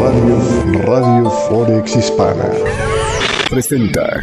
Radio, 0.00 0.82
Radio 0.82 1.30
Forex 1.30 1.96
Hispana 1.96 2.50
presenta. 3.48 4.20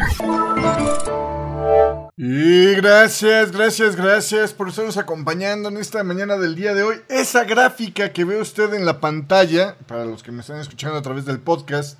Y 2.17 2.75
gracias, 2.75 3.51
gracias, 3.51 3.95
gracias 3.95 4.53
por 4.53 4.69
estarnos 4.69 4.97
acompañando 4.97 5.69
en 5.69 5.77
esta 5.77 6.03
mañana 6.03 6.37
del 6.37 6.55
día 6.55 6.75
de 6.75 6.83
hoy. 6.83 6.97
Esa 7.09 7.45
gráfica 7.45 8.13
que 8.13 8.25
ve 8.25 8.39
usted 8.39 8.73
en 8.75 8.85
la 8.85 8.99
pantalla, 8.99 9.75
para 9.87 10.05
los 10.05 10.21
que 10.21 10.31
me 10.31 10.41
están 10.41 10.59
escuchando 10.59 10.97
a 10.97 11.01
través 11.01 11.25
del 11.25 11.39
podcast, 11.39 11.99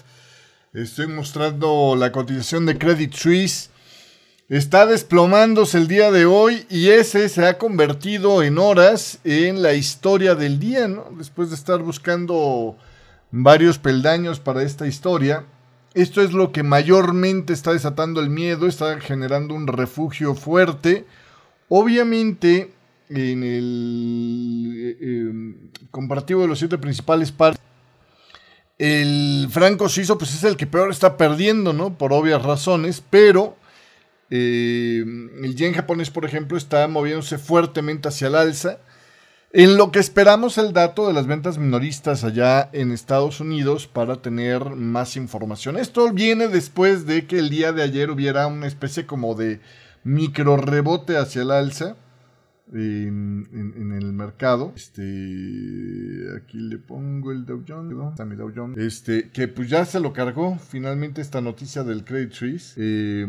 estoy 0.74 1.08
mostrando 1.08 1.96
la 1.98 2.12
cotización 2.12 2.68
de 2.68 2.78
Credit 2.78 3.14
Suisse. 3.14 3.71
Está 4.52 4.86
desplomándose 4.86 5.78
el 5.78 5.88
día 5.88 6.12
de 6.12 6.26
hoy 6.26 6.66
y 6.70 6.90
ese 6.90 7.30
se 7.30 7.48
ha 7.48 7.58
convertido 7.58 8.44
en 8.44 8.58
horas 8.58 9.20
en 9.24 9.62
la 9.62 9.76
historia 9.76 10.36
del 10.36 10.60
día, 10.60 10.90
¿no? 10.90 11.08
Después 11.18 11.52
de 11.52 11.56
estar 11.56 11.82
buscando 11.82 12.76
varios 13.32 13.78
peldaños 13.78 14.42
para 14.42 14.64
esta 14.64 14.88
historia. 14.88 15.46
Esto 15.94 16.22
es 16.22 16.34
lo 16.34 16.52
que 16.52 16.64
mayormente 16.64 17.54
está 17.54 17.72
desatando 17.72 18.20
el 18.20 18.30
miedo, 18.30 18.68
está 18.68 19.00
generando 19.00 19.54
un 19.54 19.68
refugio 19.68 20.36
fuerte. 20.36 21.06
Obviamente, 21.70 22.74
en 23.08 23.44
el 23.44 24.98
eh, 25.00 25.86
comparativo 25.92 26.42
de 26.42 26.50
los 26.50 26.60
siete 26.60 26.78
principales 26.78 27.32
partes, 27.32 27.62
el 28.78 29.48
franco 29.50 29.88
suizo 29.88 30.18
pues 30.18 30.36
es 30.36 30.44
el 30.44 30.58
que 30.58 30.68
peor 30.68 30.92
está 30.92 31.16
perdiendo, 31.16 31.72
¿no? 31.72 31.98
Por 31.98 32.12
obvias 32.12 32.44
razones, 32.44 33.02
pero 33.10 33.61
eh, 34.32 35.04
el 35.44 35.56
yen 35.56 35.74
japonés, 35.74 36.10
por 36.10 36.26
ejemplo, 36.26 36.58
está 36.58 36.88
moviéndose 36.88 37.38
fuertemente 37.38 38.08
hacia 38.08 38.28
el 38.28 38.36
alza. 38.36 38.80
En 39.54 39.76
lo 39.76 39.92
que 39.92 40.00
esperamos 40.00 40.58
el 40.58 40.72
dato 40.72 41.06
de 41.06 41.14
las 41.14 41.28
ventas 41.28 41.58
minoristas 41.58 42.24
allá 42.24 42.70
en 42.72 42.94
Estados 42.94 43.42
Unidos 43.42 43.86
para 43.88 44.22
tener 44.22 44.70
más 44.70 45.18
información. 45.18 45.76
Esto 45.76 46.14
viene 46.14 46.48
después 46.48 47.06
de 47.06 47.28
que 47.28 47.40
el 47.40 47.50
día 47.50 47.74
de 47.74 47.84
ayer 47.84 48.10
hubiera 48.10 48.48
una 48.48 48.68
especie 48.68 49.06
como 49.06 49.36
de 49.36 49.60
micro 50.06 50.56
rebote 50.56 51.18
hacia 51.18 51.42
el 51.42 51.52
alza 51.52 51.98
en, 52.72 53.92
el 54.00 54.14
mercado. 54.14 54.72
Este, 54.78 55.04
aquí 56.38 56.58
le 56.58 56.78
pongo 56.78 57.34
el 57.34 57.46
Dow 57.46 57.66
Jones, 57.68 57.94
mi 58.26 58.36
Dow 58.38 58.54
Jones. 58.56 58.78
Este, 58.78 59.30
que 59.32 59.50
pues 59.50 59.70
ya 59.70 59.84
se 59.84 60.00
lo 60.00 60.14
cargó 60.14 60.58
finalmente 60.60 61.20
esta 61.20 61.42
noticia 61.42 61.84
del 61.84 62.06
Credit 62.06 62.32
Suisse. 62.32 62.74
Eh, 62.78 63.28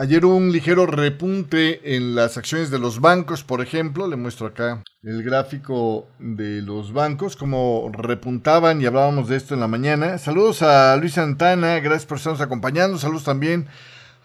Ayer 0.00 0.24
hubo 0.24 0.36
un 0.36 0.52
ligero 0.52 0.86
repunte 0.86 1.96
en 1.96 2.14
las 2.14 2.36
acciones 2.36 2.70
de 2.70 2.78
los 2.78 3.00
bancos, 3.00 3.42
por 3.42 3.60
ejemplo. 3.60 4.06
Le 4.06 4.14
muestro 4.14 4.46
acá 4.46 4.84
el 5.02 5.24
gráfico 5.24 6.06
de 6.20 6.62
los 6.62 6.92
bancos, 6.92 7.34
como 7.34 7.90
repuntaban 7.92 8.80
y 8.80 8.86
hablábamos 8.86 9.28
de 9.28 9.34
esto 9.34 9.54
en 9.54 9.60
la 9.60 9.66
mañana. 9.66 10.18
Saludos 10.18 10.62
a 10.62 10.94
Luis 10.94 11.14
Santana, 11.14 11.80
gracias 11.80 12.06
por 12.06 12.18
estarnos 12.18 12.40
acompañando. 12.40 12.96
Saludos 12.96 13.24
también 13.24 13.66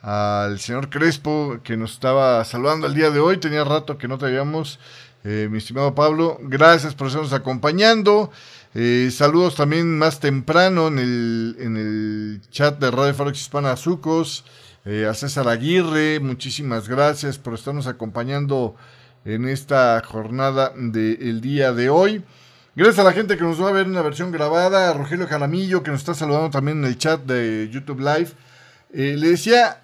al 0.04 0.60
señor 0.60 0.92
Crespo, 0.92 1.58
que 1.64 1.76
nos 1.76 1.94
estaba 1.94 2.46
saludando 2.46 2.86
el 2.86 2.94
día 2.94 3.10
de 3.10 3.20
hoy. 3.20 3.38
Tenía 3.38 3.64
rato 3.64 3.98
que 3.98 4.08
no 4.08 4.20
te 4.20 4.28
veíamos, 4.28 4.80
eh, 5.24 5.48
mi 5.50 5.58
estimado 5.58 5.96
Pablo. 5.96 6.38
Gracias 6.44 6.94
por 6.94 7.08
estarnos 7.08 7.34
acompañando. 7.34 8.30
Eh, 8.76 9.10
saludos 9.12 9.56
también 9.56 9.98
más 9.98 10.20
temprano 10.20 10.90
en 10.90 11.00
el, 11.00 11.56
en 11.58 11.78
el 11.78 12.42
chat 12.52 12.78
de 12.78 12.92
Radio 12.92 13.16
Forex 13.16 13.42
Hispana 13.42 13.72
Azucos. 13.72 14.46
Eh, 14.86 15.06
a 15.06 15.14
César 15.14 15.48
Aguirre, 15.48 16.20
muchísimas 16.20 16.90
gracias 16.90 17.38
por 17.38 17.54
estarnos 17.54 17.88
acompañando 17.88 18.76
en 19.24 19.48
esta 19.48 20.02
jornada 20.06 20.74
del 20.76 21.40
día 21.40 21.72
de 21.72 21.90
hoy. 21.90 22.22
Gracias 22.76 23.00
a 23.00 23.04
la 23.04 23.14
gente 23.14 23.38
que 23.38 23.44
nos 23.44 23.62
va 23.62 23.70
a 23.70 23.72
ver 23.72 23.86
en 23.86 23.94
la 23.94 24.02
versión 24.02 24.34
grabada, 24.34 24.90
a 24.90 24.94
Rogelio 24.94 25.26
Jaramillo 25.26 25.84
que 25.84 25.92
nos 25.92 26.02
está 26.02 26.14
saludando 26.14 26.50
también 26.50 26.80
en 26.80 26.86
el 26.86 26.98
chat 26.98 27.24
de 27.24 27.70
YouTube 27.72 28.02
Live. 28.02 28.32
Eh, 28.92 29.16
le 29.18 29.30
decía, 29.30 29.84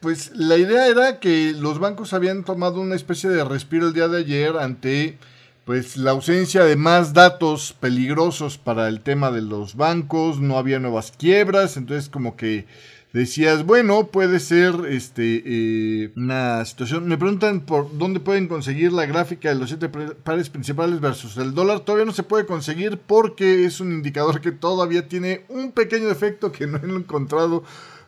pues 0.00 0.30
la 0.34 0.58
idea 0.58 0.88
era 0.88 1.20
que 1.20 1.54
los 1.58 1.78
bancos 1.78 2.12
habían 2.12 2.44
tomado 2.44 2.82
una 2.82 2.96
especie 2.96 3.30
de 3.30 3.44
respiro 3.44 3.86
el 3.86 3.94
día 3.94 4.08
de 4.08 4.18
ayer 4.18 4.58
ante 4.58 5.16
pues 5.64 5.96
la 5.96 6.10
ausencia 6.10 6.64
de 6.64 6.76
más 6.76 7.14
datos 7.14 7.74
peligrosos 7.80 8.58
para 8.58 8.88
el 8.88 9.00
tema 9.00 9.30
de 9.30 9.40
los 9.40 9.76
bancos, 9.76 10.38
no 10.38 10.58
había 10.58 10.78
nuevas 10.80 11.14
quiebras, 11.16 11.78
entonces 11.78 12.10
como 12.10 12.36
que 12.36 12.66
decías, 13.14 13.64
bueno, 13.64 14.08
puede 14.08 14.40
ser 14.40 14.74
este 14.88 15.42
eh, 15.46 16.12
una 16.16 16.64
situación. 16.64 17.06
Me 17.06 17.16
preguntan 17.16 17.60
por 17.60 17.96
dónde 17.96 18.18
pueden 18.18 18.48
conseguir 18.48 18.92
la 18.92 19.06
gráfica 19.06 19.50
de 19.50 19.54
los 19.54 19.68
siete 19.68 19.88
pares 19.88 20.50
principales 20.50 21.00
versus 21.00 21.36
el 21.36 21.54
dólar. 21.54 21.80
Todavía 21.80 22.06
no 22.06 22.12
se 22.12 22.24
puede 22.24 22.44
conseguir 22.44 22.98
porque 22.98 23.64
es 23.64 23.78
un 23.78 23.92
indicador 23.92 24.40
que 24.40 24.50
todavía 24.50 25.06
tiene 25.06 25.44
un 25.48 25.70
pequeño 25.70 26.08
defecto 26.08 26.50
que 26.50 26.66
no 26.66 26.78
he 26.78 26.90
encontrado 26.90 27.62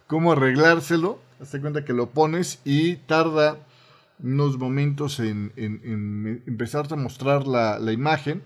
cómo 0.08 0.32
arreglárselo. 0.32 1.20
Hazte 1.40 1.60
cuenta 1.60 1.84
que 1.84 1.92
lo 1.92 2.10
pones 2.10 2.60
y 2.64 2.96
tarda 2.96 3.58
unos 4.20 4.58
momentos 4.58 5.20
en, 5.20 5.52
en, 5.54 6.42
empezarte 6.46 6.94
a 6.94 6.96
mostrar 6.96 7.46
la, 7.46 7.78
la, 7.78 7.92
imagen. 7.92 8.42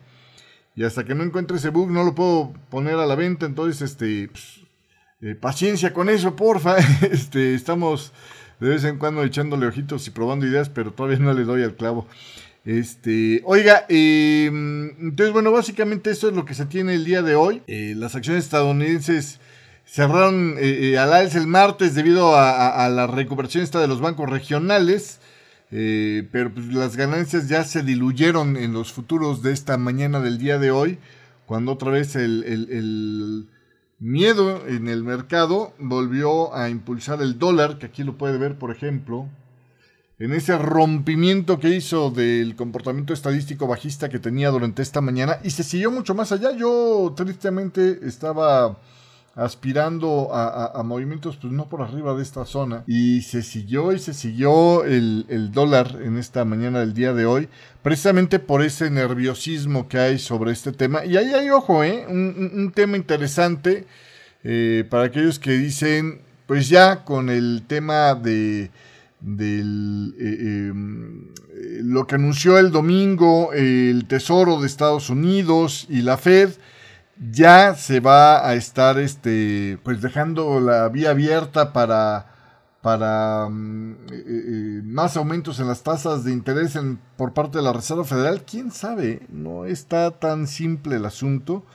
Y 0.77 0.84
hasta 0.84 1.04
que 1.04 1.15
no 1.15 1.25
encuentre 1.25 1.56
ese 1.56 1.71
bug 1.71 1.91
no 1.91 2.04
lo 2.04 2.15
puedo 2.15 2.53
poner 2.69 2.97
a 2.97 3.06
la 3.06 3.15
venta. 3.15 3.47
Entonces, 3.47 3.81
este, 3.81 4.28
pues, 4.28 4.59
eh, 5.23 5.35
paciencia 5.35 5.93
con 5.93 6.09
eso, 6.09 6.35
porfa. 6.35 6.77
Este, 7.11 7.55
estamos 7.55 8.13
de 8.59 8.71
vez 8.71 8.85
en 8.85 8.99
cuando 8.99 9.23
echándole 9.23 9.67
ojitos 9.67 10.07
y 10.07 10.11
probando 10.11 10.47
ideas, 10.47 10.69
pero 10.69 10.93
todavía 10.93 11.19
no 11.19 11.33
le 11.35 11.45
doy 11.45 11.63
al 11.63 11.75
clavo. 11.75 12.07
Este, 12.65 13.43
oiga, 13.45 13.87
em, 13.89 14.91
entonces 15.01 15.33
bueno, 15.33 15.51
básicamente 15.51 16.11
esto 16.11 16.29
es 16.29 16.35
lo 16.35 16.45
que 16.45 16.55
se 16.55 16.67
tiene 16.67 16.95
el 16.95 17.05
día 17.05 17.23
de 17.23 17.35
hoy. 17.35 17.63
Eh, 17.67 17.95
las 17.97 18.15
acciones 18.15 18.45
estadounidenses 18.45 19.41
cerraron 19.85 20.57
eh, 20.59 20.99
al 20.99 21.13
alza 21.13 21.39
el 21.39 21.47
martes 21.47 21.95
debido 21.95 22.37
a, 22.37 22.89
la 22.89 23.07
recuperación 23.07 23.65
de 23.65 23.89
los 23.89 24.01
bancos 24.01 24.29
regionales. 24.31 25.21
pero 25.71 26.53
pues, 26.53 26.67
las 26.67 26.97
ganancias 26.97 27.49
ya 27.49 27.65
se 27.65 27.83
diluyeron 27.83 28.57
en 28.57 28.73
los 28.73 28.93
futuros 28.93 29.43
de 29.43 29.53
esta 29.53 29.77
mañana 29.79 30.21
del 30.21 30.39
día 30.39 30.59
de 30.59 30.71
hoy, 30.71 30.99
cuando 31.47 31.73
otra 31.73 31.91
vez 31.91 32.17
el 32.17 33.49
Miedo 34.03 34.66
en 34.66 34.88
el 34.88 35.05
mercado 35.05 35.75
volvió 35.78 36.55
a 36.56 36.71
impulsar 36.71 37.21
el 37.21 37.38
dólar, 37.38 37.77
que 37.77 37.84
aquí 37.84 38.03
lo 38.03 38.16
puede 38.16 38.38
ver, 38.38 38.59
por 38.59 38.71
ejemplo, 38.71 39.28
en 40.19 40.33
ese 40.33 40.56
rompimiento 40.56 41.61
que 41.61 41.69
hizo 41.69 42.10
del 42.10 42.56
comportamiento 42.56 43.12
estadístico 43.12 43.66
bajista 43.66 44.09
que 44.09 44.19
tenía 44.19 44.49
durante 44.49 44.81
esta 44.81 45.03
mañana 45.03 45.39
y 45.44 45.50
se 45.50 45.65
siguió 45.65 45.91
mucho 45.91 46.15
más 46.15 46.33
allá. 46.33 46.53
Yo 46.56 47.12
tristemente 47.15 48.00
estaba 48.09 48.78
aspirando 49.35 50.31
a, 50.33 50.83
movimientos 50.83 51.37
pues 51.37 51.53
no 51.53 51.69
por 51.69 51.83
arriba 51.83 52.15
de 52.15 52.23
esta 52.23 52.45
zona. 52.45 52.85
Y 52.87 53.23
se 53.23 53.43
siguió 53.43 53.93
y 53.93 53.99
se 53.99 54.13
siguió 54.13 54.85
el, 54.85 55.51
dólar 55.53 55.99
en 56.03 56.19
esta 56.19 56.45
mañana 56.45 56.81
del 56.81 56.95
día 56.95 57.13
de 57.13 57.27
hoy 57.27 57.49
precisamente 57.83 58.39
por 58.39 58.63
ese 58.63 58.91
nerviosismo 58.91 59.89
que 59.89 59.99
hay 59.99 60.19
sobre 60.19 60.53
este 60.53 60.73
tema. 60.73 61.05
Y 61.05 61.17
ahí 61.17 61.33
hay 61.33 61.51
ojo 61.51 61.83
eh 61.85 62.05
un, 62.09 62.73
tema 62.75 62.97
interesante 62.97 63.87
eh, 64.43 64.85
para 64.89 65.05
aquellos 65.05 65.39
que 65.39 65.53
dicen 65.53 66.23
pues 66.47 66.69
ya 66.69 67.05
con 67.05 67.31
el 67.31 67.63
tema 67.67 68.15
de 68.15 68.65
eh, 68.65 69.61
em, 69.61 71.29
lo 71.83 72.07
que 72.07 72.15
anunció 72.15 72.59
el 72.59 72.71
domingo 72.71 73.53
el 73.53 74.07
Tesoro 74.07 74.61
de 74.61 74.67
Estados 74.67 75.11
Unidos 75.11 75.87
y 75.89 76.03
la 76.03 76.17
Fed 76.17 76.51
ya 77.21 77.75
se 77.75 78.01
va 78.01 78.49
a 78.49 78.55
estar 78.55 78.99
este 78.99 79.79
pues 79.83 80.01
dejando 80.01 80.59
la 80.61 80.89
vía 80.89 81.11
abierta 81.11 81.73
para 81.73 82.27
para 82.81 83.47
mm, 83.51 83.93
eh, 84.11 84.25
eh, 84.27 84.81
más 84.85 85.17
aumentos 85.17 85.61
en 85.61 85.69
las 85.69 85.83
tasas 85.83 86.25
de 86.25 86.33
interés 86.33 86.79
por 87.17 87.35
parte 87.35 87.59
de 87.59 87.65
la 87.65 87.75
Reserva 87.75 88.05
Federal, 88.05 88.43
quién 88.45 88.71
sabe, 88.71 89.21
no 89.29 89.67
está 89.67 90.13
tan 90.13 90.47
simple 90.47 90.97
el 90.97 91.05
asunto. 91.05 91.67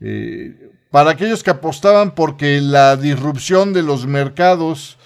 Eh, 0.00 0.70
para 0.92 1.10
aquellos 1.10 1.42
que 1.42 1.50
apostaban 1.50 2.14
porque 2.14 2.60
la 2.60 2.96
disrupción 2.96 3.72
de 3.72 3.82
los 3.82 4.06
mercados 4.06 4.98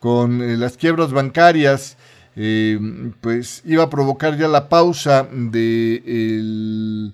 con 0.00 0.60
las 0.60 0.76
quiebras 0.76 1.12
bancarias, 1.12 1.96
pues 3.20 3.62
iba 3.64 3.84
a 3.84 3.90
provocar 3.90 4.36
ya 4.36 4.46
la 4.46 4.68
pausa 4.68 5.26
de 5.30 7.12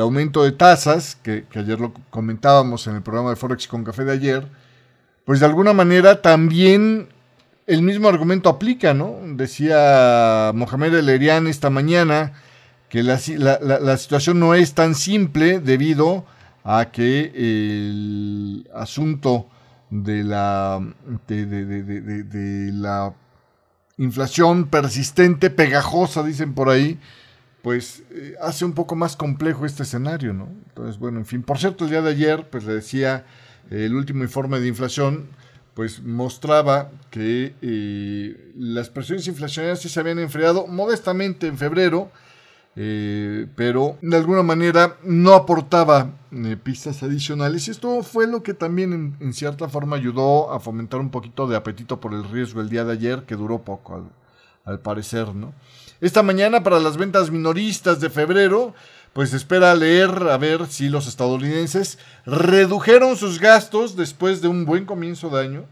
aumento 0.00 0.44
de 0.44 0.52
tasas, 0.52 1.16
que, 1.22 1.44
ayer 1.54 1.80
lo 1.80 1.92
comentábamos 2.10 2.86
en 2.86 2.96
el 2.96 3.02
programa 3.02 3.30
de 3.30 3.36
Forex 3.36 3.66
con 3.66 3.84
Café 3.84 4.04
de 4.04 4.12
ayer, 4.12 4.46
pues 5.24 5.40
de 5.40 5.46
alguna 5.46 5.72
manera 5.72 6.20
también 6.20 7.08
el 7.66 7.82
mismo 7.82 8.08
argumento 8.08 8.50
aplica, 8.50 8.92
¿no? 8.92 9.16
Decía 9.24 10.52
Mohamed 10.54 10.94
El 10.94 11.08
Erian 11.08 11.46
esta 11.46 11.70
mañana 11.70 12.34
que 12.90 13.02
la, 13.02 13.18
situación 13.18 14.38
no 14.38 14.54
es 14.54 14.74
tan 14.74 14.94
simple 14.94 15.60
debido 15.60 16.26
a 16.62 16.90
que 16.92 17.32
el 17.34 18.70
asunto 18.74 19.48
de 19.90 20.22
la, 20.22 20.80
de 21.26 22.70
la 22.72 23.14
inflación 23.96 24.66
persistente, 24.66 25.50
pegajosa, 25.50 26.22
dicen 26.22 26.54
por 26.54 26.68
ahí, 26.68 27.00
pues 27.64 28.04
eh, 28.10 28.34
hace 28.42 28.66
un 28.66 28.74
poco 28.74 28.94
más 28.94 29.16
complejo 29.16 29.64
este 29.64 29.84
escenario, 29.84 30.34
¿no? 30.34 30.48
Entonces, 30.68 30.98
bueno, 30.98 31.18
en 31.18 31.24
fin, 31.24 31.42
por 31.42 31.58
cierto, 31.58 31.84
el 31.84 31.90
día 31.90 32.02
de 32.02 32.10
ayer, 32.10 32.50
pues 32.50 32.64
le 32.64 32.74
decía, 32.74 33.24
el 33.70 33.94
último 33.94 34.22
informe 34.22 34.60
de 34.60 34.68
inflación, 34.68 35.28
pues 35.72 36.02
mostraba 36.02 36.90
que 37.10 37.54
eh, 37.62 38.52
las 38.54 38.90
presiones 38.90 39.26
inflacionarias 39.28 39.80
sí 39.80 39.88
se 39.88 39.98
habían 39.98 40.18
enfriado 40.18 40.66
modestamente 40.66 41.46
en 41.46 41.56
febrero, 41.56 42.10
eh, 42.76 43.46
pero 43.56 43.96
de 44.02 44.16
alguna 44.18 44.42
manera 44.42 44.98
no 45.02 45.32
aportaba 45.32 46.10
eh, 46.32 46.58
pistas 46.62 47.02
adicionales 47.02 47.66
y 47.66 47.70
esto 47.70 48.02
fue 48.02 48.26
lo 48.26 48.42
que 48.42 48.52
también 48.52 49.16
en, 49.20 49.32
cierta 49.32 49.70
forma 49.70 49.96
ayudó 49.96 50.52
a 50.52 50.60
fomentar 50.60 51.00
un 51.00 51.10
poquito 51.10 51.46
de 51.46 51.56
apetito 51.56 51.98
por 51.98 52.12
el 52.12 52.24
riesgo 52.24 52.60
el 52.60 52.68
día 52.68 52.84
de 52.84 52.92
ayer, 52.92 53.22
que 53.22 53.36
duró 53.36 53.62
poco 53.62 53.94
al, 53.94 54.04
al 54.64 54.80
parecer, 54.80 55.34
¿no? 55.34 55.54
Esta 56.04 56.22
mañana 56.22 56.62
para 56.62 56.80
las 56.80 56.98
ventas 56.98 57.30
minoristas 57.30 57.98
de 57.98 58.10
febrero, 58.10 58.74
pues 59.14 59.32
espera 59.32 59.74
leer 59.74 60.10
a 60.10 60.36
ver 60.36 60.66
si 60.66 60.90
los 60.90 61.06
estadounidenses 61.06 61.98
redujeron 62.26 63.16
sus 63.16 63.40
gastos 63.40 63.96
después 63.96 64.42
de 64.42 64.48
un 64.48 64.66
buen 64.66 64.84
comienzo 64.84 65.30
de 65.30 65.40
año, 65.40 65.64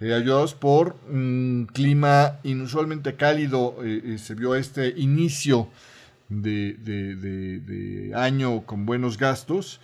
eh, 0.00 0.12
ayudados 0.12 0.54
por 0.54 0.96
un 1.08 1.68
clima 1.72 2.40
inusualmente 2.42 3.14
cálido. 3.14 3.76
Eh, 3.84 4.02
eh, 4.04 4.18
se 4.18 4.34
vio 4.34 4.56
este 4.56 4.88
inicio 4.96 5.68
de, 6.28 8.10
año 8.16 8.66
con 8.66 8.86
buenos 8.86 9.16
gastos. 9.16 9.78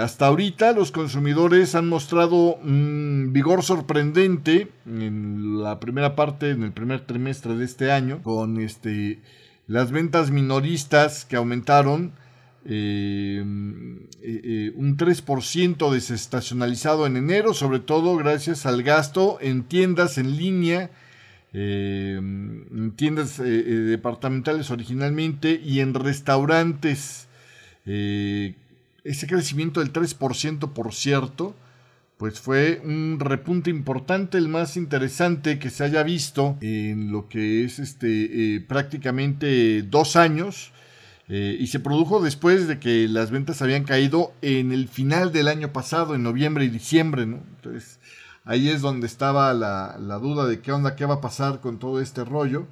Hasta 0.00 0.26
ahorita 0.26 0.72
los 0.72 0.92
consumidores 0.92 1.74
han 1.74 1.88
mostrado 1.88 2.56
un 2.56 3.30
vigor 3.32 3.62
sorprendente 3.62 4.68
en 4.86 5.62
la 5.62 5.80
primera 5.80 6.14
parte, 6.14 6.50
en 6.50 6.62
el 6.62 6.72
primer 6.72 7.00
trimestre 7.06 7.56
de 7.56 7.64
este 7.64 7.90
año, 7.90 8.22
con 8.22 8.60
este, 8.60 9.20
las 9.66 9.90
ventas 9.90 10.30
minoristas 10.30 11.24
que 11.24 11.36
aumentaron 11.36 12.12
Em, 12.66 14.06
eh, 14.22 14.40
eh, 14.42 14.72
un 14.76 14.96
3% 14.96 15.90
desestacionalizado 15.90 17.06
en 17.06 17.18
enero, 17.18 17.52
sobre 17.52 17.78
todo 17.78 18.16
gracias 18.16 18.64
al 18.64 18.82
gasto 18.82 19.36
en 19.42 19.64
tiendas 19.64 20.16
en 20.16 20.38
línea, 20.38 20.90
em, 21.52 22.64
en 22.74 22.92
tiendas 22.92 23.38
eh, 23.38 23.44
departamentales 23.44 24.70
originalmente 24.70 25.60
y 25.62 25.80
en 25.80 25.92
restaurantes. 25.92 27.28
Ese 29.04 29.26
crecimiento 29.26 29.80
del 29.80 29.92
3%, 29.92 30.72
por 30.72 30.94
cierto, 30.94 31.54
pues 32.16 32.40
fue 32.40 32.80
un 32.84 33.18
repunte 33.20 33.70
importante, 33.70 34.38
el 34.38 34.48
más 34.48 34.76
interesante 34.76 35.58
que 35.58 35.70
se 35.70 35.84
haya 35.84 36.02
visto 36.02 36.56
en 36.60 37.12
lo 37.12 37.28
que 37.28 37.64
es 37.64 37.78
este 37.78 38.64
prácticamente 38.66 39.82
dos 39.82 40.16
años 40.16 40.72
eh, 41.28 41.56
y 41.58 41.68
se 41.68 41.80
produjo 41.80 42.20
después 42.20 42.68
de 42.68 42.78
que 42.78 43.08
las 43.08 43.30
ventas 43.30 43.62
habían 43.62 43.84
caído 43.84 44.32
en 44.42 44.72
el 44.72 44.88
final 44.88 45.32
del 45.32 45.48
año 45.48 45.72
pasado, 45.72 46.14
en 46.14 46.22
noviembre 46.22 46.64
y 46.64 46.68
diciembre. 46.68 47.22
Entonces, 47.22 47.98
ahí 48.44 48.68
es 48.68 48.82
donde 48.82 49.06
estaba 49.06 49.52
la, 49.54 49.96
duda 50.18 50.46
de 50.46 50.60
qué 50.60 50.72
onda, 50.72 50.96
qué 50.96 51.06
va 51.06 51.14
a 51.14 51.20
pasar 51.20 51.60
con 51.60 51.78
todo 51.78 52.00
este 52.00 52.24
rollo. 52.24 52.66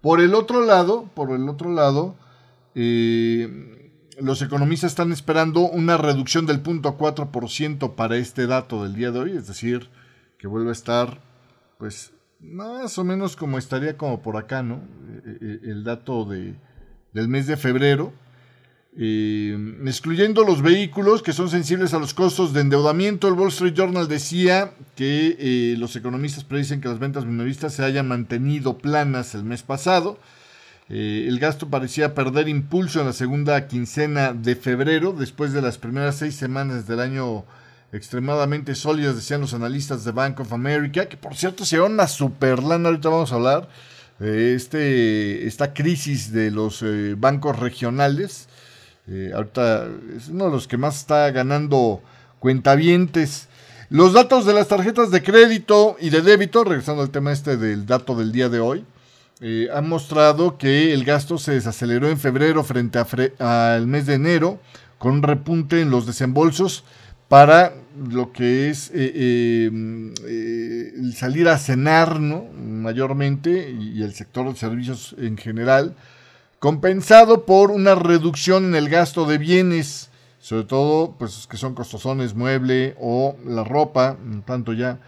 Por 0.00 0.20
el 0.20 0.34
otro 0.34 0.64
lado, 0.64 1.10
por 1.14 1.32
el 1.32 1.48
otro 1.48 1.72
lado, 1.72 2.16
eh, 2.76 3.77
los 4.20 4.42
economistas 4.42 4.92
están 4.92 5.12
esperando 5.12 5.60
una 5.60 5.96
reducción 5.96 6.46
del 6.46 6.62
0.4% 6.62 7.94
para 7.94 8.16
este 8.16 8.46
dato 8.46 8.82
del 8.82 8.94
día 8.94 9.10
de 9.10 9.18
hoy, 9.18 9.36
es 9.36 9.46
decir, 9.46 9.88
que 10.38 10.46
vuelva 10.46 10.70
a 10.70 10.72
estar, 10.72 11.20
pues, 11.78 12.12
más 12.40 12.98
o 12.98 13.04
menos 13.04 13.36
como 13.36 13.58
estaría 13.58 13.96
como 13.96 14.22
por 14.22 14.36
acá, 14.36 14.62
¿no? 14.62 14.82
Eh, 15.24 15.60
el 15.64 15.84
dato 15.84 16.24
de 16.24 16.54
del 17.12 17.28
mes 17.28 17.46
de 17.46 17.56
febrero, 17.56 18.12
eh, 18.96 19.56
excluyendo 19.86 20.44
los 20.44 20.62
vehículos 20.62 21.22
que 21.22 21.32
son 21.32 21.48
sensibles 21.48 21.94
a 21.94 21.98
los 21.98 22.14
costos 22.14 22.52
de 22.52 22.60
endeudamiento. 22.60 23.28
El 23.28 23.34
Wall 23.34 23.48
Street 23.48 23.74
Journal 23.74 24.08
decía 24.08 24.72
que 24.96 25.36
eh, 25.38 25.76
los 25.78 25.94
economistas 25.96 26.44
predicen 26.44 26.80
que 26.80 26.88
las 26.88 26.98
ventas 26.98 27.24
minoristas 27.24 27.74
se 27.74 27.84
hayan 27.84 28.08
mantenido 28.08 28.78
planas 28.78 29.34
el 29.34 29.44
mes 29.44 29.62
pasado. 29.62 30.18
Eh, 30.90 31.26
el 31.28 31.38
gasto 31.38 31.68
parecía 31.68 32.14
perder 32.14 32.48
impulso 32.48 33.00
en 33.00 33.06
la 33.06 33.12
segunda 33.12 33.66
quincena 33.66 34.32
de 34.32 34.56
febrero, 34.56 35.12
después 35.12 35.52
de 35.52 35.62
las 35.62 35.78
primeras 35.78 36.16
seis 36.16 36.34
semanas 36.34 36.86
del 36.86 37.00
año 37.00 37.44
extremadamente 37.92 38.74
sólidas, 38.74 39.16
decían 39.16 39.40
los 39.40 39.54
analistas 39.54 40.04
de 40.04 40.12
Bank 40.12 40.40
of 40.40 40.52
America, 40.52 41.06
que 41.06 41.16
por 41.16 41.34
cierto 41.34 41.64
se 41.64 41.80
una 41.80 42.06
super 42.06 42.62
lana, 42.62 42.88
ahorita 42.88 43.08
vamos 43.08 43.32
a 43.32 43.36
hablar 43.36 43.68
este, 44.20 45.46
esta 45.46 45.72
crisis 45.72 46.32
de 46.32 46.50
los 46.50 46.82
eh, 46.82 47.14
bancos 47.16 47.58
regionales. 47.58 48.48
Eh, 49.06 49.30
ahorita 49.34 49.86
es 50.16 50.28
uno 50.28 50.46
de 50.46 50.50
los 50.50 50.68
que 50.68 50.76
más 50.76 50.98
está 50.98 51.30
ganando 51.30 52.02
cuentavientes. 52.38 53.48
Los 53.90 54.12
datos 54.12 54.44
de 54.44 54.52
las 54.52 54.68
tarjetas 54.68 55.10
de 55.10 55.22
crédito 55.22 55.96
y 56.00 56.10
de 56.10 56.20
débito, 56.20 56.64
regresando 56.64 57.02
al 57.02 57.10
tema 57.10 57.32
este 57.32 57.56
del 57.56 57.86
dato 57.86 58.14
del 58.14 58.32
día 58.32 58.48
de 58.48 58.60
hoy, 58.60 58.84
eh, 59.40 59.68
han 59.72 59.88
mostrado 59.88 60.58
que 60.58 60.92
el 60.92 61.04
gasto 61.04 61.38
se 61.38 61.52
desaceleró 61.52 62.08
en 62.08 62.18
febrero 62.18 62.64
frente 62.64 62.98
al 63.38 63.86
mes 63.86 64.06
de 64.06 64.14
enero, 64.14 64.60
con 64.98 65.12
un 65.12 65.22
repunte 65.22 65.80
en 65.80 65.90
los 65.90 66.06
desembolsos 66.06 66.84
para 67.28 67.74
lo 68.10 68.32
que 68.32 68.70
es 68.70 68.90
eh, 68.90 69.12
eh, 69.14 69.70
eh, 70.26 70.92
salir 71.14 71.48
a 71.48 71.58
cenar, 71.58 72.20
¿no? 72.20 72.44
Mayormente, 72.54 73.70
y, 73.70 74.02
el 74.02 74.14
sector 74.14 74.48
de 74.48 74.56
servicios 74.56 75.14
en 75.18 75.36
general, 75.36 75.94
compensado 76.58 77.44
por 77.44 77.70
una 77.70 77.94
reducción 77.94 78.66
en 78.66 78.74
el 78.74 78.88
gasto 78.88 79.26
de 79.26 79.38
bienes, 79.38 80.10
sobre 80.40 80.64
todo, 80.64 81.16
pues 81.18 81.46
que 81.46 81.56
son 81.56 81.74
costosones, 81.74 82.34
mueble 82.34 82.96
o 82.98 83.36
la 83.44 83.64
ropa, 83.64 84.16
tanto 84.46 84.72
ya. 84.72 84.98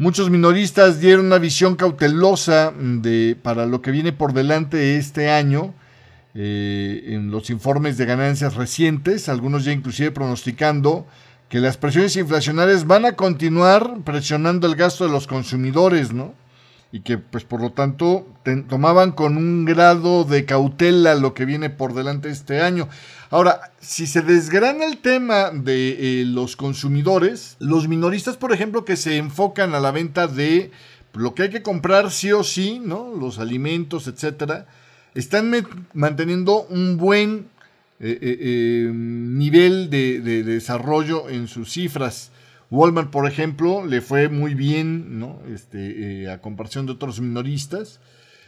Muchos 0.00 0.30
minoristas 0.30 1.00
dieron 1.00 1.26
una 1.26 1.38
visión 1.38 1.74
cautelosa 1.74 2.72
de, 2.78 3.36
para 3.42 3.66
lo 3.66 3.82
que 3.82 3.90
viene 3.90 4.12
por 4.12 4.32
delante 4.32 4.96
este 4.96 5.28
año, 5.28 5.74
en 6.34 7.32
los 7.32 7.50
informes 7.50 7.98
de 7.98 8.06
ganancias 8.06 8.54
recientes, 8.54 9.28
algunos 9.28 9.64
ya 9.64 9.72
inclusive 9.72 10.12
pronosticando 10.12 11.04
que 11.48 11.58
las 11.58 11.78
presiones 11.78 12.14
inflacionarias 12.14 12.86
van 12.86 13.06
a 13.06 13.16
continuar 13.16 14.02
presionando 14.04 14.68
el 14.68 14.76
gasto 14.76 15.04
de 15.04 15.10
los 15.10 15.26
consumidores, 15.26 16.12
¿no? 16.12 16.32
Y 16.90 17.00
que, 17.00 17.18
pues, 17.18 17.44
por 17.44 17.60
lo 17.60 17.72
tanto, 17.72 18.26
tomaban 18.68 19.12
con 19.12 19.36
un 19.36 19.66
grado 19.66 20.24
de 20.24 20.46
cautela 20.46 21.14
lo 21.14 21.34
que 21.34 21.44
viene 21.44 21.68
por 21.68 21.92
delante 21.92 22.30
este 22.30 22.62
año. 22.62 22.88
Ahora, 23.30 23.72
si 23.78 24.06
se 24.06 24.22
desgrana 24.22 24.86
el 24.86 24.98
tema 24.98 25.50
de 25.50 26.22
eh, 26.22 26.24
los 26.24 26.56
consumidores, 26.56 27.56
los 27.58 27.88
minoristas, 27.88 28.38
por 28.38 28.52
ejemplo, 28.52 28.86
que 28.86 28.96
se 28.96 29.18
enfocan 29.18 29.74
a 29.74 29.80
la 29.80 29.90
venta 29.90 30.26
de 30.28 30.70
lo 31.12 31.34
que 31.34 31.42
hay 31.42 31.50
que 31.50 31.62
comprar 31.62 32.10
sí 32.10 32.32
o 32.32 32.42
sí, 32.42 32.80
¿no? 32.82 33.12
Los 33.14 33.38
alimentos, 33.38 34.06
etcétera, 34.06 34.66
están 35.14 35.52
manteniendo 35.92 36.62
un 36.70 36.96
buen 36.96 37.48
eh, 38.00 38.18
eh, 38.20 38.90
nivel 38.92 39.90
de, 39.90 40.20
desarrollo 40.44 41.28
en 41.28 41.48
sus 41.48 41.72
cifras. 41.72 42.30
Walmart, 42.70 43.10
por 43.10 43.26
ejemplo, 43.26 43.84
le 43.84 44.00
fue 44.00 44.28
muy 44.28 44.54
bien, 44.54 45.18
¿no? 45.18 45.40
Este, 45.52 46.22
eh, 46.22 46.30
a 46.30 46.40
comparación 46.40 46.86
de 46.86 46.92
otros 46.92 47.20
minoristas. 47.20 48.00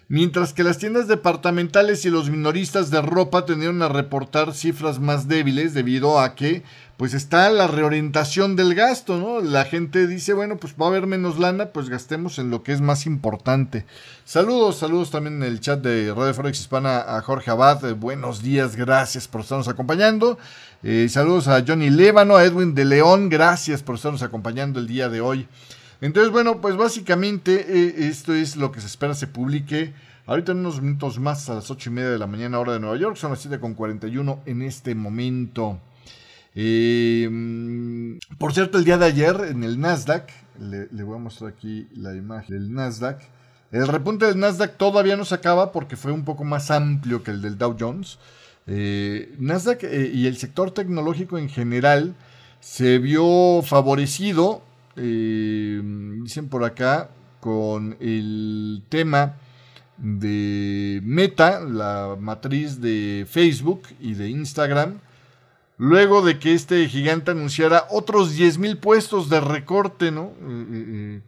Mientras 0.08 0.52
que 0.52 0.64
las 0.64 0.78
tiendas 0.78 1.06
departamentales 1.06 2.04
y 2.04 2.10
los 2.10 2.30
minoristas 2.30 2.90
de 2.90 3.00
ropa 3.00 3.46
tendieron 3.46 3.80
a 3.80 3.88
reportar 3.88 4.54
cifras 4.54 4.98
más 4.98 5.28
débiles 5.28 5.72
debido 5.72 6.18
a 6.18 6.34
que 6.34 6.64
pues 6.96 7.14
está 7.14 7.48
la 7.48 7.66
reorientación 7.66 8.56
del 8.56 8.74
gasto, 8.74 9.16
¿no? 9.18 9.40
La 9.40 9.64
gente 9.64 10.06
dice, 10.06 10.34
bueno, 10.34 10.56
pues 10.56 10.74
va 10.74 10.86
a 10.86 10.88
haber 10.88 11.06
menos 11.06 11.38
lana, 11.38 11.66
pues 11.66 11.88
gastemos 11.88 12.38
en 12.38 12.50
lo 12.50 12.62
que 12.62 12.72
es 12.72 12.80
más 12.80 13.06
importante. 13.06 13.86
Saludos, 14.26 14.78
saludos 14.78 15.10
también 15.12 15.36
en 15.36 15.44
el 15.44 15.60
chat 15.60 15.80
de 15.80 16.12
Radio 16.12 16.34
Forex 16.34 16.58
Hispana 16.60 16.98
a 16.98 17.22
Jorge 17.22 17.52
Abad. 17.52 17.94
Buenos 17.94 18.42
días, 18.42 18.76
gracias 18.76 19.28
por 19.28 19.40
estarnos 19.40 19.68
acompañando. 19.68 20.38
Eh, 20.82 21.10
saludos 21.10 21.46
a 21.46 21.62
Johnny 21.66 21.90
Lévano, 21.90 22.36
a 22.36 22.44
Edwin 22.44 22.74
de 22.74 22.86
León, 22.86 23.28
gracias 23.28 23.82
por 23.82 23.96
estarnos 23.96 24.22
acompañando 24.22 24.80
el 24.80 24.86
día 24.86 25.10
de 25.10 25.20
hoy. 25.20 25.46
Entonces, 26.00 26.32
bueno, 26.32 26.62
pues 26.62 26.74
básicamente 26.74 27.66
eh, 27.68 28.08
esto 28.08 28.32
es 28.32 28.56
lo 28.56 28.72
que 28.72 28.80
se 28.80 28.86
espera 28.86 29.12
se 29.12 29.26
publique. 29.26 29.92
Ahorita 30.24 30.52
en 30.52 30.58
unos 30.58 30.80
minutos 30.80 31.18
más, 31.18 31.50
a 31.50 31.54
las 31.56 31.70
8 31.70 31.90
y 31.90 31.92
media 31.92 32.08
de 32.08 32.18
la 32.18 32.26
mañana, 32.26 32.58
hora 32.58 32.72
de 32.72 32.80
Nueva 32.80 32.96
York, 32.96 33.16
son 33.16 33.30
las 33.30 33.46
7.41 33.46 34.38
en 34.46 34.62
este 34.62 34.94
momento. 34.94 35.78
Em, 36.54 38.18
por 38.38 38.54
cierto, 38.54 38.78
el 38.78 38.84
día 38.84 38.96
de 38.96 39.04
ayer 39.04 39.36
en 39.50 39.64
el 39.64 39.78
Nasdaq, 39.78 40.30
le, 40.58 41.02
voy 41.02 41.16
a 41.16 41.20
mostrar 41.20 41.50
aquí 41.50 41.88
la 41.94 42.14
imagen 42.14 42.56
del 42.56 42.72
Nasdaq. 42.72 43.20
El 43.70 43.86
repunte 43.86 44.24
del 44.24 44.38
Nasdaq 44.38 44.78
todavía 44.78 45.16
no 45.16 45.26
se 45.26 45.34
acaba 45.34 45.72
porque 45.72 45.96
fue 45.96 46.10
un 46.10 46.24
poco 46.24 46.42
más 46.42 46.70
amplio 46.70 47.22
que 47.22 47.32
el 47.32 47.42
del 47.42 47.58
Dow 47.58 47.76
Jones. 47.78 48.18
Eh, 48.70 49.34
Nasdaq 49.38 49.82
eh, 49.84 50.10
y 50.14 50.26
el 50.26 50.36
sector 50.36 50.70
tecnológico 50.70 51.38
en 51.38 51.48
general 51.48 52.14
se 52.60 52.98
vio 52.98 53.62
favorecido, 53.62 54.62
em, 54.96 56.22
dicen 56.22 56.48
por 56.48 56.64
acá, 56.64 57.10
con 57.40 57.96
el 58.00 58.82
tema 58.88 59.36
de 59.96 61.00
Meta, 61.02 61.60
la 61.60 62.16
matriz 62.18 62.80
de 62.80 63.26
Facebook 63.28 63.82
y 64.00 64.14
de 64.14 64.28
Instagram, 64.28 65.00
luego 65.78 66.22
de 66.22 66.38
que 66.38 66.54
este 66.54 66.86
gigante 66.88 67.30
anunciara 67.30 67.86
otros 67.90 68.34
10 68.36 68.58
mil 68.58 68.78
puestos 68.78 69.28
de 69.30 69.40
recorte, 69.40 70.10
¿no? 70.10 70.32
Eh, 70.42 70.66
eh, 70.72 70.84
eh, 70.88 71.20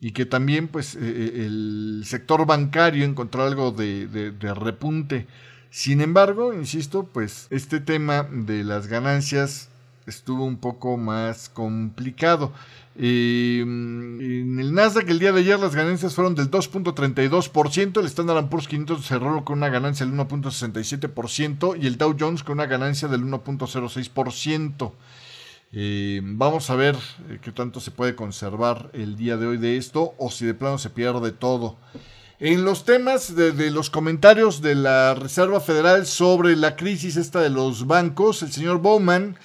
y 0.00 0.12
que 0.12 0.26
también 0.26 0.68
pues 0.68 0.94
el 0.94 2.02
sector 2.04 2.46
bancario 2.46 3.04
encontró 3.04 3.42
algo 3.42 3.72
de 3.72 4.54
repunte. 4.54 5.26
Sin 5.70 6.00
embargo, 6.00 6.54
insisto, 6.54 7.04
pues 7.04 7.46
este 7.50 7.80
tema 7.80 8.26
de 8.30 8.64
las 8.64 8.86
ganancias 8.86 9.68
estuvo 10.06 10.44
un 10.44 10.56
poco 10.56 10.96
más 10.96 11.48
complicado. 11.48 12.52
Eh, 13.00 13.60
en 13.60 14.58
el 14.58 14.74
Nasdaq 14.74 15.08
el 15.08 15.20
día 15.20 15.30
de 15.30 15.40
ayer 15.40 15.60
las 15.60 15.74
ganancias 15.74 16.14
fueron 16.14 16.34
del 16.34 16.50
2.32%, 16.50 18.00
el 18.00 18.06
Standard 18.06 18.48
Poor's 18.48 18.66
500 18.66 19.06
cerró 19.06 19.44
con 19.44 19.58
una 19.58 19.68
ganancia 19.68 20.04
del 20.04 20.16
1.67% 20.16 21.80
y 21.80 21.86
el 21.86 21.96
Dow 21.96 22.16
Jones 22.18 22.42
con 22.42 22.54
una 22.54 22.66
ganancia 22.66 23.06
del 23.06 23.22
1.06%. 23.22 24.92
Eh, 25.70 26.20
vamos 26.24 26.70
a 26.70 26.76
ver 26.76 26.96
eh, 27.28 27.38
qué 27.42 27.52
tanto 27.52 27.78
se 27.78 27.90
puede 27.90 28.16
conservar 28.16 28.90
el 28.94 29.16
día 29.16 29.36
de 29.36 29.46
hoy 29.46 29.58
de 29.58 29.76
esto 29.76 30.14
o 30.16 30.30
si 30.30 30.46
de 30.46 30.54
plano 30.54 30.78
se 30.78 30.90
pierde 30.90 31.30
todo. 31.30 31.76
En 32.40 32.64
los 32.64 32.84
temas 32.84 33.34
de, 33.34 33.52
los 33.72 33.90
comentarios 33.90 34.62
de 34.62 34.76
la 34.76 35.16
Reserva 35.16 35.58
Federal 35.58 36.06
sobre 36.06 36.54
la 36.54 36.76
crisis 36.76 37.16
esta 37.16 37.40
de 37.40 37.50
los 37.50 37.88
bancos, 37.88 38.44
el 38.44 38.52
señor 38.52 38.78
Bowman 38.78 39.36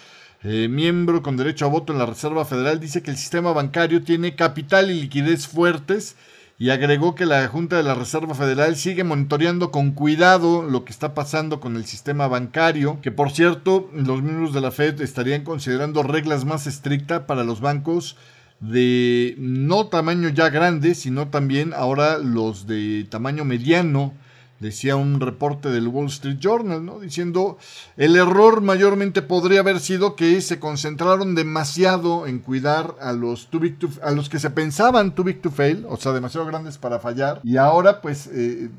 eh, 0.44 0.68
miembro 0.70 1.24
con 1.24 1.36
derecho 1.36 1.66
a 1.66 1.70
voto 1.70 1.92
en 1.92 1.98
la 1.98 2.06
Reserva 2.06 2.46
Federal, 2.46 2.80
dice 2.80 3.02
que 3.02 3.10
el 3.10 3.18
sistema 3.18 3.52
bancario 3.52 4.04
tiene 4.04 4.36
capital 4.36 4.92
y 4.92 5.02
liquidez 5.02 5.48
fuertes 5.48 6.16
y 6.60 6.70
agregó 6.70 7.16
que 7.16 7.26
la 7.26 7.48
Junta 7.48 7.78
de 7.78 7.84
la 7.84 7.96
Reserva 7.96 8.36
Federal 8.36 8.76
sigue 8.76 9.04
monitoreando 9.04 9.72
con 9.72 9.94
cuidado 9.94 10.62
lo 10.62 10.86
que 10.86 10.92
está 10.92 11.16
pasando 11.16 11.60
con 11.60 11.76
el 11.78 11.86
sistema 11.86 12.28
bancario, 12.28 13.00
que 13.02 13.12
por 13.12 13.32
cierto 13.32 13.90
los 13.92 14.22
miembros 14.22 14.54
de 14.54 14.62
la 14.62 14.70
Fed 14.70 15.02
estarían 15.02 15.44
considerando 15.44 16.04
reglas 16.04 16.46
más 16.46 16.68
estrictas 16.68 17.22
para 17.22 17.44
los 17.44 17.60
bancos 17.60 18.18
de 18.70 19.36
no 19.38 19.88
tamaño 19.88 20.30
ya 20.30 20.50
grande, 20.50 20.96
sino 20.96 21.28
también 21.28 21.74
ahora 21.74 22.18
los 22.18 22.66
de 22.66 23.06
tamaño 23.10 23.44
mediano 23.44 24.14
decía 24.60 24.96
un 24.96 25.20
reporte 25.20 25.70
del 25.70 25.90
Wall 25.90 26.08
Street 26.08 26.38
Journal, 26.40 26.86
¿no? 26.86 27.00
Diciendo, 27.02 27.58
el 27.98 28.16
error 28.16 28.62
mayormente 28.62 29.22
podría 29.22 29.60
haber 29.60 29.82
sido 29.82 30.16
que 30.16 30.40
se 30.40 30.60
concentraron 30.60 31.36
demasiado 31.36 32.26
en 32.26 32.40
cuidar 32.40 32.96
a 33.02 33.12
los, 33.12 33.48
too 33.48 33.60
big 33.60 33.78
to, 33.78 33.90
a 34.02 34.12
los 34.12 34.30
que 34.30 34.40
se 34.40 34.50
pensaban 34.50 35.14
too 35.14 35.26
big 35.26 35.42
to 35.42 35.52
fail, 35.52 35.86
o 35.90 35.98
sea, 35.98 36.14
demasiado 36.14 36.48
grandes 36.48 36.78
para 36.78 37.00
fallar, 37.00 37.42
y 37.44 37.58
ahora 37.58 38.02
pues... 38.02 38.28
Eh, 38.28 38.70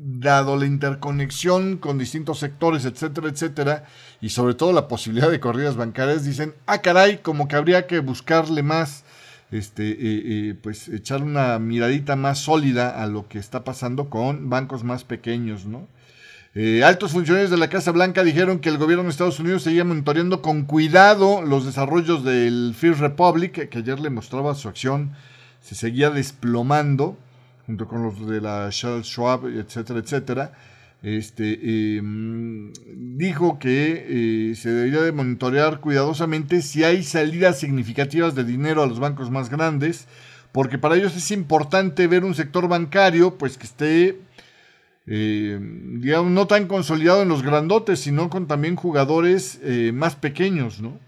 dado 0.00 0.56
la 0.56 0.64
interconexión 0.64 1.76
con 1.76 1.98
distintos 1.98 2.38
sectores, 2.38 2.84
etcétera, 2.84 3.30
etcétera, 3.30 3.84
y 4.20 4.28
sobre 4.28 4.54
todo 4.54 4.72
la 4.72 4.86
posibilidad 4.86 5.28
de 5.28 5.40
corridas 5.40 5.74
bancarias, 5.74 6.24
dicen, 6.24 6.54
ah, 6.66 6.82
caray, 6.82 7.18
como 7.18 7.48
que 7.48 7.56
habría 7.56 7.88
que 7.88 7.98
buscarle 7.98 8.62
más 8.62 9.02
este, 9.50 9.90
eh, 9.90 9.96
eh, 10.00 10.54
pues 10.60 10.88
echar 10.88 11.22
una 11.22 11.58
miradita 11.58 12.16
más 12.16 12.38
sólida 12.38 13.02
a 13.02 13.06
lo 13.06 13.28
que 13.28 13.38
está 13.38 13.64
pasando 13.64 14.10
con 14.10 14.50
bancos 14.50 14.84
más 14.84 15.04
pequeños, 15.04 15.66
¿no? 15.66 15.86
Eh, 16.54 16.82
altos 16.82 17.12
funcionarios 17.12 17.50
de 17.50 17.56
la 17.56 17.68
Casa 17.68 17.92
Blanca 17.92 18.24
dijeron 18.24 18.58
que 18.58 18.68
el 18.68 18.78
gobierno 18.78 19.04
de 19.04 19.10
Estados 19.10 19.38
Unidos 19.38 19.62
seguía 19.62 19.84
monitoreando 19.84 20.42
con 20.42 20.64
cuidado 20.64 21.42
los 21.42 21.66
desarrollos 21.66 22.24
del 22.24 22.74
First 22.76 23.00
Republic, 23.00 23.68
que 23.68 23.78
ayer 23.78 24.00
le 24.00 24.10
mostraba 24.10 24.54
su 24.54 24.68
acción, 24.68 25.12
se 25.60 25.74
seguía 25.74 26.10
desplomando, 26.10 27.16
junto 27.66 27.86
con 27.86 28.02
los 28.02 28.26
de 28.26 28.40
la 28.40 28.68
Charles 28.70 29.06
Schwab, 29.06 29.46
etcétera, 29.46 30.00
etcétera 30.00 30.52
este, 31.02 31.96
em, 31.96 32.72
dijo 33.16 33.58
que 33.58 34.50
eh, 34.50 34.54
se 34.56 34.70
debería 34.70 35.02
de 35.02 35.12
monitorear 35.12 35.80
cuidadosamente 35.80 36.60
si 36.60 36.82
hay 36.82 37.04
salidas 37.04 37.60
significativas 37.60 38.34
de 38.34 38.44
dinero 38.44 38.82
a 38.82 38.86
los 38.86 38.98
bancos 38.98 39.30
más 39.30 39.48
grandes, 39.48 40.08
porque 40.50 40.78
para 40.78 40.96
ellos 40.96 41.16
es 41.16 41.30
importante 41.30 42.06
ver 42.08 42.24
un 42.24 42.34
sector 42.34 42.68
bancario 42.68 43.38
pues 43.38 43.58
que 43.58 43.66
esté 43.66 44.20
em, 45.06 46.00
digamos 46.00 46.32
no 46.32 46.46
tan 46.46 46.66
consolidado 46.66 47.22
en 47.22 47.28
los 47.28 47.42
grandotes, 47.42 48.00
sino 48.00 48.28
con 48.28 48.48
también 48.48 48.76
jugadores 48.76 49.60
eh, 49.62 49.92
más 49.94 50.16
pequeños, 50.16 50.80
¿no? 50.80 50.98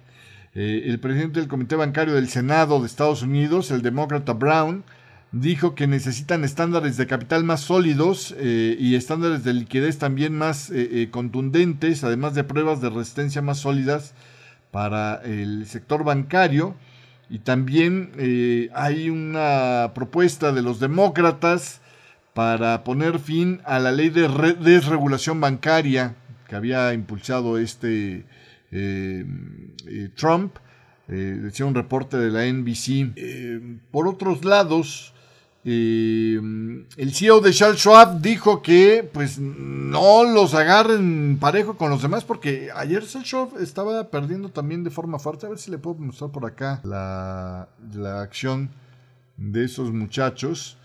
Eh, 0.54 0.85
el 0.87 0.99
presidente 0.99 1.38
del 1.38 1.49
Comité 1.49 1.76
Bancario 1.76 2.14
del 2.14 2.28
Senado 2.28 2.80
de 2.80 2.87
Estados 2.87 3.23
Unidos, 3.23 3.70
el 3.70 3.82
demócrata 3.82 4.32
Brown, 4.32 4.85
dijo 5.32 5.75
que 5.75 5.87
necesitan 5.87 6.44
estándares 6.44 6.96
de 6.96 7.06
capital 7.06 7.44
más 7.44 7.60
sólidos 7.60 8.34
eh, 8.38 8.76
y 8.78 8.96
estándares 8.96 9.44
de 9.44 9.54
liquidez 9.54 9.99
también 9.99 10.37
más 10.37 10.70
eh, 10.70 11.02
eh, 11.02 11.08
contundentes, 11.10 12.02
además 12.02 12.34
de 12.34 12.44
pruebas 12.44 12.80
de 12.80 12.90
resistencia 12.90 13.40
más 13.42 13.58
sólidas 13.58 14.14
para 14.70 15.22
el 15.25 15.66
sector 15.66 16.04
bancario. 16.04 16.75
Y 17.32 17.38
también 17.38 18.10
hay 18.75 19.08
una 19.08 19.92
propuesta 19.94 20.50
de 20.50 20.62
los 20.62 20.80
demócratas 20.80 21.80
para 22.34 22.82
poner 22.82 23.20
fin 23.20 23.60
a 23.64 23.78
la 23.78 23.92
ley 23.92 24.10
de 24.10 24.26
desregulación 24.58 25.40
bancaria 25.40 26.16
que 26.49 26.56
había 26.56 26.92
impulsado 26.92 27.56
este 27.56 28.26
Trump. 30.16 30.56
decía 31.06 31.66
un 31.66 31.76
reporte 31.76 32.16
de 32.16 32.30
la 32.32 32.52
NBC. 32.52 33.14
por 33.92 34.08
otros 34.08 34.44
lados, 34.44 35.14
el 35.64 37.12
CEO 37.12 37.40
de 37.40 37.52
Charles 37.52 37.80
Schwab 37.80 38.20
dijo 38.20 38.62
que 38.62 39.08
pues 39.12 39.38
no 39.38 40.24
los 40.24 40.54
agarren 40.54 41.36
parejo 41.38 41.76
con 41.76 41.90
los 41.90 42.00
demás 42.00 42.24
porque 42.24 42.70
ayer 42.74 43.06
Charles 43.06 43.28
Schwab 43.28 43.58
estaba 43.60 44.10
perdiendo 44.10 44.48
también 44.48 44.84
de 44.84 44.90
forma 44.90 45.18
fuerte. 45.18 45.46
A 45.46 45.50
ver 45.50 45.58
si 45.58 45.70
le 45.70 45.78
puedo 45.78 45.96
mostrar 45.96 46.30
por 46.30 46.46
acá 46.46 46.80
la, 46.84 47.68
acción 48.22 48.70
de 49.36 49.64
esos 49.64 49.92
muchachos 49.92 50.78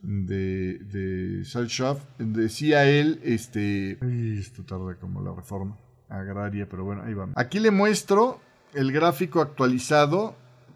de, 0.00 0.78
de 0.78 1.42
Charles 1.44 1.72
Schwab. 1.72 1.98
Decía 2.18 2.86
él, 2.86 3.20
este... 3.22 3.98
esto 4.38 4.62
tarda 4.62 4.94
como 4.96 5.20
la 5.20 5.34
reforma 5.34 5.76
agraria, 6.08 6.66
pero 6.68 6.84
bueno, 6.84 7.02
ahí 7.04 7.12
vamos. 7.12 7.34
Aquí 7.36 7.60
le 7.60 7.70
muestro 7.70 8.40
el 8.72 8.90
gráfico 8.92 9.40
actualizado 9.40 10.34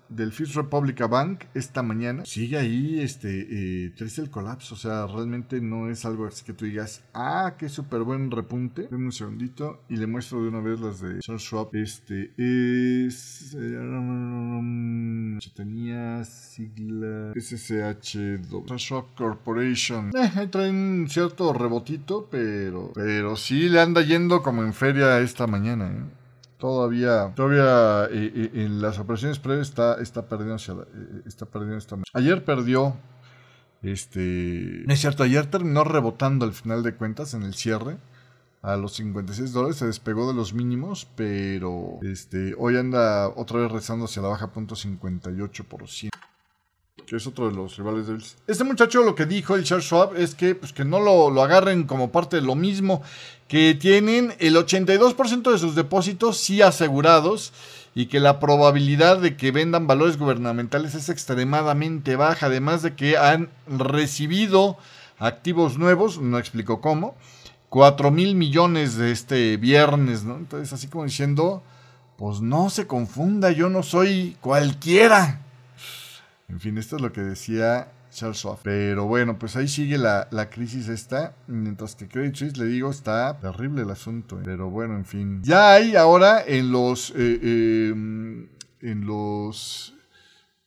del 0.09 0.33
First 0.33 0.57
Republic 0.57 0.99
Bank 1.09 1.45
esta 1.55 1.83
mañana 1.83 2.25
sigue 2.25 2.59
ahí 2.59 3.01
este 3.01 3.47
eh, 3.51 3.91
triste 3.91 4.21
el 4.21 4.31
colapso. 4.31 4.75
O 4.75 4.79
sea, 4.79 5.07
realmente 5.07 5.61
no 5.61 5.91
es 5.91 6.05
algo 6.05 6.27
así 6.27 6.45
que 6.45 6.53
tú 6.53 6.65
digas, 6.65 7.03
ah, 7.15 7.55
qué 7.59 7.69
súper 7.69 8.03
buen 8.03 8.31
repunte. 8.31 8.89
Denme 8.91 9.07
un 9.07 9.13
segundito 9.13 9.83
y 9.89 9.97
le 9.97 10.07
muestro 10.07 10.43
de 10.43 10.49
una 10.49 10.61
vez 10.61 10.81
las 10.81 11.01
de 11.01 11.21
Charles 11.21 11.43
Schwab. 11.43 11.69
Este 11.75 12.33
es. 12.37 13.55
Eh, 13.59 15.39
tenía 15.55 16.25
sigla 16.25 17.33
SSH2. 17.35 18.67
Charles 18.67 18.83
Schwab 18.83 19.15
Corporation. 19.17 20.11
Eh, 20.17 20.31
ahí 20.35 20.49
traen 20.49 21.07
cierto 21.09 21.53
rebotito, 21.53 22.29
pero. 22.31 22.93
Pero 22.95 23.37
sí 23.37 23.69
le 23.69 23.81
anda 23.81 24.03
yendo 24.03 24.43
como 24.43 24.63
en 24.63 24.73
feria 24.73 25.21
esta 25.21 25.47
mañana, 25.47 25.89
¿eh? 25.89 26.19
Todavía, 26.59 27.33
todavía 27.35 28.07
eh, 28.11 28.33
eh, 28.35 28.51
en 28.55 28.83
las 28.83 28.99
operaciones 28.99 29.39
previas 29.39 29.69
está, 29.69 30.01
está 30.01 30.29
perdiendo 30.29 30.57
eh, 30.57 31.23
está 31.27 31.47
perdiendo 31.47 31.79
esta 31.79 31.97
Ayer 32.13 32.45
perdió, 32.45 32.97
este, 33.83 34.91
es 34.93 35.01
cierto, 35.01 35.23
ayer 35.23 35.47
terminó 35.47 35.85
rebotando 35.85 36.45
al 36.45 36.53
final 36.53 36.83
de 36.83 36.95
cuentas 36.95 37.33
en 37.35 37.45
el 37.45 37.55
cierre 37.55 37.97
a 38.61 38.77
los 38.77 38.95
56 38.95 39.53
dólares, 39.53 39.77
se 39.77 39.87
despegó 39.87 40.27
de 40.27 40.35
los 40.35 40.53
mínimos, 40.53 41.09
pero 41.15 42.01
este, 42.03 42.55
hoy 42.59 42.77
anda 42.77 43.29
otra 43.29 43.61
vez 43.61 43.71
rezando 43.71 44.07
hacia 44.07 44.21
la 44.21 44.29
baja 44.29 44.53
punto 44.53 44.75
58% 44.75 46.11
que 47.09 47.17
es 47.17 47.27
otro 47.27 47.49
de 47.49 47.57
los 47.57 47.77
rivales 47.77 48.07
de 48.07 48.15
Bills. 48.15 48.37
Este 48.47 48.65
muchacho 48.65 49.03
lo 49.03 49.15
que 49.15 49.25
dijo 49.25 49.55
el 49.55 49.65
Charles 49.65 49.87
Schwab 49.87 50.17
es 50.17 50.35
que, 50.35 50.55
pues, 50.55 50.73
que 50.73 50.85
no 50.85 51.01
lo, 51.01 51.31
lo 51.31 51.43
agarren 51.43 51.85
como 51.85 52.13
parte 52.13 52.37
de 52.37 52.43
lo 52.43 52.55
mismo, 52.55 53.03
que 53.49 53.75
tienen 53.75 54.35
el 54.41 54.57
82% 54.57 55.51
de 55.51 55.59
sus 55.59 55.75
depósitos 55.75 56.37
sí 56.37 56.61
asegurados 56.61 57.53
y 57.95 58.07
que 58.07 58.21
la 58.21 58.39
probabilidad 58.41 59.19
de 59.19 59.37
que 59.37 59.51
vendan 59.53 59.87
valores 59.87 60.19
gubernamentales 60.19 60.95
es 60.95 61.09
extremadamente 61.09 62.15
baja, 62.17 62.47
además 62.47 62.83
de 62.83 62.95
que 62.95 63.17
han 63.17 63.49
recibido 63.67 64.77
activos 65.19 65.79
nuevos, 65.79 66.21
no 66.21 66.39
explico 66.39 66.81
cómo, 66.81 67.17
4 67.71 68.11
mil 68.11 68.35
millones 68.35 68.97
de 68.97 69.13
este 69.13 69.57
viernes, 69.57 70.25
¿no? 70.25 70.37
Entonces, 70.37 70.73
así 70.73 70.89
como 70.89 71.05
diciendo, 71.05 71.63
pues 72.17 72.41
no 72.41 72.71
se 72.71 72.87
confunda, 72.87 73.51
yo 73.51 73.71
no 73.71 73.83
soy 73.83 74.37
cualquiera. 74.41 75.41
En 76.49 76.61
fin, 76.61 76.79
esto 76.79 76.97
es 76.97 77.03
lo 77.03 77.13
que 77.13 77.21
decía 77.21 77.93
Charles 78.11 78.39
Schwab. 78.39 78.59
Pero 78.63 79.07
bueno, 79.07 79.39
pues 79.39 79.57
ahí 79.57 79.69
sigue 79.69 79.99
la, 79.99 80.29
crisis 80.51 80.89
esta. 80.89 81.35
Mientras 81.47 81.95
que 81.95 82.09
Credit 82.09 82.35
Suisse, 82.35 82.57
le 82.57 82.67
digo, 82.67 82.91
está 82.91 83.39
terrible 83.39 83.83
el 83.83 83.91
asunto. 83.91 84.39
¿eh? 84.39 84.43
Pero 84.45 84.71
bueno, 84.71 84.97
en 84.97 85.05
fin. 85.05 85.43
Ya 85.43 85.73
hay 85.73 85.97
ahora 85.97 86.43
en 86.47 86.73
los... 86.73 87.13
Eh, 87.17 87.91
em, 87.91 88.49
en 88.81 89.07
los... 89.07 89.95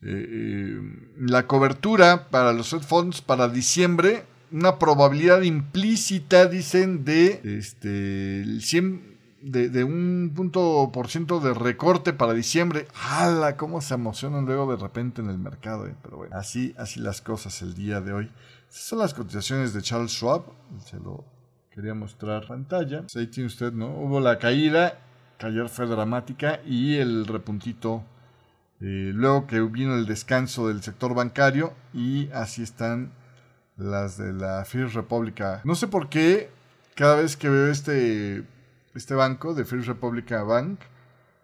Eh, 0.01 0.75
em, 0.77 1.07
la 1.17 1.47
cobertura 1.47 2.29
para 2.29 2.53
los 2.53 2.69
Fed 2.69 2.81
Funds 2.81 3.21
para 3.21 3.47
diciembre 3.47 4.25
una 4.51 4.79
probabilidad 4.79 5.41
implícita, 5.41 6.45
dicen, 6.45 7.05
de 7.05 7.39
este, 7.43 8.41
el 8.41 8.61
100, 8.61 9.10
de, 9.41 9.83
un 9.83 10.31
punto 10.35 10.91
por 10.93 11.07
ciento 11.07 11.39
de 11.39 11.53
recorte 11.53 12.13
para 12.13 12.33
diciembre. 12.33 12.87
¡Hala! 12.93 13.57
¿Cómo 13.57 13.81
se 13.81 13.93
emocionan 13.93 14.45
luego 14.45 14.71
de 14.71 14.81
repente 14.81 15.21
en 15.21 15.29
el 15.29 15.37
mercado? 15.37 15.87
Eh? 15.87 15.95
Pero 16.01 16.17
bueno, 16.17 16.35
así, 16.35 16.73
así 16.77 16.99
las 16.99 17.21
cosas 17.21 17.61
el 17.61 17.73
día 17.73 18.01
de 18.01 18.13
hoy. 18.13 18.31
Estas 18.69 18.83
son 18.83 18.99
las 18.99 19.13
cotizaciones 19.13 19.73
de 19.73 19.81
Charles 19.81 20.11
Schwab. 20.11 20.43
Se 20.85 20.97
lo 20.97 21.25
quería 21.71 21.93
mostrar 21.93 22.47
pantalla. 22.47 23.01
Pues 23.01 23.15
ahí 23.15 23.27
tiene 23.27 23.47
usted, 23.47 23.73
¿no? 23.73 23.87
Hubo 23.87 24.19
la 24.19 24.37
caída, 24.37 24.99
que 25.37 25.47
ayer 25.47 25.69
fue 25.69 25.87
dramática, 25.87 26.61
y 26.65 26.97
el 26.97 27.25
repuntito. 27.25 28.03
Eh, 28.79 29.11
luego 29.13 29.45
que 29.45 29.61
vino 29.61 29.95
el 29.95 30.05
descanso 30.05 30.67
del 30.67 30.81
sector 30.81 31.13
bancario, 31.13 31.73
y 31.93 32.29
así 32.31 32.63
están 32.63 33.11
las 33.77 34.17
de 34.17 34.33
la 34.33 34.63
First 34.65 34.95
Republic. 34.95 35.43
No 35.63 35.75
sé 35.75 35.87
por 35.87 36.09
qué 36.09 36.49
cada 36.95 37.15
vez 37.15 37.35
que 37.37 37.49
veo 37.49 37.71
este 37.71 38.43
este 38.95 39.13
banco 39.13 39.53
de 39.53 39.65
First 39.65 39.87
Republic 39.87 40.29
Bank. 40.29 40.79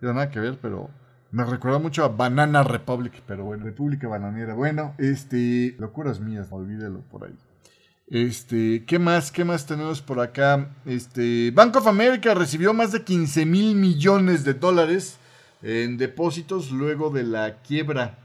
No 0.02 0.14
nada 0.14 0.30
que 0.30 0.40
ver, 0.40 0.58
pero 0.62 0.90
me 1.32 1.44
recuerda 1.44 1.80
mucho 1.80 2.04
a 2.04 2.10
Banana 2.10 2.64
Republic, 2.64 3.22
pero 3.26 3.44
bueno, 3.44 3.66
República 3.66 4.08
Bananera. 4.08 4.54
Bueno, 4.54 4.94
este, 4.98 5.76
locuras 5.80 6.20
mías, 6.20 6.48
olvídelo 6.52 7.02
por 7.12 7.26
ahí. 7.26 7.36
Este, 8.08 8.86
¿qué 8.86 9.00
más? 9.00 9.32
¿Qué 9.32 9.44
más 9.44 9.66
tenemos 9.66 10.02
por 10.02 10.20
acá? 10.22 10.70
Este, 10.86 11.52
Bank 11.52 11.76
of 11.76 11.88
America 11.88 12.34
recibió 12.34 12.74
más 12.74 12.94
de 12.94 13.04
15 13.04 13.46
mil 13.46 13.76
millones 13.76 14.46
de 14.46 14.54
dólares 14.54 15.18
en 15.62 15.98
depósitos 15.98 16.72
luego 16.72 17.10
de 17.10 17.24
la 17.24 17.62
quiebra 17.62 18.20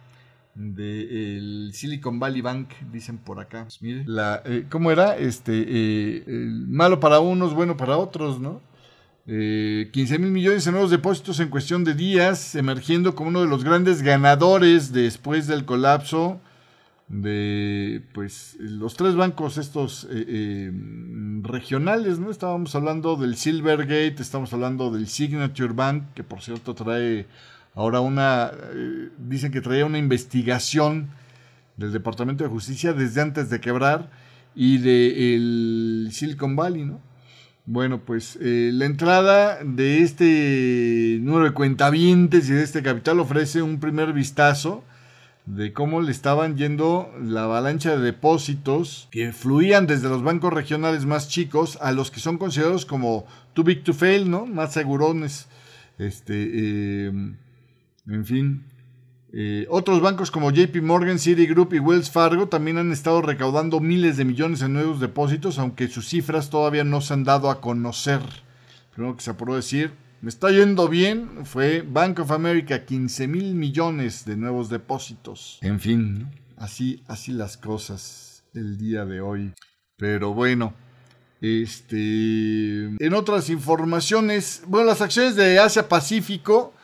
del 0.54 1.70
Silicon 1.72 2.20
Valley 2.20 2.42
Bank, 2.42 2.68
dicen 2.92 3.18
por 3.18 3.40
acá. 3.40 3.64
Pues 3.64 3.82
mire, 3.82 4.04
la, 4.06 4.42
eh, 4.44 4.66
¿cómo 4.70 4.90
era? 4.90 5.16
Este, 5.16 5.64
eh, 5.66 6.24
malo 6.68 7.00
para 7.00 7.20
unos, 7.20 7.54
bueno 7.54 7.76
para 7.76 7.96
otros, 7.96 8.38
¿no? 8.38 8.60
15 9.24 10.14
eh, 10.14 10.18
mil 10.18 10.32
millones 10.32 10.64
de 10.64 10.72
nuevos 10.72 10.90
depósitos 10.90 11.38
en 11.38 11.48
cuestión 11.48 11.84
de 11.84 11.94
días, 11.94 12.56
emergiendo 12.56 13.14
como 13.14 13.28
uno 13.28 13.42
de 13.42 13.46
los 13.46 13.62
grandes 13.62 14.02
ganadores 14.02 14.92
después 14.92 15.46
del 15.46 15.64
colapso 15.64 16.40
de 17.06 18.02
pues 18.14 18.56
los 18.58 18.96
tres 18.96 19.14
bancos 19.14 19.58
estos 19.58 20.04
eh, 20.10 20.24
eh, 20.26 20.72
regionales, 21.42 22.18
¿no? 22.18 22.30
Estábamos 22.30 22.74
hablando 22.74 23.14
del 23.14 23.36
Silvergate, 23.36 24.16
estamos 24.18 24.52
hablando 24.54 24.90
del 24.90 25.06
Signature 25.06 25.72
Bank, 25.72 26.14
que 26.14 26.24
por 26.24 26.42
cierto 26.42 26.74
trae 26.74 27.26
ahora 27.74 28.00
una, 28.00 28.50
dicen 29.18 29.52
que 29.52 29.60
traía 29.60 29.86
una 29.86 29.98
investigación 29.98 31.10
del 31.76 31.92
Departamento 31.92 32.42
de 32.42 32.50
Justicia 32.50 32.92
desde 32.92 33.20
antes 33.20 33.50
de 33.50 33.60
quebrar 33.60 34.10
y 34.56 34.78
del 34.78 36.08
Silicon 36.10 36.56
Valley, 36.56 36.86
¿no? 36.86 37.11
Bueno, 37.64 38.00
pues 38.00 38.36
eh, 38.40 38.70
la 38.72 38.86
entrada 38.86 39.62
de 39.62 40.02
este 40.02 41.18
número 41.20 41.44
de 41.44 41.52
cuentavientes 41.52 42.48
y 42.50 42.54
de 42.54 42.64
este 42.64 42.82
capital 42.82 43.20
ofrece 43.20 43.62
un 43.62 43.78
primer 43.78 44.12
vistazo 44.12 44.82
de 45.46 45.72
cómo 45.72 46.00
le 46.00 46.10
estaban 46.10 46.56
yendo 46.56 47.12
la 47.22 47.44
avalancha 47.44 47.96
de 47.96 48.02
depósitos 48.02 49.08
que 49.12 49.32
fluían 49.32 49.86
desde 49.86 50.08
los 50.08 50.24
bancos 50.24 50.52
regionales 50.52 51.06
más 51.06 51.28
chicos 51.28 51.78
a 51.80 51.92
los 51.92 52.10
que 52.10 52.20
son 52.20 52.36
considerados 52.36 52.84
como 52.84 53.26
too 53.54 53.62
big 53.62 53.84
to 53.84 53.92
fail, 53.92 54.28
¿no? 54.28 54.44
Más 54.44 54.72
segurones. 54.72 55.46
Este, 55.98 56.34
eh, 56.34 57.12
en 58.08 58.24
fin, 58.24 58.64
eh, 59.34 59.66
otros 59.70 60.02
bancos 60.02 60.30
como 60.30 60.50
JP 60.50 60.82
Morgan, 60.82 61.18
Citigroup 61.18 61.72
y 61.72 61.78
Wells 61.78 62.10
Fargo 62.10 62.48
también 62.48 62.76
han 62.76 62.92
estado 62.92 63.22
recaudando 63.22 63.80
miles 63.80 64.18
de 64.18 64.26
millones 64.26 64.60
en 64.60 64.74
nuevos 64.74 65.00
depósitos, 65.00 65.58
aunque 65.58 65.88
sus 65.88 66.06
cifras 66.06 66.50
todavía 66.50 66.84
no 66.84 67.00
se 67.00 67.14
han 67.14 67.24
dado 67.24 67.50
a 67.50 67.62
conocer. 67.62 68.20
Primero 68.94 69.16
que 69.16 69.22
se 69.22 69.30
apuró 69.30 69.56
decir, 69.56 69.92
me 70.20 70.28
está 70.28 70.50
yendo 70.50 70.86
bien, 70.86 71.46
fue 71.46 71.80
Bank 71.80 72.18
of 72.18 72.30
America, 72.30 72.84
15 72.84 73.26
mil 73.26 73.54
millones 73.54 74.26
de 74.26 74.36
nuevos 74.36 74.68
depósitos. 74.68 75.58
En 75.62 75.80
fin, 75.80 76.28
así, 76.58 77.02
así 77.08 77.32
las 77.32 77.56
cosas 77.56 78.44
el 78.52 78.76
día 78.76 79.06
de 79.06 79.22
hoy. 79.22 79.54
Pero 79.96 80.34
bueno, 80.34 80.74
este, 81.40 82.84
en 82.84 83.14
otras 83.14 83.48
informaciones, 83.48 84.62
bueno, 84.66 84.88
las 84.88 85.00
acciones 85.00 85.36
de 85.36 85.58
Asia 85.58 85.88
Pacífico 85.88 86.74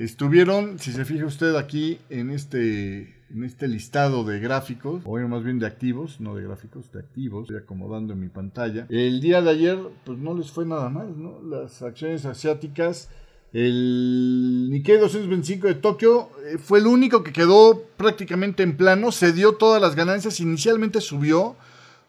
Estuvieron, 0.00 0.78
si 0.78 0.92
se 0.92 1.04
fija 1.04 1.26
usted 1.26 1.54
aquí 1.56 1.98
en 2.08 2.30
este, 2.30 3.16
en 3.30 3.44
este 3.44 3.68
listado 3.68 4.24
de 4.24 4.40
gráficos, 4.40 5.02
o 5.04 5.18
más 5.28 5.44
bien 5.44 5.58
de 5.58 5.66
activos, 5.66 6.22
no 6.22 6.34
de 6.34 6.42
gráficos, 6.42 6.90
de 6.90 7.00
activos, 7.00 7.42
estoy 7.42 7.58
acomodando 7.58 8.14
en 8.14 8.20
mi 8.20 8.28
pantalla. 8.28 8.86
El 8.88 9.20
día 9.20 9.42
de 9.42 9.50
ayer, 9.50 9.78
pues 10.06 10.16
no 10.16 10.32
les 10.32 10.50
fue 10.50 10.64
nada 10.64 10.88
mal, 10.88 11.22
¿no? 11.22 11.42
Las 11.42 11.82
acciones 11.82 12.24
asiáticas, 12.24 13.10
el 13.52 14.68
Nikkei 14.70 14.96
225 14.96 15.66
de 15.66 15.74
Tokio 15.74 16.30
eh, 16.46 16.56
fue 16.56 16.78
el 16.78 16.86
único 16.86 17.22
que 17.22 17.34
quedó 17.34 17.84
prácticamente 17.98 18.62
en 18.62 18.78
plano, 18.78 19.12
se 19.12 19.34
dio 19.34 19.56
todas 19.56 19.82
las 19.82 19.96
ganancias, 19.96 20.40
inicialmente 20.40 21.02
subió 21.02 21.56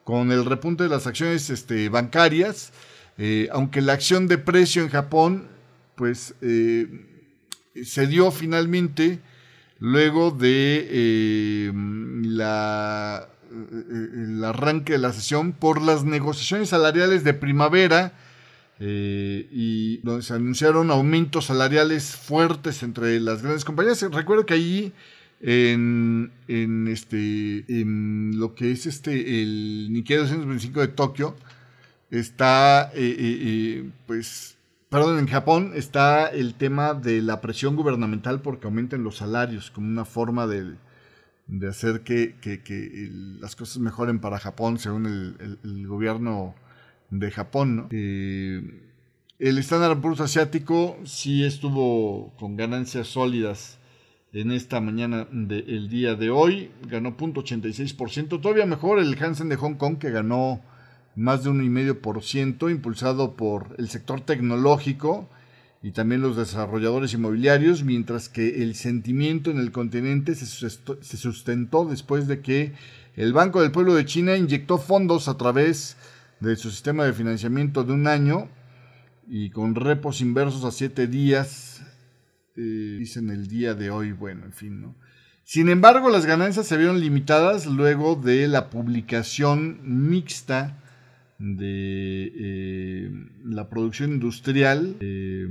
con 0.06 0.32
el 0.32 0.45
repunte 0.45 0.84
de 0.84 0.89
las 0.89 1.08
acciones 1.08 1.49
este, 1.49 1.89
bancarias, 1.89 2.71
eh, 3.17 3.49
aunque 3.51 3.82
la 3.82 3.91
acción 3.91 4.30
de 4.30 4.38
precio 4.38 4.82
en 4.82 4.88
Japón, 4.88 5.49
pues... 5.97 6.36
Eh, 6.41 7.10
se 7.84 8.07
dio 8.07 8.31
finalmente 8.31 9.19
luego 9.79 10.31
de 10.31 10.88
eh, 10.89 11.71
la, 12.23 13.27
eh, 13.51 14.10
el 14.13 14.43
arranque 14.43 14.93
de 14.93 14.99
la 14.99 15.12
sesión 15.12 15.53
por 15.53 15.81
las 15.81 16.03
negociaciones 16.03 16.69
salariales 16.69 17.23
de 17.23 17.34
primavera 17.34 18.13
eh, 18.79 19.47
y 19.51 19.97
donde 19.97 20.23
se 20.23 20.34
anunciaron 20.34 20.91
aumentos 20.91 21.45
salariales 21.45 22.15
fuertes 22.15 22.84
entre 22.84 23.19
las 23.19 23.41
grandes 23.41 23.65
compañías. 23.65 24.01
Recuerdo 24.12 24.45
que 24.45 24.53
allí 24.53 24.93
en, 25.41 26.31
en, 26.47 26.88
este, 26.88 27.65
en 27.67 28.39
lo 28.39 28.53
que 28.53 28.71
es 28.71 28.86
este, 28.86 29.41
el 29.41 29.88
Nikkei 29.91 30.17
225 30.17 30.79
de 30.79 30.88
Tokio 30.89 31.36
está 32.12 32.91
pues 34.05 34.50
Perdón, 34.91 35.19
en 35.19 35.27
Japón 35.27 35.71
está 35.73 36.27
el 36.27 36.54
tema 36.56 36.93
de 36.93 37.21
la 37.21 37.39
presión 37.39 37.77
gubernamental 37.77 38.41
porque 38.41 38.67
aumenten 38.67 39.06
los 39.06 39.15
salarios 39.15 39.71
como 39.71 39.88
una 39.88 40.04
forma 40.04 40.47
de, 40.47 40.75
hacer 41.65 42.01
que, 42.01 42.36
las 43.39 43.56
cosas 43.56 43.77
mejoren 43.77 44.19
para 44.19 44.38
Japón 44.38 44.80
según 44.80 45.06
el, 45.63 45.88
gobierno 45.88 46.56
de 47.10 47.32
Japón. 47.32 47.88
Eh, 47.91 48.82
el 49.39 49.58
Standard 49.60 50.01
Poor's 50.01 50.19
asiático 50.19 50.97
sí 51.06 51.45
estuvo 51.45 52.34
con 52.38 52.58
ganancias 52.58 53.08
sólidas 53.08 53.80
en 54.34 54.51
esta 54.51 54.82
mañana 54.82 55.25
del 55.32 55.88
día 55.88 56.15
de 56.15 56.32
hoy. 56.32 56.69
Ganó 56.86 57.15
0.86%. 57.15 58.41
Todavía 58.41 58.65
mejor 58.65 58.99
el 58.99 59.17
Hansen 59.23 59.47
de 59.47 59.56
Hong 59.56 59.75
Kong 59.75 59.99
que 59.99 60.12
ganó 60.12 60.62
más 61.15 61.43
de 61.43 61.50
un 61.50 61.62
1,5%, 61.62 62.71
impulsado 62.71 63.36
por 63.36 63.76
el 63.78 63.89
sector 63.89 64.21
tecnológico 64.21 65.30
y 65.84 65.91
también 65.91 66.21
los 66.21 66.38
desarrolladores 66.38 67.13
inmobiliarios, 67.13 67.84
mientras 67.84 68.30
que 68.30 68.63
el 68.63 68.76
sentimiento 68.76 69.50
en 69.52 69.58
el 69.58 69.71
continente 69.71 70.36
se 70.36 71.17
sustentó 71.17 71.86
después 71.86 72.28
de 72.28 72.41
que 72.41 72.74
el 73.15 73.34
Banco 73.34 73.62
del 73.62 73.71
Pueblo 73.71 73.95
de 73.95 74.06
China 74.06 74.38
inyectó 74.38 74.78
fondos 74.78 75.28
a 75.28 75.38
través 75.38 75.97
de 76.39 76.56
su 76.56 76.71
sistema 76.71 77.04
de 77.06 77.13
financiamiento 77.13 77.84
de 77.84 77.93
un 77.93 78.08
año 78.08 78.50
y 79.28 79.50
con 79.50 79.76
repos 79.76 80.21
inversos 80.21 80.63
a 80.65 80.71
siete 80.71 81.08
días, 81.08 81.82
eh, 82.56 82.97
dicen 83.00 83.30
el 83.30 83.47
día 83.47 83.74
de 83.74 83.89
hoy, 83.89 84.12
bueno, 84.12 84.45
en 84.45 84.54
fin, 84.54 84.82
¿no? 84.82 84.95
Sin 85.43 85.69
embargo, 85.69 86.10
las 86.10 86.26
ganancias 86.26 86.67
se 86.67 86.78
vieron 86.78 87.00
limitadas 87.00 87.65
luego 87.65 88.15
de 88.15 88.47
la 88.47 88.69
publicación 88.69 89.80
mixta 89.84 90.80
de 91.41 92.32
eh, 92.36 93.12
la 93.43 93.67
producción 93.67 94.12
industrial 94.12 94.97
eh, 94.99 95.47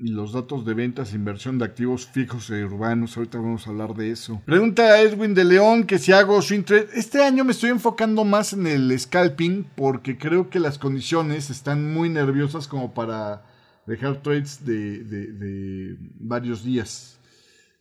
y 0.00 0.08
los 0.10 0.32
datos 0.32 0.64
de 0.64 0.74
ventas 0.74 1.12
inversión 1.12 1.58
de 1.58 1.64
activos 1.64 2.06
fijos 2.06 2.48
e 2.50 2.64
urbanos. 2.64 3.16
Ahorita 3.16 3.38
vamos 3.38 3.66
a 3.66 3.70
hablar 3.70 3.94
de 3.94 4.12
eso. 4.12 4.40
Pregunta 4.46 4.84
a 4.84 5.02
Edwin 5.02 5.34
de 5.34 5.44
León 5.44 5.84
que 5.84 5.98
si 5.98 6.12
hago 6.12 6.40
swing 6.40 6.62
trade. 6.62 6.88
Este 6.94 7.24
año 7.24 7.44
me 7.44 7.50
estoy 7.50 7.70
enfocando 7.70 8.24
más 8.24 8.52
en 8.52 8.68
el 8.68 8.96
scalping 8.96 9.66
porque 9.74 10.16
creo 10.16 10.50
que 10.50 10.60
las 10.60 10.78
condiciones 10.78 11.50
están 11.50 11.92
muy 11.92 12.08
nerviosas 12.08 12.68
como 12.68 12.94
para 12.94 13.42
dejar 13.86 14.22
trades 14.22 14.64
de, 14.64 15.02
de 15.02 15.96
varios 16.20 16.62
días. 16.62 17.18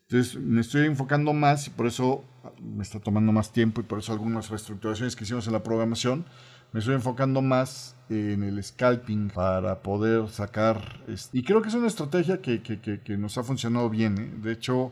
Entonces 0.09 0.41
me 0.41 0.61
estoy 0.61 0.87
enfocando 0.87 1.33
más 1.33 1.67
y 1.67 1.69
por 1.69 1.85
eso 1.85 2.23
me 2.59 2.81
está 2.81 2.99
tomando 2.99 3.31
más 3.31 3.53
tiempo 3.53 3.81
y 3.81 3.83
por 3.83 3.99
eso 3.99 4.13
algunas 4.13 4.49
reestructuraciones 4.49 5.15
que 5.15 5.25
hicimos 5.25 5.45
en 5.45 5.53
la 5.53 5.61
programación 5.61 6.25
me 6.71 6.79
estoy 6.79 6.95
enfocando 6.95 7.41
más 7.41 7.95
en 8.09 8.43
el 8.43 8.63
scalping 8.63 9.29
para 9.29 9.81
poder 9.81 10.29
sacar. 10.29 11.01
Y 11.33 11.43
creo 11.43 11.61
que 11.61 11.69
es 11.69 11.75
una 11.75 11.87
estrategia 11.87 12.41
que, 12.41 13.17
nos 13.17 13.37
ha 13.37 13.43
funcionado 13.43 13.89
bien. 13.89 14.17
¿eh? 14.17 14.31
De 14.41 14.51
hecho, 14.51 14.91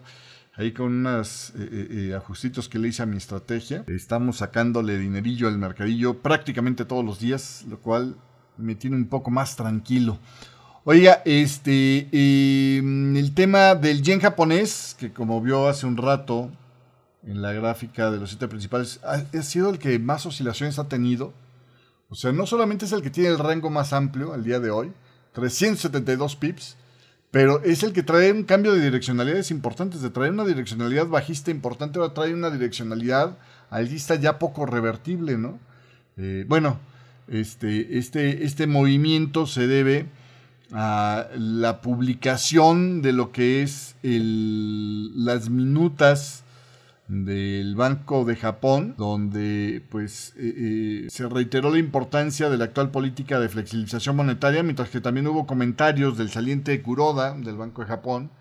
ahí 0.55 0.71
con 0.71 0.88
unos 0.88 1.53
ajustitos 2.15 2.69
que 2.69 2.79
le 2.79 2.89
hice 2.89 3.03
a 3.03 3.05
mi 3.05 3.17
estrategia. 3.17 3.83
Estamos 3.88 4.38
sacándole 4.38 4.97
dinerillo 4.97 5.47
al 5.47 5.57
mercadillo 5.57 6.21
prácticamente 6.21 6.85
todos 6.85 7.05
los 7.05 7.19
días, 7.19 7.65
lo 7.69 7.79
cual 7.79 8.15
me 8.57 8.75
tiene 8.75 8.95
un 8.95 9.07
poco 9.07 9.31
más 9.31 9.55
tranquilo. 9.55 10.19
Oiga, 10.88 11.23
este, 11.25 12.09
em, 12.11 13.15
el 13.15 13.33
tema 13.33 13.73
del 13.73 14.03
yen 14.03 14.19
japonés, 14.19 14.95
que 14.99 15.11
como 15.11 15.41
vio 15.41 15.67
hace 15.67 15.88
un 15.88 15.97
rato 15.97 16.51
en 17.23 17.41
la 17.41 17.53
gráfica 17.53 18.11
de 18.11 18.19
los 18.19 18.29
siete 18.29 18.47
principales, 18.47 18.99
ha, 19.03 19.41
sido 19.41 19.71
el 19.71 19.79
que 19.79 19.97
más 19.97 20.27
oscilaciones 20.27 20.77
ha 20.77 20.88
tenido. 20.88 21.33
O 22.09 22.15
sea, 22.15 22.31
no 22.31 22.45
solamente 22.45 22.85
es 22.85 22.91
el 22.91 23.01
que 23.01 23.09
tiene 23.09 23.29
el 23.29 23.39
rango 23.39 23.69
más 23.69 23.93
amplio 23.93 24.33
al 24.33 24.43
día 24.43 24.59
de 24.59 24.69
hoy, 24.69 24.91
372 25.33 26.35
pips, 26.35 26.77
pero 27.31 27.61
es 27.63 27.83
el 27.83 27.91
que 27.91 28.03
trae 28.03 28.31
un 28.31 28.43
cambio 28.43 28.73
de 28.73 28.81
direccionalidades 28.81 29.51
importantes. 29.51 30.01
De 30.01 30.09
traer 30.09 30.31
una 30.31 30.45
direccionalidad 30.45 31.07
bajista 31.07 31.51
importante, 31.51 31.99
ahora 31.99 32.13
trae 32.13 32.33
una 32.33 32.49
direccionalidad 32.49 33.37
alcista 33.69 34.15
ya 34.15 34.39
poco 34.39 34.65
revertible, 34.65 35.37
¿no? 35.37 35.59
Eh, 36.15 36.45
bueno, 36.47 36.79
este, 37.27 37.97
este, 37.97 38.45
este 38.45 38.67
movimiento 38.67 39.47
se 39.47 39.67
debe 39.67 40.05
a 40.71 41.27
la 41.35 41.81
publicación 41.81 43.01
de 43.01 43.11
lo 43.11 43.33
que 43.33 43.63
es 43.63 43.95
las 44.01 45.49
minutas 45.49 46.44
del 47.07 47.75
Banco 47.75 48.25
de 48.25 48.35
Japón, 48.35 48.95
donde 48.97 49.83
pues 49.89 50.33
eh, 50.37 51.05
eh, 51.05 51.09
se 51.09 51.29
reiteró 51.29 51.69
la 51.69 51.77
importancia 51.77 52.49
de 52.49 52.57
la 52.57 52.65
actual 52.65 52.89
política 52.89 53.39
de 53.39 53.49
flexibilización 53.49 54.15
monetaria, 54.15 54.63
mientras 54.63 54.89
que 54.89 55.01
también 55.01 55.27
hubo 55.27 55.45
comentarios 55.45 56.17
del 56.17 56.29
saliente 56.29 56.81
Kuroda 56.81 57.35
del 57.35 57.57
Banco 57.57 57.81
de 57.81 57.87
Japón, 57.87 58.31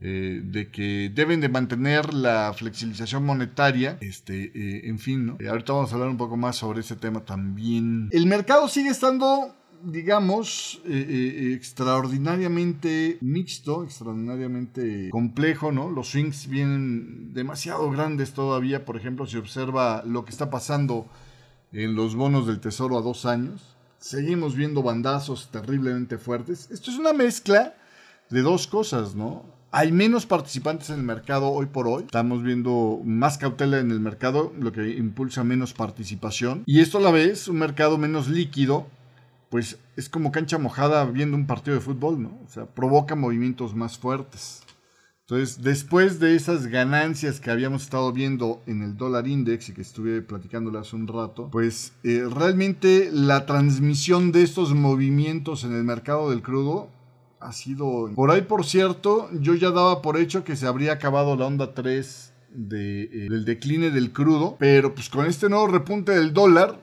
eh, 0.00 0.40
de 0.42 0.70
que 0.70 1.12
deben 1.14 1.40
de 1.40 1.48
mantener 1.48 2.14
la 2.14 2.52
flexibilización 2.56 3.24
monetaria, 3.24 3.98
este, 4.00 4.88
en 4.88 4.98
fin, 4.98 5.26
¿no? 5.26 5.38
ahorita 5.48 5.74
vamos 5.74 5.92
a 5.92 5.94
hablar 5.94 6.08
un 6.08 6.16
poco 6.16 6.36
más 6.36 6.56
sobre 6.56 6.80
ese 6.80 6.96
tema 6.96 7.20
también. 7.20 8.08
El 8.10 8.26
mercado 8.26 8.68
sigue 8.68 8.88
estando 8.88 9.54
digamos, 9.84 10.80
eh, 10.84 11.06
eh, 11.08 11.54
extraordinariamente 11.54 13.18
mixto, 13.20 13.84
extraordinariamente 13.84 15.10
complejo, 15.10 15.72
¿no? 15.72 15.90
Los 15.90 16.10
swings 16.10 16.46
vienen 16.46 17.32
demasiado 17.34 17.90
grandes 17.90 18.32
todavía, 18.32 18.84
por 18.84 18.96
ejemplo, 18.96 19.26
si 19.26 19.36
observa 19.36 20.02
lo 20.06 20.24
que 20.24 20.30
está 20.30 20.50
pasando 20.50 21.06
en 21.72 21.94
los 21.94 22.14
bonos 22.14 22.46
del 22.46 22.60
tesoro 22.60 22.98
a 22.98 23.02
dos 23.02 23.26
años, 23.26 23.76
seguimos 23.98 24.54
viendo 24.54 24.82
bandazos 24.82 25.50
terriblemente 25.50 26.18
fuertes. 26.18 26.70
Esto 26.70 26.90
es 26.90 26.98
una 26.98 27.12
mezcla 27.12 27.74
de 28.30 28.42
dos 28.42 28.66
cosas, 28.66 29.14
¿no? 29.14 29.44
Hay 29.74 29.90
menos 29.90 30.26
participantes 30.26 30.90
en 30.90 30.96
el 30.96 31.02
mercado 31.02 31.48
hoy 31.48 31.64
por 31.64 31.88
hoy. 31.88 32.02
Estamos 32.04 32.42
viendo 32.42 33.00
más 33.04 33.38
cautela 33.38 33.78
en 33.78 33.90
el 33.90 34.00
mercado, 34.00 34.52
lo 34.58 34.70
que 34.70 34.86
impulsa 34.90 35.44
menos 35.44 35.72
participación. 35.72 36.62
Y 36.66 36.80
esto 36.80 36.98
a 36.98 37.00
la 37.00 37.10
vez, 37.10 37.48
un 37.48 37.56
mercado 37.56 37.96
menos 37.96 38.28
líquido, 38.28 38.86
pues 39.52 39.78
es 39.98 40.08
como 40.08 40.32
cancha 40.32 40.56
mojada 40.56 41.04
viendo 41.04 41.36
un 41.36 41.46
partido 41.46 41.74
de 41.74 41.82
fútbol, 41.82 42.22
¿no? 42.22 42.40
O 42.42 42.48
sea, 42.48 42.64
provoca 42.64 43.14
movimientos 43.14 43.74
más 43.74 43.98
fuertes. 43.98 44.62
Entonces, 45.26 45.62
después 45.62 46.18
de 46.20 46.34
esas 46.36 46.68
ganancias 46.68 47.38
que 47.38 47.50
habíamos 47.50 47.82
estado 47.82 48.10
viendo 48.14 48.62
en 48.66 48.80
el 48.80 48.96
dólar 48.96 49.28
index 49.28 49.68
y 49.68 49.74
que 49.74 49.82
estuve 49.82 50.22
platicándole 50.22 50.78
hace 50.78 50.96
un 50.96 51.06
rato, 51.06 51.50
pues 51.52 51.92
eh, 52.02 52.26
realmente 52.34 53.10
la 53.12 53.44
transmisión 53.44 54.32
de 54.32 54.42
estos 54.42 54.72
movimientos 54.72 55.64
en 55.64 55.74
el 55.74 55.84
mercado 55.84 56.30
del 56.30 56.40
crudo 56.40 56.88
ha 57.38 57.52
sido... 57.52 58.10
Por 58.14 58.30
ahí, 58.30 58.40
por 58.40 58.64
cierto, 58.64 59.28
yo 59.38 59.54
ya 59.54 59.70
daba 59.70 60.00
por 60.00 60.16
hecho 60.16 60.44
que 60.44 60.56
se 60.56 60.66
habría 60.66 60.92
acabado 60.92 61.36
la 61.36 61.44
onda 61.44 61.74
3 61.74 62.32
de, 62.54 63.02
eh, 63.02 63.08
del 63.28 63.44
decline 63.44 63.90
del 63.90 64.12
crudo, 64.12 64.56
pero 64.58 64.94
pues 64.94 65.10
con 65.10 65.26
este 65.26 65.50
nuevo 65.50 65.66
repunte 65.66 66.12
del 66.12 66.32
dólar, 66.32 66.78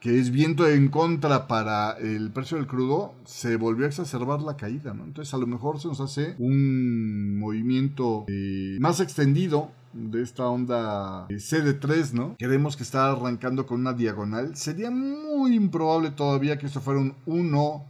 que 0.00 0.18
es 0.18 0.30
viento 0.30 0.68
en 0.68 0.88
contra 0.88 1.46
para 1.46 1.92
el 1.98 2.30
precio 2.30 2.56
del 2.56 2.66
crudo, 2.66 3.14
se 3.24 3.56
volvió 3.56 3.86
a 3.86 3.88
exacerbar 3.88 4.42
la 4.42 4.56
caída, 4.56 4.94
¿no? 4.94 5.04
Entonces 5.04 5.32
a 5.34 5.38
lo 5.38 5.46
mejor 5.46 5.80
se 5.80 5.88
nos 5.88 6.00
hace 6.00 6.36
un 6.38 7.38
movimiento 7.38 8.24
eh, 8.28 8.76
más 8.80 9.00
extendido 9.00 9.72
de 9.92 10.22
esta 10.22 10.48
onda 10.48 11.26
CD3, 11.28 12.12
¿no? 12.12 12.36
Queremos 12.36 12.76
que 12.76 12.82
está 12.82 13.10
arrancando 13.10 13.66
con 13.66 13.80
una 13.80 13.92
diagonal. 13.92 14.54
Sería 14.56 14.90
muy 14.90 15.54
improbable 15.54 16.10
todavía 16.10 16.58
que 16.58 16.66
esto 16.66 16.80
fuera 16.80 17.00
un 17.00 17.14
1, 17.26 17.84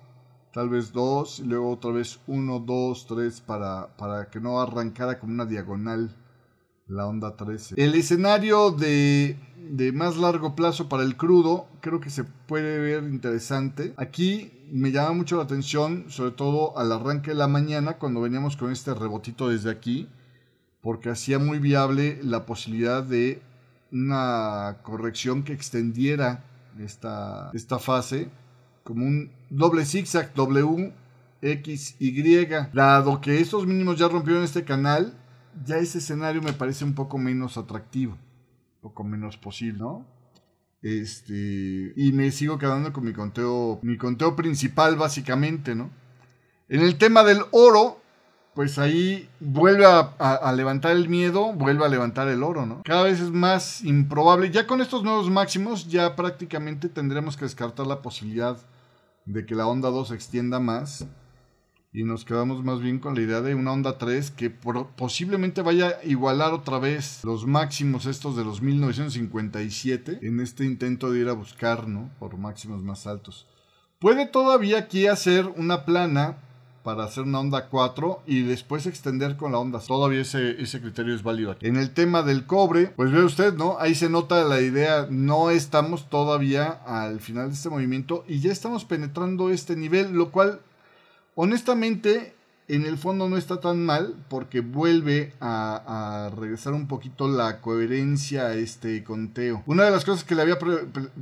tal 0.52 0.68
vez 0.68 0.92
2, 0.92 1.40
y 1.40 1.44
luego 1.44 1.70
otra 1.70 1.90
vez 1.90 2.20
1, 2.26 2.60
2, 2.60 3.06
3 3.06 3.40
para, 3.42 3.96
para 3.96 4.30
que 4.30 4.40
no 4.40 4.60
arrancara 4.60 5.18
con 5.18 5.30
una 5.30 5.44
diagonal 5.44 6.14
la 6.88 7.06
onda 7.06 7.36
13. 7.36 7.74
El 7.76 7.94
escenario 7.94 8.70
de 8.70 9.36
de 9.68 9.92
más 9.92 10.16
largo 10.16 10.54
plazo 10.54 10.88
para 10.88 11.02
el 11.02 11.16
crudo, 11.16 11.66
creo 11.80 12.00
que 12.00 12.10
se 12.10 12.24
puede 12.24 12.78
ver 12.78 13.04
interesante. 13.04 13.92
Aquí 13.96 14.50
me 14.70 14.90
llama 14.90 15.12
mucho 15.12 15.36
la 15.36 15.42
atención, 15.42 16.06
sobre 16.08 16.32
todo 16.32 16.76
al 16.78 16.90
arranque 16.92 17.30
de 17.30 17.36
la 17.36 17.48
mañana, 17.48 17.94
cuando 17.94 18.20
veníamos 18.20 18.56
con 18.56 18.72
este 18.72 18.94
rebotito 18.94 19.48
desde 19.48 19.70
aquí, 19.70 20.08
porque 20.80 21.10
hacía 21.10 21.38
muy 21.38 21.58
viable 21.58 22.18
la 22.22 22.46
posibilidad 22.46 23.02
de 23.02 23.42
una 23.92 24.78
corrección 24.82 25.42
que 25.42 25.52
extendiera 25.52 26.44
esta, 26.78 27.50
esta 27.54 27.78
fase 27.78 28.28
como 28.84 29.04
un 29.04 29.30
doble 29.50 29.84
zigzag 29.84 30.32
W, 30.34 30.92
X, 31.42 31.96
Y. 31.98 32.46
Dado 32.72 33.20
que 33.20 33.40
estos 33.40 33.66
mínimos 33.66 33.98
ya 33.98 34.08
rompieron 34.08 34.44
este 34.44 34.64
canal, 34.64 35.12
ya 35.64 35.78
ese 35.78 35.98
escenario 35.98 36.42
me 36.42 36.52
parece 36.52 36.84
un 36.84 36.94
poco 36.94 37.18
menos 37.18 37.56
atractivo 37.56 38.16
poco 38.80 39.04
menos 39.04 39.36
posible, 39.36 39.78
¿no? 39.78 40.06
Este, 40.80 41.92
y 41.96 42.12
me 42.12 42.30
sigo 42.30 42.58
quedando 42.58 42.92
con 42.92 43.04
mi 43.04 43.12
conteo, 43.12 43.80
mi 43.82 43.96
conteo 43.96 44.36
principal 44.36 44.96
básicamente, 44.96 45.74
¿no? 45.74 45.90
En 46.68 46.80
el 46.80 46.96
tema 46.98 47.24
del 47.24 47.40
oro, 47.50 48.00
pues 48.54 48.78
ahí 48.78 49.28
vuelve 49.40 49.84
a, 49.86 50.52
levantar 50.52 50.92
el 50.92 51.08
miedo, 51.08 51.52
vuelve 51.52 51.84
a 51.84 51.88
levantar 51.88 52.28
el 52.28 52.42
oro, 52.42 52.66
¿no? 52.66 52.82
Cada 52.84 53.04
vez 53.04 53.20
es 53.20 53.30
más 53.30 53.84
improbable. 53.84 54.50
Ya 54.50 54.66
con 54.66 54.80
estos 54.80 55.02
nuevos 55.02 55.30
máximos, 55.30 55.88
ya 55.88 56.16
prácticamente 56.16 56.88
tendremos 56.88 57.36
que 57.36 57.44
descartar 57.44 57.86
la 57.86 58.02
posibilidad 58.02 58.58
de 59.24 59.46
que 59.46 59.54
la 59.54 59.66
onda 59.66 59.90
2 59.90 60.08
se 60.08 60.14
extienda 60.14 60.58
más 60.58 61.06
y 61.98 62.04
nos 62.04 62.24
quedamos 62.24 62.62
más 62.62 62.80
bien 62.80 63.00
con 63.00 63.16
la 63.16 63.22
idea 63.22 63.40
de 63.40 63.56
una 63.56 63.72
onda 63.72 63.98
3 63.98 64.30
que 64.30 64.50
posiblemente 64.50 65.62
vaya 65.62 65.98
a 66.00 66.06
igualar 66.06 66.52
otra 66.52 66.78
vez 66.78 67.24
los 67.24 67.44
máximos 67.44 68.06
estos 68.06 68.36
de 68.36 68.44
los 68.44 68.62
1957 68.62 70.20
en 70.22 70.38
este 70.38 70.64
intento 70.64 71.10
de 71.10 71.18
ir 71.18 71.28
a 71.28 71.32
buscar, 71.32 71.88
¿no? 71.88 72.08
Por 72.20 72.38
máximos 72.38 72.84
más 72.84 73.08
altos. 73.08 73.48
Puede 73.98 74.26
todavía 74.26 74.78
aquí 74.78 75.08
hacer 75.08 75.48
una 75.56 75.84
plana 75.84 76.36
para 76.84 77.02
hacer 77.02 77.24
una 77.24 77.40
onda 77.40 77.68
4 77.68 78.22
y 78.28 78.42
después 78.42 78.86
extender 78.86 79.36
con 79.36 79.50
la 79.50 79.58
onda. 79.58 79.80
Todavía 79.80 80.20
ese, 80.20 80.62
ese 80.62 80.80
criterio 80.80 81.16
es 81.16 81.24
válido 81.24 81.50
aquí. 81.50 81.66
En 81.66 81.76
el 81.76 81.90
tema 81.90 82.22
del 82.22 82.46
cobre, 82.46 82.92
pues 82.94 83.10
ve 83.10 83.24
usted, 83.24 83.54
¿no? 83.54 83.76
Ahí 83.80 83.96
se 83.96 84.08
nota 84.08 84.44
la 84.44 84.60
idea, 84.60 85.08
no 85.10 85.50
estamos 85.50 86.08
todavía 86.08 86.80
al 86.86 87.18
final 87.18 87.48
de 87.48 87.54
este 87.54 87.70
movimiento 87.70 88.24
y 88.28 88.38
ya 88.38 88.52
estamos 88.52 88.84
penetrando 88.84 89.50
este 89.50 89.74
nivel, 89.74 90.12
lo 90.12 90.30
cual 90.30 90.60
Honestamente, 91.40 92.34
en 92.66 92.84
el 92.84 92.98
fondo 92.98 93.28
no 93.28 93.36
está 93.36 93.60
tan 93.60 93.86
mal 93.86 94.16
porque 94.28 94.58
vuelve 94.58 95.34
a, 95.40 96.32
regresar 96.34 96.72
un 96.72 96.88
poquito 96.88 97.28
la 97.28 97.60
coherencia 97.60 98.46
a 98.46 98.54
este 98.54 99.04
conteo. 99.04 99.62
Una 99.66 99.84
de 99.84 99.92
las 99.92 100.04
cosas 100.04 100.24
que 100.24 100.34
le 100.34 100.42
había 100.42 100.58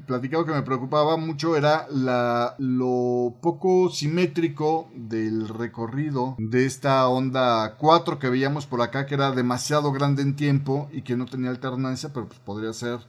platicado 0.07 0.47
que 0.47 0.55
me 0.55 0.63
preocupaba 0.63 1.19
mucho 1.19 1.55
era 1.55 1.87
la, 1.91 2.55
lo 2.57 3.35
poco 3.43 3.91
simétrico 3.91 4.89
del 4.95 5.49
recorrido 5.49 6.35
de 6.39 6.65
esta 6.65 7.07
onda 7.09 7.77
4 7.77 8.19
que 8.19 8.31
veíamos 8.31 8.65
por 8.65 8.81
acá, 8.81 9.05
que 9.05 9.17
era 9.17 9.33
demasiado 9.33 9.93
grande 9.93 10.23
en 10.23 10.35
tiempo 10.35 10.89
y 10.95 11.03
que 11.03 11.19
no 11.19 11.27
tenía 11.27 11.51
alternancia, 11.51 12.15
pero 12.15 12.27
pues 12.27 12.41
podría 12.41 12.73
ser 12.73 13.01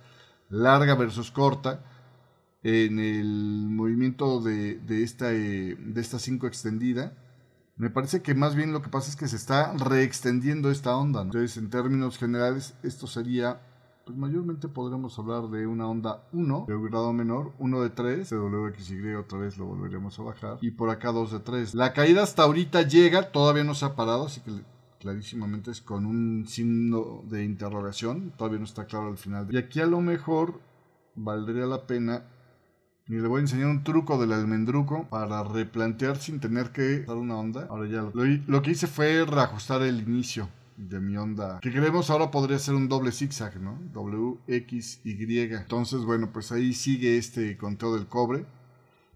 larga 0.49 0.95
versus 0.95 1.31
corta 1.31 1.79
en 2.67 2.99
el 2.99 3.69
movimiento 3.69 4.41
de, 4.41 4.81
esta, 4.89 5.31
eh, 5.31 5.77
de 5.79 6.01
esta 6.01 6.19
5 6.19 6.47
extendida. 6.47 7.13
Me 7.77 7.89
parece 7.89 8.21
que 8.21 8.35
más 8.35 8.55
bien 8.55 8.73
lo 8.73 8.81
que 8.81 8.89
pasa 8.89 9.09
es 9.09 9.15
que 9.15 9.29
se 9.29 9.37
está 9.37 9.71
reextendiendo 9.77 10.69
esta 10.69 10.97
onda. 10.97 11.21
Entonces, 11.21 11.55
en 11.55 11.69
términos 11.69 12.17
generales, 12.17 12.75
esto 12.83 13.07
sería, 13.07 13.61
pues 14.05 14.17
mayormente 14.17 14.67
podremos 14.67 15.17
hablar 15.17 15.47
de 15.47 15.65
una 15.65 15.87
onda 15.87 16.27
1 16.33 16.65
de 16.67 16.89
grado 16.89 17.13
menor, 17.13 17.53
1 17.59 17.81
de 17.83 17.89
3, 17.89 18.33
WXY 18.33 19.13
otra 19.13 19.37
vez 19.37 19.57
lo 19.57 19.67
volveremos 19.67 20.19
a 20.19 20.23
bajar, 20.23 20.57
y 20.59 20.71
por 20.71 20.89
acá 20.89 21.13
2 21.13 21.31
de 21.31 21.39
3. 21.39 21.73
La 21.73 21.93
caída 21.93 22.23
hasta 22.23 22.43
ahorita 22.43 22.81
llega, 22.81 23.31
todavía 23.31 23.63
no 23.63 23.75
se 23.75 23.85
ha 23.85 23.95
parado, 23.95 24.25
así 24.25 24.41
que 24.41 24.51
clarísimamente 24.99 25.71
es 25.71 25.79
con 25.79 26.05
un 26.05 26.45
signo 26.47 27.23
de 27.29 27.45
interrogación, 27.45 28.33
todavía 28.35 28.59
no 28.59 28.65
está 28.65 28.87
claro 28.87 29.07
al 29.07 29.17
final. 29.17 29.47
Y 29.51 29.57
aquí 29.57 29.79
a 29.79 29.85
lo 29.85 30.01
mejor 30.01 30.59
valdría 31.15 31.65
la 31.65 31.87
pena 31.87 32.25
y 33.07 33.13
le 33.13 33.27
voy 33.27 33.39
a 33.39 33.41
enseñar 33.41 33.67
un 33.67 33.83
truco 33.83 34.17
del 34.19 34.33
almendruco 34.33 35.07
para 35.09 35.43
replantear 35.43 36.17
sin 36.17 36.39
tener 36.39 36.71
que 36.71 37.01
dar 37.01 37.15
una 37.17 37.37
onda. 37.37 37.67
Ahora 37.69 37.87
ya 37.87 38.01
lo, 38.13 38.23
lo 38.45 38.61
que 38.61 38.71
hice 38.71 38.87
fue 38.87 39.25
reajustar 39.25 39.81
el 39.81 40.01
inicio. 40.01 40.49
de 40.77 40.99
mi 40.99 41.17
onda. 41.17 41.59
Que 41.59 41.71
creemos 41.71 42.09
ahora 42.09 42.29
podría 42.29 42.59
ser 42.59 42.75
un 42.75 42.87
doble 42.87 43.11
zigzag, 43.11 43.59
¿no? 43.59 43.79
W, 43.93 44.37
X, 44.47 45.01
Y. 45.03 45.39
Entonces, 45.53 46.01
bueno, 46.05 46.29
pues 46.31 46.51
ahí 46.51 46.73
sigue 46.73 47.17
este 47.17 47.57
conteo 47.57 47.95
del 47.95 48.07
cobre. 48.07 48.45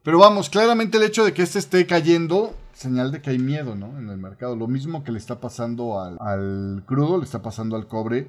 Pero 0.03 0.17
vamos, 0.17 0.49
claramente 0.49 0.97
el 0.97 1.03
hecho 1.03 1.23
de 1.23 1.33
que 1.33 1.43
este 1.43 1.59
esté 1.59 1.85
cayendo, 1.85 2.55
señal 2.73 3.11
de 3.11 3.21
que 3.21 3.29
hay 3.29 3.37
miedo, 3.37 3.75
¿no? 3.75 3.99
En 3.99 4.09
el 4.09 4.17
mercado. 4.17 4.55
Lo 4.55 4.67
mismo 4.67 5.03
que 5.03 5.11
le 5.11 5.19
está 5.19 5.39
pasando 5.39 6.01
al, 6.01 6.17
al 6.19 6.83
crudo, 6.87 7.19
le 7.19 7.25
está 7.25 7.43
pasando 7.43 7.75
al 7.75 7.87
cobre. 7.87 8.27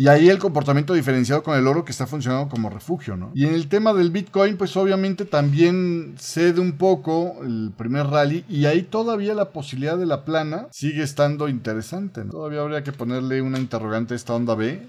Y 0.00 0.06
ahí 0.06 0.28
el 0.28 0.38
comportamiento 0.38 0.94
diferenciado 0.94 1.42
con 1.42 1.58
el 1.58 1.66
oro 1.66 1.84
que 1.84 1.90
está 1.90 2.06
funcionando 2.06 2.48
como 2.48 2.70
refugio, 2.70 3.16
¿no? 3.16 3.32
Y 3.34 3.46
en 3.46 3.54
el 3.54 3.66
tema 3.66 3.92
del 3.92 4.12
Bitcoin, 4.12 4.56
pues 4.56 4.76
obviamente 4.76 5.24
también 5.24 6.14
cede 6.20 6.60
un 6.60 6.78
poco 6.78 7.38
el 7.42 7.72
primer 7.76 8.06
rally 8.06 8.44
y 8.48 8.66
ahí 8.66 8.82
todavía 8.82 9.34
la 9.34 9.50
posibilidad 9.50 9.98
de 9.98 10.06
la 10.06 10.24
plana 10.24 10.68
sigue 10.70 11.02
estando 11.02 11.48
interesante, 11.48 12.24
¿no? 12.24 12.30
Todavía 12.30 12.60
habría 12.60 12.84
que 12.84 12.92
ponerle 12.92 13.42
una 13.42 13.58
interrogante 13.58 14.14
a 14.14 14.16
esta 14.18 14.34
onda 14.34 14.54
B, 14.54 14.86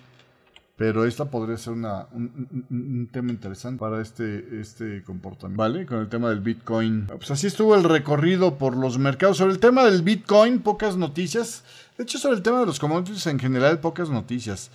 pero 0.76 1.04
esta 1.06 1.26
podría 1.26 1.58
ser 1.58 1.74
una, 1.74 2.06
un, 2.12 2.67
un, 2.69 3.10
tema 3.12 3.32
interesante 3.32 3.80
para 3.80 4.04
este, 4.04 4.62
este 4.62 5.02
comportamiento. 5.02 5.60
¿Vale? 5.60 5.88
Con 5.88 6.02
el 6.02 6.08
tema 6.08 6.30
del 6.30 6.41
Bitcoin. 6.41 7.08
Pues 7.08 7.32
así 7.32 7.48
estuvo 7.48 7.74
el 7.74 7.84
recorrido 7.84 8.60
por 8.60 8.78
los 8.78 9.00
mercados. 9.00 9.38
Sobre 9.38 9.54
el 9.54 9.60
tema 9.60 9.86
del 9.86 10.04
Bitcoin, 10.04 10.60
pocas 10.60 10.98
noticias. 10.98 11.63
De 11.98 12.04
hecho, 12.04 12.19
sobre 12.19 12.36
el 12.36 12.43
tema 12.43 12.60
de 12.60 12.67
los 12.67 12.80
commodities 12.80 13.26
en 13.26 13.39
general, 13.39 13.80
pocas 13.80 14.12
noticias. 14.12 14.69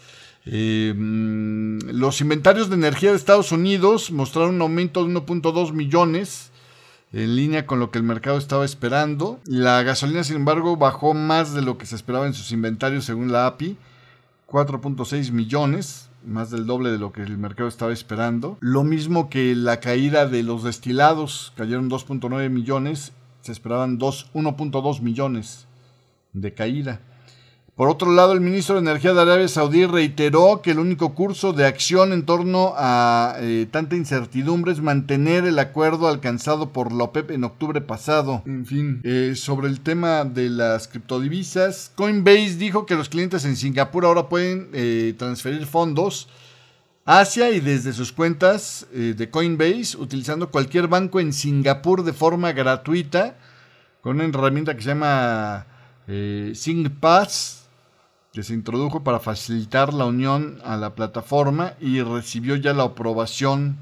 Eh, 0.47 0.93
los 0.97 2.21
inventarios 2.21 2.69
de 2.69 2.77
energía 2.77 3.11
de 3.11 3.17
Estados 3.17 3.53
Unidos 3.53 4.11
mostraron 4.11 4.57
un 4.57 4.63
aumento 4.63 5.05
de 5.05 5.15
1.2 5.15 5.73
millones 5.73 6.51
en 7.13 7.37
línea 7.37 7.67
con 7.67 7.79
lo 7.79 7.91
que 7.91 7.99
el 7.99 8.05
mercado 8.05 8.37
estaba 8.37 8.65
esperando. 8.65 9.41
La 9.47 9.83
gasolina, 9.83 10.25
sin 10.25 10.37
embargo, 10.37 10.77
bajó 10.77 11.15
más 11.15 11.55
de 11.55 11.63
lo 11.63 11.79
que 11.79 11.87
se 11.87 11.95
esperaba 11.95 12.27
en 12.27 12.35
sus 12.35 12.53
inventarios 12.53 13.05
según 13.05 13.33
la 13.33 13.47
API, 13.47 13.77
4.6 14.49 15.31
millones, 15.31 16.11
más 16.27 16.51
del 16.51 16.67
doble 16.67 16.91
de 16.91 16.99
lo 16.99 17.13
que 17.13 17.23
el 17.23 17.39
mercado 17.39 17.69
estaba 17.69 17.93
esperando. 17.93 18.59
Lo 18.61 18.83
mismo 18.83 19.31
que 19.31 19.55
la 19.55 19.81
caída 19.81 20.27
de 20.27 20.43
los 20.43 20.65
destilados, 20.65 21.53
cayeron 21.57 21.89
2.9 21.89 22.51
millones, 22.51 23.13
se 23.43 23.53
esperaban 23.53 23.99
1.2 23.99 25.01
millones 25.01 25.67
de 26.33 26.53
caída. 26.53 27.01
Por 27.77 27.89
otro 27.89 28.13
lado, 28.13 28.35
el 28.35 28.41
ministro 28.41 28.77
de 28.77 28.83
Energía 28.83 29.15
de 29.15 29.23
Arabia 29.23 29.49
Saudí 29.49 29.85
reiteró 29.85 30.61
que 30.63 30.71
el 30.71 30.79
único 30.79 31.13
curso 31.13 31.53
de 31.53 31.67
acción 31.67 32.13
en 32.13 32.25
torno 32.25 32.73
a 32.77 33.35
eh, 33.41 33.67
tanta 33.69 33.97
incertidumbre 33.97 34.71
es 34.71 34.81
mantener 34.81 35.45
el 35.45 35.59
acuerdo 35.59 36.07
alcanzado 36.07 36.73
por 36.73 36.93
la 36.93 37.03
OPEP 37.03 37.33
en 37.33 37.43
octubre 37.43 37.81
pasado. 37.81 38.45
En 38.47 38.65
fin, 38.65 39.01
eh, 39.03 39.33
sobre 39.35 39.67
el 39.67 39.81
tema 39.81 40.25
de 40.25 40.51
las 40.51 40.87
criptodivisas, 40.87 41.91
Coinbase 41.97 42.55
dijo 42.59 42.87
que 42.87 42.95
los 42.95 43.09
clientes 43.09 43.45
en 43.45 43.57
Singapur 43.57 44.05
ahora 44.05 44.29
pueden 44.29 44.69
eh, 44.73 45.13
transferir 45.19 45.67
fondos 45.67 46.29
hacia 47.05 47.51
y 47.51 47.59
desde 47.59 47.93
sus 47.93 48.13
cuentas 48.13 48.87
de 48.93 49.31
Coinbase 49.31 49.99
utilizando 49.99 50.51
cualquier 50.51 50.87
banco 50.87 51.19
en 51.19 51.33
Singapur 51.35 52.03
de 52.05 52.15
forma 52.15 52.53
gratuita 52.53 53.37
con 54.01 54.15
una 54.15 54.25
herramienta 54.25 54.75
que 54.75 54.81
se 54.81 54.89
llama 54.89 55.67
SingPass 56.07 57.64
que 58.35 58.43
se 58.43 58.53
introdujo 58.53 59.05
para 59.05 59.21
facilitar 59.21 59.95
la 59.95 60.07
unión 60.07 60.59
a 60.65 60.77
la 60.77 60.97
plataforma 60.97 61.75
y 61.81 62.03
recibió 62.03 62.57
ya 62.57 62.75
la 62.75 62.83
aprobación 62.83 63.77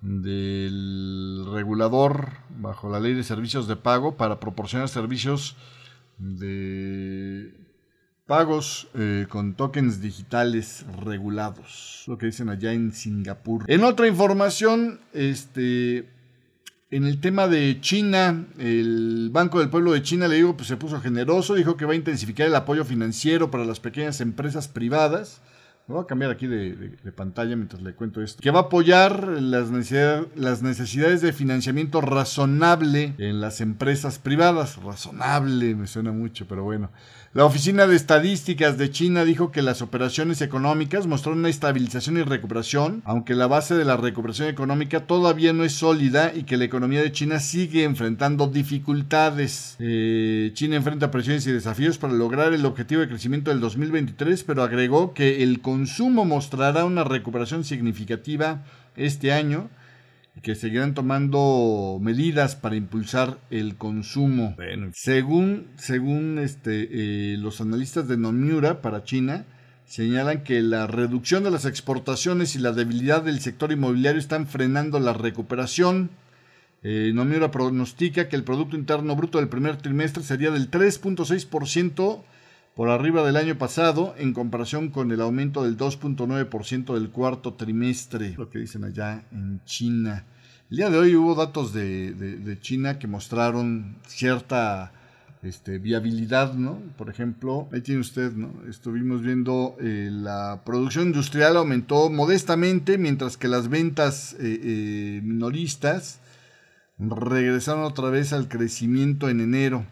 del 0.00 1.44
regulador 1.52 2.30
bajo 2.58 2.90
la 2.90 2.98
ley 2.98 3.12
de 3.12 3.22
servicios 3.22 3.68
de 3.68 3.76
pago 3.76 4.16
para 4.16 4.40
proporcionar 4.40 4.88
servicios 4.88 5.56
de 6.16 7.52
pagos 8.24 8.88
eh, 8.94 9.26
con 9.28 9.52
tokens 9.52 10.00
digitales 10.00 10.86
regulados, 11.04 12.04
lo 12.06 12.16
que 12.16 12.26
dicen 12.26 12.48
allá 12.48 12.72
en 12.72 12.90
Singapur. 12.90 13.64
En 13.66 13.84
otra 13.84 14.08
información, 14.08 14.98
este 15.12 16.08
en 16.94 17.06
el 17.06 17.20
tema 17.20 17.48
de 17.48 17.80
China, 17.80 18.46
el 18.56 19.28
Banco 19.32 19.58
del 19.58 19.68
Pueblo 19.68 19.90
de 19.90 20.02
China, 20.02 20.28
le 20.28 20.36
digo, 20.36 20.56
pues 20.56 20.68
se 20.68 20.76
puso 20.76 21.00
generoso, 21.00 21.54
dijo 21.54 21.76
que 21.76 21.84
va 21.84 21.92
a 21.92 21.96
intensificar 21.96 22.46
el 22.46 22.54
apoyo 22.54 22.84
financiero 22.84 23.50
para 23.50 23.64
las 23.64 23.80
pequeñas 23.80 24.20
empresas 24.20 24.68
privadas. 24.68 25.40
Me 25.88 25.96
voy 25.96 26.04
a 26.04 26.06
cambiar 26.06 26.30
aquí 26.30 26.46
de, 26.46 26.92
pantalla 27.16 27.56
mientras 27.56 27.82
le 27.82 27.94
cuento 27.94 28.22
esto. 28.22 28.40
Que 28.40 28.52
va 28.52 28.60
a 28.60 28.62
apoyar 28.62 29.26
las, 29.26 29.70
las 30.36 30.62
necesidades 30.62 31.20
de 31.20 31.32
financiamiento 31.32 32.00
razonable 32.00 33.14
en 33.18 33.40
las 33.40 33.60
empresas 33.60 34.20
privadas. 34.20 34.76
Razonable, 34.76 35.74
me 35.74 35.88
suena 35.88 36.12
mucho, 36.12 36.46
pero 36.46 36.62
bueno. 36.62 36.90
La 37.34 37.44
Oficina 37.44 37.88
de 37.88 37.96
Estadísticas 37.96 38.78
de 38.78 38.92
China 38.92 39.24
dijo 39.24 39.50
que 39.50 39.60
las 39.60 39.82
operaciones 39.82 40.40
económicas 40.40 41.08
mostraron 41.08 41.40
una 41.40 41.48
estabilización 41.48 42.16
y 42.16 42.22
recuperación, 42.22 43.02
aunque 43.04 43.34
la 43.34 43.48
base 43.48 43.74
de 43.74 43.84
la 43.84 43.96
recuperación 43.96 44.46
económica 44.46 45.08
todavía 45.08 45.52
no 45.52 45.64
es 45.64 45.72
sólida 45.72 46.30
y 46.32 46.44
que 46.44 46.56
la 46.56 46.66
economía 46.66 47.02
de 47.02 47.10
China 47.10 47.40
sigue 47.40 47.82
enfrentando 47.82 48.46
dificultades. 48.46 49.74
Eh, 49.80 50.52
China 50.54 50.76
enfrenta 50.76 51.10
presiones 51.10 51.44
y 51.48 51.50
desafíos 51.50 51.98
para 51.98 52.12
lograr 52.12 52.52
el 52.52 52.64
objetivo 52.64 53.00
de 53.00 53.08
crecimiento 53.08 53.50
del 53.50 53.58
2023, 53.58 54.44
pero 54.44 54.62
agregó 54.62 55.12
que 55.12 55.42
el 55.42 55.60
consumo 55.60 56.24
mostrará 56.24 56.84
una 56.84 57.02
recuperación 57.02 57.64
significativa 57.64 58.62
este 58.94 59.32
año 59.32 59.70
que 60.42 60.54
seguirán 60.54 60.94
tomando 60.94 61.98
medidas 62.00 62.56
para 62.56 62.76
impulsar 62.76 63.38
el 63.50 63.76
consumo. 63.76 64.56
Según, 64.92 65.68
según 65.76 66.38
este, 66.38 66.88
eh, 66.90 67.36
los 67.38 67.60
analistas 67.60 68.08
de 68.08 68.16
Nomura 68.16 68.82
para 68.82 69.04
China, 69.04 69.46
señalan 69.86 70.42
que 70.42 70.60
la 70.60 70.86
reducción 70.86 71.44
de 71.44 71.50
las 71.50 71.66
exportaciones 71.66 72.56
y 72.56 72.58
la 72.58 72.72
debilidad 72.72 73.22
del 73.22 73.40
sector 73.40 73.70
inmobiliario 73.72 74.18
están 74.18 74.46
frenando 74.46 74.98
la 74.98 75.12
recuperación. 75.12 76.10
Eh, 76.82 77.12
Nomura 77.14 77.50
pronostica 77.50 78.28
que 78.28 78.36
el 78.36 78.44
Producto 78.44 78.76
Interno 78.76 79.16
Bruto 79.16 79.38
del 79.38 79.48
primer 79.48 79.76
trimestre 79.76 80.22
sería 80.22 80.50
del 80.50 80.70
3.6% 80.70 82.22
por 82.74 82.90
arriba 82.90 83.24
del 83.24 83.36
año 83.36 83.56
pasado 83.56 84.14
en 84.18 84.32
comparación 84.32 84.88
con 84.90 85.12
el 85.12 85.20
aumento 85.20 85.62
del 85.62 85.76
2.9% 85.76 86.94
del 86.94 87.10
cuarto 87.10 87.54
trimestre, 87.54 88.34
lo 88.36 88.50
que 88.50 88.58
dicen 88.58 88.84
allá 88.84 89.22
en 89.30 89.60
China. 89.64 90.24
El 90.70 90.78
día 90.78 90.90
de 90.90 90.98
hoy 90.98 91.14
hubo 91.14 91.36
datos 91.36 91.72
de, 91.72 92.58
China 92.60 92.98
que 92.98 93.06
mostraron 93.06 93.96
cierta 94.08 94.92
este, 95.42 95.78
viabilidad, 95.78 96.54
¿no? 96.54 96.80
Por 96.96 97.10
ejemplo, 97.10 97.68
ahí 97.72 97.80
tiene 97.80 98.00
usted, 98.00 98.32
¿no? 98.32 98.50
Estuvimos 98.68 99.22
viendo 99.22 99.76
eh, 99.78 100.08
la 100.10 100.62
producción 100.64 101.06
industrial 101.06 101.56
aumentó 101.56 102.10
modestamente, 102.10 102.98
mientras 102.98 103.36
que 103.36 103.46
las 103.46 103.68
ventas 103.68 104.32
eh, 104.40 104.60
eh, 104.62 105.20
minoristas 105.22 106.18
regresaron 106.98 107.84
otra 107.84 108.10
vez 108.10 108.32
al 108.32 108.48
crecimiento 108.48 109.28
en 109.28 109.40
enero 109.40 109.86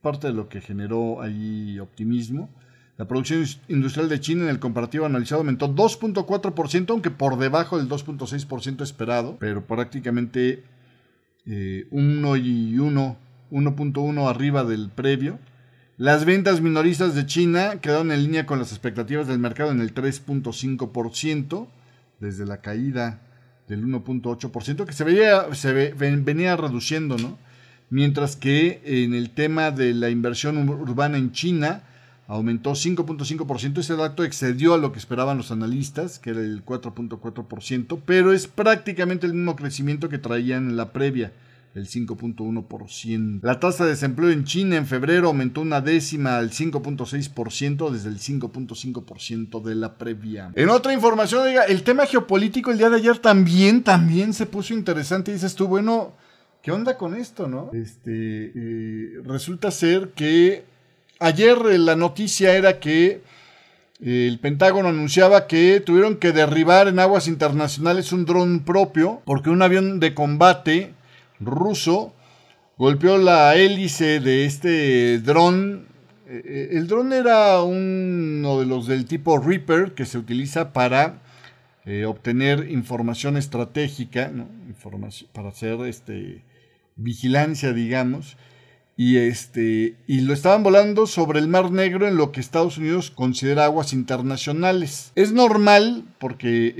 parte 0.00 0.28
de 0.28 0.32
lo 0.32 0.48
que 0.48 0.60
generó 0.60 1.20
ahí 1.20 1.78
optimismo. 1.78 2.50
La 2.96 3.06
producción 3.06 3.44
industrial 3.68 4.08
de 4.08 4.20
China 4.20 4.44
en 4.44 4.50
el 4.50 4.58
comparativo 4.58 5.06
analizado 5.06 5.40
aumentó 5.40 5.72
2.4%, 5.72 6.90
aunque 6.90 7.10
por 7.10 7.38
debajo 7.38 7.78
del 7.78 7.88
2.6% 7.88 8.82
esperado, 8.82 9.36
pero 9.38 9.64
prácticamente 9.64 10.64
1 11.46 11.54
eh, 12.34 12.38
y 12.40 12.78
1, 12.78 13.16
1.1 13.52 14.28
arriba 14.28 14.64
del 14.64 14.90
previo. 14.90 15.38
Las 15.96 16.24
ventas 16.24 16.60
minoristas 16.60 17.14
de 17.14 17.26
China 17.26 17.80
quedaron 17.80 18.12
en 18.12 18.22
línea 18.22 18.46
con 18.46 18.58
las 18.58 18.72
expectativas 18.72 19.26
del 19.26 19.38
mercado 19.38 19.70
en 19.70 19.80
el 19.80 19.94
3.5%, 19.94 21.68
desde 22.20 22.46
la 22.46 22.60
caída 22.60 23.20
del 23.68 23.84
1.8%, 23.84 24.84
que 24.84 24.92
se, 24.92 25.04
veía, 25.04 25.54
se 25.54 25.92
venía 25.92 26.56
reduciendo, 26.56 27.16
¿no? 27.16 27.38
Mientras 27.90 28.36
que 28.36 28.80
en 28.84 29.14
el 29.14 29.30
tema 29.30 29.70
de 29.70 29.94
la 29.94 30.10
inversión 30.10 30.68
urbana 30.68 31.18
en 31.18 31.32
China 31.32 31.82
aumentó 32.28 32.72
5.5%. 32.72 33.78
Ese 33.78 33.96
dato 33.96 34.22
excedió 34.22 34.74
a 34.74 34.78
lo 34.78 34.92
que 34.92 34.98
esperaban 34.98 35.38
los 35.38 35.50
analistas, 35.50 36.18
que 36.18 36.30
era 36.30 36.40
el 36.40 36.64
4.4%, 36.64 38.00
pero 38.04 38.32
es 38.32 38.46
prácticamente 38.46 39.26
el 39.26 39.34
mismo 39.34 39.56
crecimiento 39.56 40.08
que 40.08 40.18
traían 40.18 40.68
en 40.68 40.76
la 40.76 40.92
previa, 40.92 41.32
el 41.74 41.88
5.1%. 41.88 43.40
La 43.42 43.58
tasa 43.58 43.84
de 43.84 43.90
desempleo 43.90 44.30
en 44.30 44.44
China 44.44 44.76
en 44.76 44.86
febrero 44.86 45.28
aumentó 45.28 45.62
una 45.62 45.80
décima 45.80 46.36
al 46.36 46.50
5.6% 46.50 47.90
desde 47.90 48.10
el 48.10 48.18
5.5% 48.18 49.62
de 49.62 49.74
la 49.74 49.96
previa. 49.96 50.52
En 50.54 50.68
otra 50.68 50.92
información, 50.92 51.46
oiga, 51.46 51.64
el 51.64 51.82
tema 51.82 52.04
geopolítico 52.04 52.70
el 52.70 52.78
día 52.78 52.90
de 52.90 52.96
ayer 52.96 53.18
también, 53.18 53.82
también 53.82 54.34
se 54.34 54.44
puso 54.44 54.74
interesante. 54.74 55.32
Dices 55.32 55.54
tú, 55.54 55.66
bueno, 55.66 56.14
¿qué 56.68 56.72
onda 56.72 56.98
con 56.98 57.16
esto, 57.16 57.48
no? 57.48 57.70
Este, 57.72 58.52
eh, 58.54 59.22
resulta 59.24 59.70
ser 59.70 60.10
que 60.10 60.64
ayer 61.18 61.56
la 61.78 61.96
noticia 61.96 62.54
era 62.54 62.78
que 62.78 63.22
el 64.02 64.38
Pentágono 64.38 64.90
anunciaba 64.90 65.46
que 65.46 65.80
tuvieron 65.80 66.16
que 66.16 66.32
derribar 66.32 66.86
en 66.88 66.98
aguas 66.98 67.26
internacionales 67.26 68.12
un 68.12 68.26
dron 68.26 68.60
propio 68.60 69.22
porque 69.24 69.48
un 69.48 69.62
avión 69.62 69.98
de 69.98 70.12
combate 70.12 70.92
ruso 71.40 72.12
golpeó 72.76 73.16
la 73.16 73.56
hélice 73.56 74.20
de 74.20 74.44
este 74.44 75.20
dron 75.20 75.86
Eh, 76.28 76.68
el 76.72 76.86
dron 76.86 77.14
era 77.14 77.62
uno 77.62 78.60
de 78.60 78.66
los 78.66 78.86
del 78.86 79.06
tipo 79.06 79.38
Reaper 79.38 79.94
que 79.94 80.04
se 80.04 80.18
utiliza 80.18 80.74
para 80.74 81.14
eh, 81.86 82.04
obtener 82.04 82.70
información 82.70 83.38
estratégica, 83.38 84.30
para 85.32 85.48
hacer 85.48 85.80
este, 85.86 86.42
vigilancia, 86.98 87.72
digamos. 87.72 88.36
Y, 88.96 89.16
este, 89.16 89.96
y 90.06 90.22
lo 90.22 90.34
estaban 90.34 90.64
volando 90.64 91.06
sobre 91.06 91.38
el 91.38 91.46
Mar 91.48 91.70
Negro 91.70 92.08
en 92.08 92.16
lo 92.16 92.32
que 92.32 92.40
Estados 92.40 92.78
Unidos 92.78 93.10
considera 93.10 93.64
aguas 93.64 93.92
internacionales. 93.92 95.12
Es 95.14 95.32
normal 95.32 96.04
porque 96.18 96.74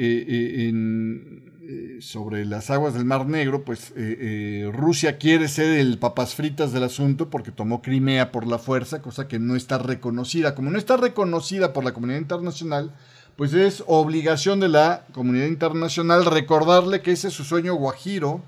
en, 0.68 1.48
eh, 1.70 1.98
sobre 2.00 2.46
las 2.46 2.70
aguas 2.70 2.94
del 2.94 3.04
Mar 3.04 3.26
Negro, 3.26 3.62
pues 3.62 3.90
eh, 3.90 4.16
eh, 4.20 4.70
Rusia 4.72 5.18
quiere 5.18 5.48
ser 5.48 5.78
el 5.78 5.98
papas 5.98 6.34
fritas 6.34 6.72
del 6.72 6.84
asunto 6.84 7.28
porque 7.28 7.52
tomó 7.52 7.82
Crimea 7.82 8.32
por 8.32 8.46
la 8.46 8.58
fuerza, 8.58 9.02
cosa 9.02 9.28
que 9.28 9.38
no 9.38 9.54
está 9.54 9.76
reconocida. 9.76 10.54
Como 10.54 10.70
no 10.70 10.78
está 10.78 10.96
reconocida 10.96 11.74
por 11.74 11.84
la 11.84 11.92
comunidad 11.92 12.20
internacional, 12.20 12.94
pues 13.36 13.52
es 13.52 13.84
obligación 13.86 14.60
de 14.60 14.70
la 14.70 15.04
comunidad 15.12 15.44
internacional 15.44 16.24
recordarle 16.24 17.02
que 17.02 17.12
ese 17.12 17.28
es 17.28 17.34
su 17.34 17.44
sueño 17.44 17.74
guajiro 17.74 18.42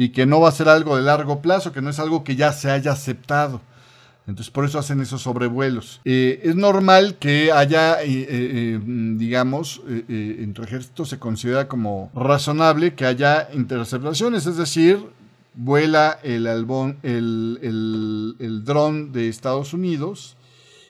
y 0.00 0.10
que 0.10 0.26
no 0.26 0.40
va 0.40 0.48
a 0.48 0.52
ser 0.52 0.68
algo 0.68 0.96
de 0.96 1.02
largo 1.02 1.42
plazo, 1.42 1.72
que 1.72 1.82
no 1.82 1.90
es 1.90 1.98
algo 1.98 2.22
que 2.22 2.36
ya 2.36 2.52
se 2.52 2.70
haya 2.70 2.92
aceptado. 2.92 3.60
Entonces 4.28 4.48
por 4.52 4.64
eso 4.64 4.78
hacen 4.78 5.00
esos 5.00 5.22
sobrevuelos. 5.22 6.00
Eh, 6.04 6.40
es 6.44 6.54
normal 6.54 7.16
que 7.18 7.50
haya, 7.50 8.00
eh, 8.04 8.26
eh, 8.30 8.80
digamos, 8.84 9.82
entre 10.08 10.66
ejércitos 10.66 11.08
se 11.08 11.18
considera 11.18 11.66
como 11.66 12.12
razonable 12.14 12.94
que 12.94 13.06
haya 13.06 13.48
interceptaciones, 13.52 14.46
es 14.46 14.56
decir, 14.56 15.04
vuela 15.54 16.20
el, 16.22 16.46
albón, 16.46 16.98
el, 17.02 17.58
el, 17.60 18.36
el 18.38 18.64
dron 18.64 19.10
de 19.10 19.28
Estados 19.28 19.74
Unidos 19.74 20.36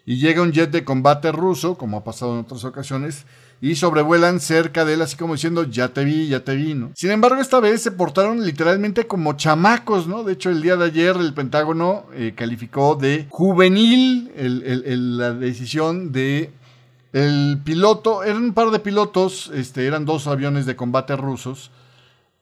y 0.05 0.18
llega 0.18 0.42
un 0.42 0.53
jet 0.53 0.71
de 0.71 0.85
combate 0.85 1.33
ruso, 1.33 1.79
como 1.79 1.97
ha 1.97 2.05
pasado 2.05 2.35
en 2.35 2.40
otras 2.40 2.64
ocasiones, 2.64 3.25
y 3.61 3.75
sobrevuelan 3.75 4.40
cerca 4.40 4.85
de 4.85 4.94
él 4.94 5.03
así 5.03 5.16
como 5.16 5.35
diciendo, 5.35 5.64
ya 5.64 5.88
te 5.88 6.05
vi, 6.05 6.29
ya 6.29 6.44
te 6.44 6.55
vi, 6.55 6.75
¿no? 6.75 6.92
Sin 6.94 7.11
embargo, 7.11 7.40
esta 7.40 7.61
vez 7.61 7.83
se 7.83 7.90
portaron 7.90 8.44
literalmente 8.44 9.07
como 9.07 9.33
chamacos, 9.33 10.07
¿no? 10.07 10.23
De 10.23 10.35
hecho, 10.35 10.51
el 10.51 10.62
día 10.62 10.77
de 10.77 10.87
ayer 10.87 11.16
el 11.16 11.35
Pentágono 11.35 12.07
eh, 12.14 12.35
calificó 12.37 12.94
de 12.94 13.27
juvenil 13.31 14.31
la 15.18 15.33
decisión 15.33 16.12
de 16.12 16.53
el 17.12 17.61
piloto, 17.64 18.23
eran 18.23 18.44
un 18.44 18.55
par 18.55 18.71
de 18.71 18.79
pilotos, 18.81 19.51
este, 19.55 19.87
eran 19.87 20.05
dos 20.05 20.27
aviones 20.27 20.66
de 20.66 20.77
combate 20.77 21.16
rusos 21.16 21.71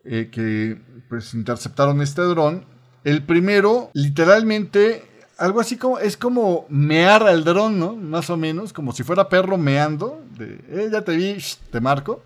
eh, 0.04 0.28
que 0.30 0.80
pues 1.08 1.34
interceptaron 1.34 2.02
este 2.02 2.22
dron. 2.22 2.64
El 3.04 3.22
primero, 3.22 3.90
literalmente, 3.94 5.04
algo 5.38 5.60
así 5.60 5.76
como, 5.76 5.98
es 5.98 6.16
como 6.16 6.66
mear 6.68 7.22
al 7.22 7.44
dron, 7.44 7.78
¿no? 7.78 7.94
Más 7.94 8.30
o 8.30 8.36
menos, 8.36 8.72
como 8.72 8.92
si 8.92 9.02
fuera 9.02 9.28
perro 9.28 9.58
meando. 9.58 10.22
De, 10.38 10.60
eh, 10.68 10.88
ya 10.90 11.02
te 11.02 11.16
vi, 11.16 11.36
te 11.70 11.80
marco. 11.80 12.22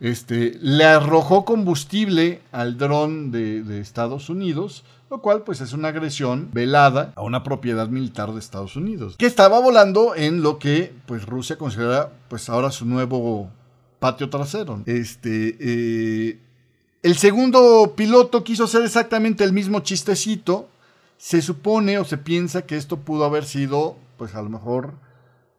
Este, 0.00 0.58
le 0.60 0.84
arrojó 0.84 1.44
combustible 1.44 2.40
al 2.52 2.76
dron 2.76 3.30
de, 3.30 3.80
Estados 3.80 4.28
Unidos, 4.28 4.84
lo 5.08 5.20
cual 5.20 5.42
pues 5.42 5.60
es 5.60 5.72
una 5.72 5.88
agresión 5.88 6.50
velada 6.52 7.12
a 7.16 7.22
una 7.22 7.42
propiedad 7.42 7.88
militar 7.88 8.32
de 8.32 8.40
Estados 8.40 8.76
Unidos, 8.76 9.16
que 9.16 9.26
estaba 9.26 9.60
volando 9.60 10.14
en 10.14 10.42
lo 10.42 10.58
que 10.58 10.92
pues 11.06 11.24
Rusia 11.24 11.56
considera 11.56 12.10
pues 12.28 12.48
ahora 12.48 12.70
su 12.70 12.86
nuevo 12.86 13.48
patio 14.00 14.28
trasero. 14.28 14.82
Este, 14.86 15.56
eh, 15.60 16.38
el 17.02 17.16
segundo 17.16 17.94
piloto 17.96 18.44
quiso 18.44 18.64
hacer 18.64 18.82
exactamente 18.82 19.44
el 19.44 19.52
mismo 19.52 19.80
chistecito, 19.80 20.68
se 21.16 21.42
supone 21.42 21.98
o 21.98 22.04
se 22.04 22.18
piensa 22.18 22.62
que 22.62 22.76
esto 22.76 22.98
pudo 22.98 23.24
haber 23.24 23.44
sido, 23.44 23.96
pues 24.16 24.34
a 24.34 24.42
lo 24.42 24.50
mejor, 24.50 24.94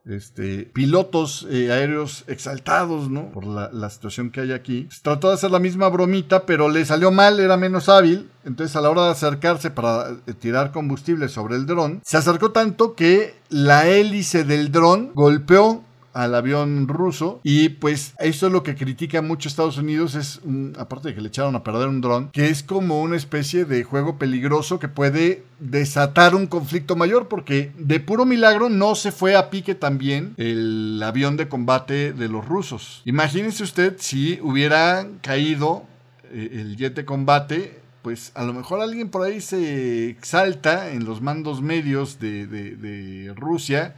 este, 0.06 0.70
pilotos 0.72 1.48
eh, 1.50 1.72
aéreos 1.72 2.26
exaltados, 2.28 3.10
¿no? 3.10 3.32
Por 3.32 3.48
la, 3.48 3.90
situación 3.90 4.30
que 4.30 4.42
hay 4.42 4.52
aquí. 4.52 4.88
trató 5.02 5.30
de 5.30 5.34
hacer 5.34 5.50
la 5.50 5.60
misma 5.60 5.90
bromita, 5.90 6.46
pero 6.46 6.70
le 6.70 6.86
salió 6.86 7.12
mal, 7.12 7.40
era 7.40 7.58
menos 7.58 7.90
hábil. 7.90 8.30
Entonces, 8.44 8.76
a 8.76 8.82
la 8.82 8.92
hora 8.92 9.06
de 9.06 9.12
acercarse 9.12 9.72
para 9.72 10.12
eh, 10.12 10.34
tirar 10.34 10.72
combustible 10.72 11.28
sobre 11.28 11.56
el 11.56 11.66
dron, 11.66 12.02
se 12.06 12.18
acercó 12.18 12.52
tanto 12.52 12.94
que 12.94 13.34
la 13.50 13.88
hélice 13.88 14.44
del 14.44 14.72
dron 14.72 15.12
golpeó 15.16 15.84
al 16.16 16.34
avión 16.34 16.88
ruso. 16.88 17.42
Y 17.44 17.70
pues 17.70 18.16
eso 18.20 18.48
es 18.48 18.54
lo 18.54 18.64
que 18.64 18.76
critica 18.76 19.22
mucho 19.22 19.50
Estados 19.50 19.78
Unidos, 19.78 20.16
es 20.16 20.42
aparte 20.80 21.10
de 21.10 21.16
que 21.16 21.22
le 21.22 21.28
echaron 21.28 21.56
a 21.56 21.64
perder 21.64 21.90
un 21.90 22.02
dron, 22.02 22.32
que 22.32 22.48
es 22.48 22.64
como 22.64 23.02
una 23.02 23.18
especie 23.18 23.66
de 23.66 23.84
juego 23.84 24.18
peligroso 24.18 24.80
que 24.80 24.88
puede 24.88 25.44
desatar 25.60 26.34
un 26.34 26.48
conflicto 26.48 26.96
mayor, 26.96 27.28
porque 27.28 27.74
de 27.78 28.00
puro 28.00 28.26
milagro 28.26 28.70
no 28.70 28.96
se 28.96 29.12
fue 29.12 29.36
a 29.36 29.50
pique 29.50 29.76
también 29.76 30.34
el 30.38 31.02
avión 31.04 31.36
de 31.36 31.50
combate 31.50 32.14
de 32.14 32.30
los 32.30 32.48
rusos. 32.48 33.02
Imagínese 33.06 33.64
usted 33.64 33.96
si 34.00 34.40
hubiera 34.42 35.06
caído 35.22 35.84
eh, 36.32 36.50
el 36.54 36.78
jet 36.78 36.96
de 36.96 37.06
combate 37.06 37.82
pues 38.02 38.32
a 38.36 38.44
lo 38.44 38.54
mejor 38.54 38.82
alguien 38.82 39.10
por 39.10 39.24
ahí 39.26 39.42
se 39.42 40.10
exalta 40.10 40.92
en 40.92 41.06
los 41.06 41.22
mandos 41.22 41.64
medios 41.64 42.20
de, 42.20 42.46
de 42.46 43.34
Rusia 43.36 43.96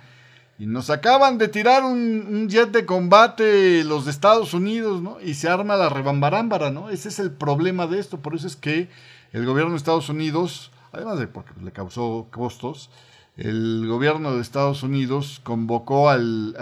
y 0.60 0.66
nos 0.66 0.90
acaban 0.90 1.38
de 1.38 1.48
tirar 1.48 1.84
un, 1.84 2.48
jet 2.50 2.72
de 2.72 2.86
combate 2.86 3.84
los 3.84 4.06
de 4.06 4.12
Estados 4.12 4.54
Unidos, 4.54 5.02
¿no? 5.02 5.22
Y 5.22 5.36
se 5.36 5.50
arma 5.50 5.76
la 5.76 5.90
rebambarámbara, 5.90 6.72
¿no? 6.72 6.90
Ese 6.90 7.10
es 7.10 7.20
el 7.20 7.32
problema 7.32 7.86
de 7.86 8.00
esto. 8.00 8.18
Por 8.20 8.36
eso 8.36 8.48
es 8.48 8.56
que 8.56 8.90
el 9.34 9.46
gobierno 9.46 9.72
de 9.72 9.78
Estados 9.78 10.10
Unidos, 10.10 10.72
además 10.92 11.20
de 11.20 11.28
porque 11.28 11.52
le 11.62 11.72
causó 11.72 12.28
costos, 12.32 12.90
el 13.36 13.86
gobierno 13.88 14.34
de 14.34 14.42
Estados 14.42 14.82
Unidos 14.82 15.42
convocó 15.44 16.10
al, 16.10 16.56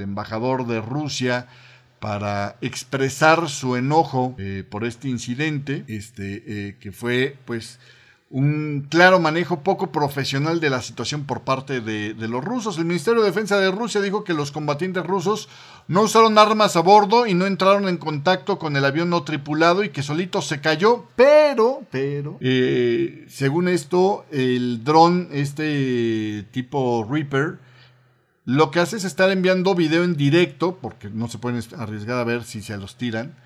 embajador 0.00 0.66
de 0.66 0.80
Rusia 0.80 1.46
para 2.00 2.56
expresar 2.60 3.48
su 3.48 3.76
enojo 3.76 4.34
eh, 4.38 4.64
por 4.68 4.84
este 4.84 5.08
incidente, 5.08 5.84
este, 5.86 6.42
eh, 6.68 6.76
que 6.80 6.90
fue, 6.90 7.38
pues, 7.44 7.78
un 8.28 8.88
claro 8.90 9.20
manejo 9.20 9.60
poco 9.60 9.92
profesional 9.92 10.58
de 10.58 10.70
la 10.70 10.82
situación 10.82 11.24
por 11.24 11.42
parte 11.42 11.80
de, 11.80 12.14
los 12.14 12.44
rusos. 12.44 12.76
El 12.76 12.84
Ministerio 12.84 13.20
de 13.22 13.28
Defensa 13.28 13.58
de 13.58 13.70
Rusia 13.70 14.00
dijo 14.00 14.24
que 14.24 14.34
los 14.34 14.50
combatientes 14.50 15.06
rusos 15.06 15.48
no 15.86 16.02
usaron 16.02 16.36
armas 16.36 16.74
a 16.74 16.80
bordo 16.80 17.26
y 17.26 17.34
no 17.34 17.46
entraron 17.46 17.88
en 17.88 17.98
contacto 17.98 18.58
con 18.58 18.76
el 18.76 18.84
avión 18.84 19.10
no 19.10 19.22
tripulado 19.22 19.84
y 19.84 19.90
que 19.90 20.02
solito 20.02 20.42
se 20.42 20.60
cayó, 20.60 21.06
pero, 21.14 21.82
pero, 21.92 22.36
eh, 22.40 23.26
según 23.28 23.68
esto, 23.68 24.26
el 24.32 24.82
dron, 24.82 25.28
este 25.30 26.44
tipo 26.50 27.06
Reaper, 27.08 27.60
lo 28.44 28.72
que 28.72 28.80
hace 28.80 28.96
es 28.96 29.04
estar 29.04 29.30
enviando 29.30 29.76
video 29.76 30.02
en 30.02 30.16
directo, 30.16 30.78
porque 30.80 31.10
no 31.10 31.28
se 31.28 31.38
pueden 31.38 31.62
arriesgar 31.78 32.18
a 32.18 32.24
ver 32.24 32.42
si 32.42 32.60
se 32.60 32.76
los 32.76 32.96
tiran, 32.96 33.36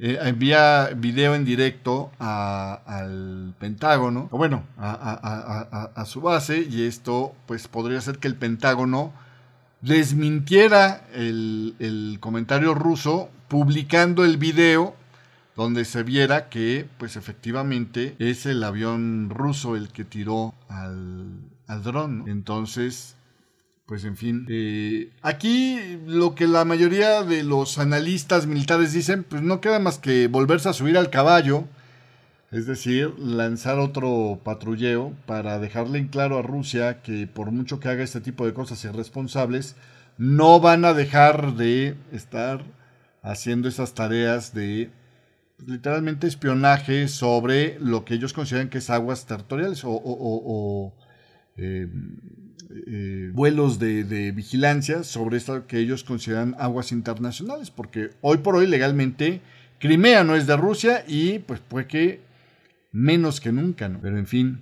eh, 0.00 0.16
envía 0.22 0.90
video 0.96 1.34
en 1.34 1.44
directo 1.44 2.12
al 2.20 3.54
Pentágono, 3.58 4.28
o 4.30 4.38
bueno, 4.38 4.62
a, 4.78 6.04
su 6.06 6.20
base, 6.20 6.60
y 6.60 6.84
esto 6.84 7.34
pues 7.46 7.66
podría 7.66 8.00
ser 8.00 8.18
que 8.18 8.28
el 8.28 8.36
Pentágono 8.36 9.12
desmintiera 9.80 11.04
el, 11.14 12.18
comentario 12.20 12.74
ruso 12.74 13.28
publicando 13.48 14.24
el 14.24 14.36
video 14.36 14.94
donde 15.56 15.84
se 15.84 16.04
viera 16.04 16.48
que 16.48 16.88
pues 16.98 17.16
efectivamente 17.16 18.14
es 18.20 18.46
el 18.46 18.62
avión 18.62 19.30
ruso 19.30 19.74
el 19.74 19.88
que 19.88 20.04
tiró 20.04 20.54
al 20.68 21.82
dron. 21.82 22.24
Entonces, 22.28 23.16
pues 23.88 24.04
en 24.04 24.18
fin, 24.18 24.44
eh, 24.50 25.08
aquí 25.22 25.98
lo 26.06 26.34
que 26.34 26.46
la 26.46 26.66
mayoría 26.66 27.22
de 27.22 27.42
los 27.42 27.78
analistas 27.78 28.46
militares 28.46 28.92
dicen, 28.92 29.24
pues 29.24 29.40
no 29.40 29.62
queda 29.62 29.78
más 29.78 29.96
que 29.96 30.28
volverse 30.28 30.68
a 30.68 30.74
subir 30.74 30.98
al 30.98 31.08
caballo, 31.08 31.64
es 32.50 32.66
decir, 32.66 33.18
lanzar 33.18 33.78
otro 33.78 34.40
patrulleo 34.44 35.14
para 35.24 35.58
dejarle 35.58 35.98
en 36.00 36.08
claro 36.08 36.38
a 36.38 36.42
Rusia 36.42 37.00
que 37.00 37.26
por 37.26 37.50
mucho 37.50 37.80
que 37.80 37.88
haga 37.88 38.04
este 38.04 38.20
tipo 38.20 38.44
de 38.44 38.52
cosas 38.52 38.84
irresponsables, 38.84 39.74
no 40.18 40.60
van 40.60 40.84
a 40.84 40.92
dejar 40.92 41.54
de 41.54 41.96
estar 42.12 42.62
haciendo 43.22 43.68
esas 43.68 43.94
tareas 43.94 44.52
de 44.52 44.90
pues, 45.56 45.66
literalmente 45.70 46.26
espionaje 46.26 47.08
sobre 47.08 47.78
lo 47.80 48.04
que 48.04 48.14
ellos 48.14 48.34
consideran 48.34 48.68
que 48.68 48.78
es 48.78 48.90
aguas 48.90 49.24
territoriales 49.24 49.80
o, 49.82 50.92
eh, 51.56 51.88
eh, 52.70 53.30
vuelos 53.32 53.78
de, 53.78 54.32
vigilancia 54.32 55.02
sobre 55.02 55.38
esto 55.38 55.66
que 55.66 55.78
ellos 55.78 56.04
consideran 56.04 56.54
aguas 56.58 56.92
internacionales, 56.92 57.70
porque 57.70 58.10
hoy 58.20 58.38
por 58.38 58.56
hoy 58.56 58.66
legalmente 58.66 59.40
Crimea 59.78 60.22
no 60.22 60.36
es 60.36 60.46
de 60.46 60.56
Rusia 60.56 61.04
y 61.08 61.38
pues 61.38 61.60
puede 61.60 61.86
que 61.86 62.20
menos 62.92 63.40
que 63.40 63.52
nunca, 63.52 63.88
¿no? 63.88 64.00
Pero 64.00 64.18
en 64.18 64.26
fin. 64.26 64.60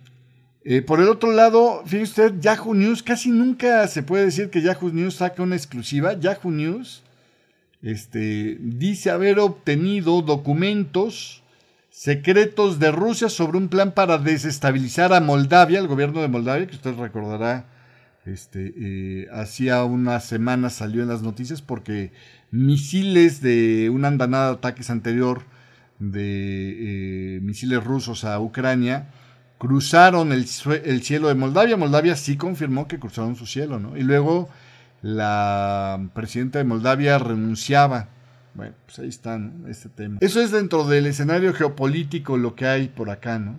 Eh, 0.65 0.83
por 0.83 1.01
el 1.01 1.09
otro 1.09 1.33
lado, 1.33 1.83
fíjese 1.87 2.27
usted, 2.27 2.41
Yahoo 2.41 2.75
News, 2.75 3.03
casi 3.03 3.31
nunca 3.31 3.87
se 3.89 4.03
puede 4.03 4.27
decir 4.27 4.51
que 4.51 4.63
Yahoo 4.63 4.91
News 4.91 5.15
saca 5.15 5.43
una 5.43 5.57
exclusiva. 5.57 6.19
Yahoo 6.19 6.51
News 6.51 7.03
este, 7.83 8.59
dice 8.61 9.11
haber 9.11 9.39
obtenido 9.39 10.23
documentos 10.23 11.43
secretos 11.91 12.79
de 12.79 12.93
Rusia 12.93 13.29
sobre 13.29 13.59
un 13.59 13.69
plan 13.69 13.93
para 13.93 14.19
desestabilizar 14.19 15.13
a 15.13 15.21
Moldavia, 15.21 15.79
el 15.79 15.89
gobierno 15.89 16.21
de 16.21 16.29
Moldavia, 16.29 16.67
que 16.67 16.77
usted 16.77 16.95
recordará 16.95 17.65
Este, 18.27 18.75
eh, 18.77 19.29
hacía 19.33 19.85
unas 19.85 20.25
semanas 20.25 20.75
salió 20.75 21.03
en 21.03 21.09
las 21.09 21.23
noticias 21.23 21.63
porque 21.63 22.13
misiles 22.51 23.41
de 23.41 23.89
una 23.91 24.09
andanada 24.09 24.49
de 24.49 24.55
ataques 24.55 24.91
anterior 24.91 25.43
de 26.01 27.37
eh, 27.37 27.41
misiles 27.41 27.83
rusos 27.83 28.25
a 28.25 28.41
Ucrania 28.41 29.11
cruzaron 29.59 30.33
el, 30.33 30.47
el, 30.85 31.03
cielo 31.03 31.29
de 31.29 31.35
Moldavia. 31.35 31.77
Moldavia 31.77 32.17
sí 32.17 32.37
confirmó 32.37 32.89
que 32.89 32.99
cruzaron 32.99 33.37
su 33.37 33.47
cielo, 33.47 33.79
¿no? 33.79 33.97
Y 33.97 34.03
luego 34.03 34.49
la 35.03 36.09
presidenta 36.13 36.59
de 36.59 36.65
Moldavia 36.65 37.19
renunciaba. 37.19 38.09
Bueno, 38.55 38.75
pues 38.87 38.99
ahí 38.99 39.09
está, 39.09 39.39
Este 39.69 39.89
tema. 39.89 40.19
Eso 40.21 40.41
es 40.41 40.51
dentro 40.51 40.87
del 40.87 41.07
escenario 41.07 41.55
geopolítico 41.55 42.37
lo 42.37 42.55
que 42.55 42.67
hay 42.67 42.89
por 42.89 43.11
acá, 43.11 43.39
¿no? 43.39 43.57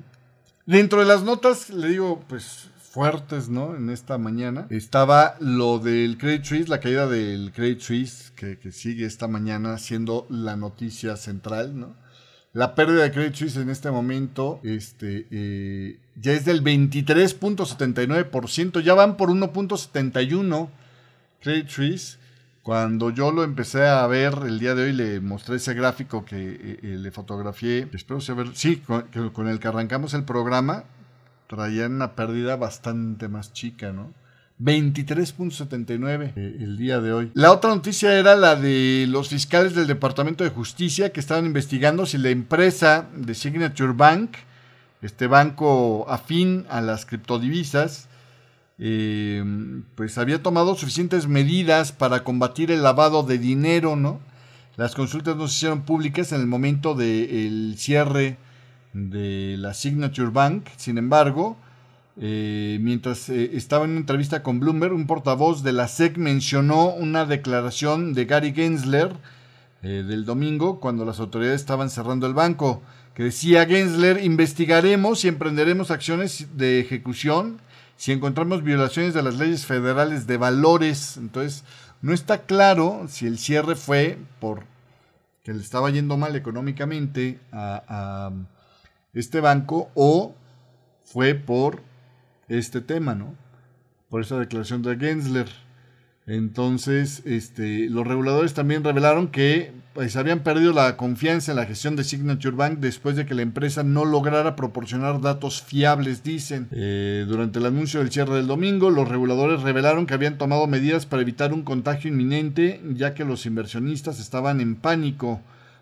Dentro 0.65 0.99
de 0.99 1.05
las 1.05 1.23
notas, 1.23 1.69
le 1.69 1.87
digo, 1.87 2.23
pues 2.27 2.69
fuertes, 2.97 3.47
¿no? 3.47 3.75
En 3.75 3.91
esta 3.91 4.17
mañana. 4.17 4.65
Estaba 4.71 5.35
lo 5.39 5.77
del 5.77 6.17
Credit 6.17 6.43
Suisse, 6.43 6.67
la 6.67 6.79
caída 6.79 7.05
del 7.05 7.51
Credit 7.53 7.79
Suisse, 7.79 8.33
que, 8.35 8.57
sigue 8.71 9.05
esta 9.05 9.27
mañana 9.27 9.77
siendo 9.77 10.25
la 10.31 10.55
noticia 10.55 11.15
central, 11.15 11.79
¿no? 11.79 11.95
La 12.53 12.73
pérdida 12.73 13.03
de 13.03 13.11
Credit 13.11 13.35
Suisse 13.35 13.57
en 13.57 13.69
este 13.69 13.91
momento 13.91 14.59
este, 14.63 15.27
eh, 15.29 15.99
ya 16.15 16.31
es 16.31 16.43
del 16.43 16.63
23.79%, 16.63 18.81
ya 18.81 18.95
van 18.95 19.15
por 19.15 19.29
1.71 19.29 20.69
Credit 21.39 21.69
Suisse. 21.69 22.17
Cuando 22.63 23.11
yo 23.11 23.31
lo 23.31 23.43
empecé 23.43 23.85
a 23.85 24.07
ver 24.07 24.33
el 24.47 24.57
día 24.57 24.73
de 24.73 24.85
hoy, 24.85 24.93
le 24.93 25.19
mostré 25.19 25.57
ese 25.57 25.75
gráfico 25.75 26.25
que 26.25 26.35
eh, 26.35 26.79
eh, 26.81 26.97
le 26.97 27.11
fotografié. 27.11 27.87
Espero 27.93 28.21
saber, 28.21 28.55
sí, 28.55 28.77
con 28.77 29.47
el 29.47 29.59
que 29.59 29.67
arrancamos 29.67 30.15
el 30.15 30.23
programa, 30.23 30.85
traían 31.47 31.93
una 31.93 32.13
pérdida 32.15 32.55
bastante 32.55 33.27
más 33.27 33.53
chica, 33.53 33.91
¿no? 33.91 34.13
23.79 34.59 36.33
eh, 36.35 36.57
el 36.59 36.77
día 36.77 36.99
de 36.99 37.13
hoy. 37.13 37.31
La 37.35 37.51
otra 37.51 37.69
noticia 37.69 38.17
era 38.17 38.35
la 38.35 38.55
de 38.55 39.05
los 39.07 39.29
fiscales 39.29 39.75
del 39.75 39.87
Departamento 39.87 40.43
de 40.43 40.49
Justicia 40.49 41.11
que 41.11 41.19
estaban 41.19 41.45
investigando 41.45 42.05
si 42.05 42.17
la 42.17 42.29
empresa 42.29 43.07
de 43.15 43.35
Signature 43.35 43.93
Bank, 43.93 44.31
este 45.01 45.27
banco 45.27 46.09
afín 46.09 46.65
a 46.69 46.81
las 46.81 47.05
criptodivisas, 47.05 48.07
eh, 48.79 49.43
pues 49.95 50.17
había 50.17 50.41
tomado 50.41 50.75
suficientes 50.75 51.27
medidas 51.27 51.91
para 51.91 52.23
combatir 52.23 52.71
el 52.71 52.83
lavado 52.83 53.23
de 53.23 53.37
dinero, 53.37 53.95
¿no? 53.95 54.19
Las 54.75 54.95
consultas 54.95 55.35
no 55.35 55.47
se 55.47 55.55
hicieron 55.55 55.83
públicas 55.83 56.31
en 56.31 56.41
el 56.41 56.47
momento 56.47 56.93
del 56.93 57.75
cierre 57.77 58.37
de 58.97 59.57
la 59.57 59.73
Signature 59.73 60.29
Bank, 60.29 60.67
sin 60.75 60.97
embargo, 60.97 61.57
eh, 62.19 62.79
mientras 62.81 63.29
eh, 63.29 63.51
estaba 63.53 63.85
en 63.85 63.91
una 63.91 63.99
entrevista 63.99 64.41
con 64.41 64.59
Bloomberg, 64.59 64.93
un 64.93 65.05
portavoz 65.05 65.61
de 65.61 65.71
la 65.71 65.87
SEC 65.87 66.17
mencionó 66.17 66.89
una 66.89 67.25
declaración 67.25 68.13
de 68.13 68.25
Gary 68.25 68.53
Gensler 68.53 69.11
eh, 69.83 70.03
del 70.07 70.25
domingo 70.25 70.79
cuando 70.79 71.05
las 71.05 71.19
autoridades 71.19 71.61
estaban 71.61 71.91
cerrando 71.91 72.25
el 72.25 72.33
banco, 72.33 72.81
que 73.13 73.23
decía 73.23 73.67
Gensler, 73.67 74.23
investigaremos 74.23 75.23
y 75.23 75.27
emprenderemos 75.27 75.91
acciones 75.91 76.47
de 76.57 76.79
ejecución 76.79 77.59
si 77.97 78.11
encontramos 78.11 78.63
violaciones 78.63 79.13
de 79.13 79.23
las 79.23 79.37
leyes 79.37 79.65
federales 79.65 80.25
de 80.27 80.37
valores. 80.37 81.17
Entonces, 81.17 81.63
no 82.01 82.13
está 82.13 82.43
claro 82.43 83.05
si 83.09 83.25
el 83.27 83.37
cierre 83.37 83.75
fue 83.75 84.17
por 84.39 84.63
que 85.43 85.53
le 85.53 85.61
estaba 85.61 85.89
yendo 85.89 86.17
mal 86.17 86.35
económicamente 86.35 87.39
a, 87.51 87.83
a 87.87 88.31
este 89.19 89.41
banco 89.41 89.89
o 89.95 90.35
fue 91.03 91.35
por 91.35 91.81
este 92.47 92.81
tema, 92.81 93.15
¿no? 93.15 93.35
Por 94.09 94.21
esa 94.21 94.39
declaración 94.39 94.81
de 94.81 94.97
Gensler. 94.97 95.47
Entonces, 96.27 97.21
este, 97.25 97.89
los 97.89 98.05
reguladores 98.05 98.53
también 98.53 98.83
revelaron 98.83 99.29
que 99.29 99.71
pues, 99.93 100.17
habían 100.17 100.41
perdido 100.41 100.73
la 100.73 100.97
confianza 100.97 101.53
en 101.53 101.55
la 101.55 101.65
gestión 101.65 101.95
de 101.95 102.03
Signature 102.03 102.55
Bank 102.55 102.79
después 102.79 103.15
de 103.15 103.25
que 103.25 103.33
la 103.33 103.43
empresa 103.43 103.83
no 103.83 104.03
lograra 104.03 104.57
proporcionar 104.57 105.21
datos 105.21 105.61
fiables, 105.61 106.23
dicen. 106.23 106.67
Eh, 106.71 107.25
durante 107.29 107.59
el 107.59 107.65
anuncio 107.65 108.01
del 108.01 108.11
cierre 108.11 108.35
del 108.35 108.47
domingo, 108.47 108.89
los 108.89 109.07
reguladores 109.07 109.61
revelaron 109.61 110.05
que 110.05 110.15
habían 110.15 110.37
tomado 110.37 110.67
medidas 110.67 111.05
para 111.05 111.21
evitar 111.21 111.53
un 111.53 111.63
contagio 111.63 112.11
inminente, 112.11 112.81
ya 112.93 113.13
que 113.13 113.23
los 113.23 113.45
inversionistas 113.45 114.19
estaban 114.19 114.59
en 114.59 114.75
pánico 114.75 115.39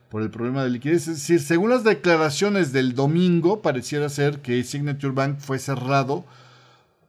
por 0.10 0.22
el 0.22 0.30
problema 0.30 0.64
de 0.64 0.70
liquidez. 0.70 1.08
Es 1.08 1.20
decir, 1.20 1.42
según 1.42 1.70
las 1.70 1.84
declaraciones 1.84 2.72
del 2.72 2.96
domingo, 2.96 3.62
pareciera 3.62 4.10
ser 4.10 4.40
que 4.40 4.64
Signature 4.64 5.14
Bank 5.14 5.40
fue 5.40 5.60
cerrado 5.60 6.26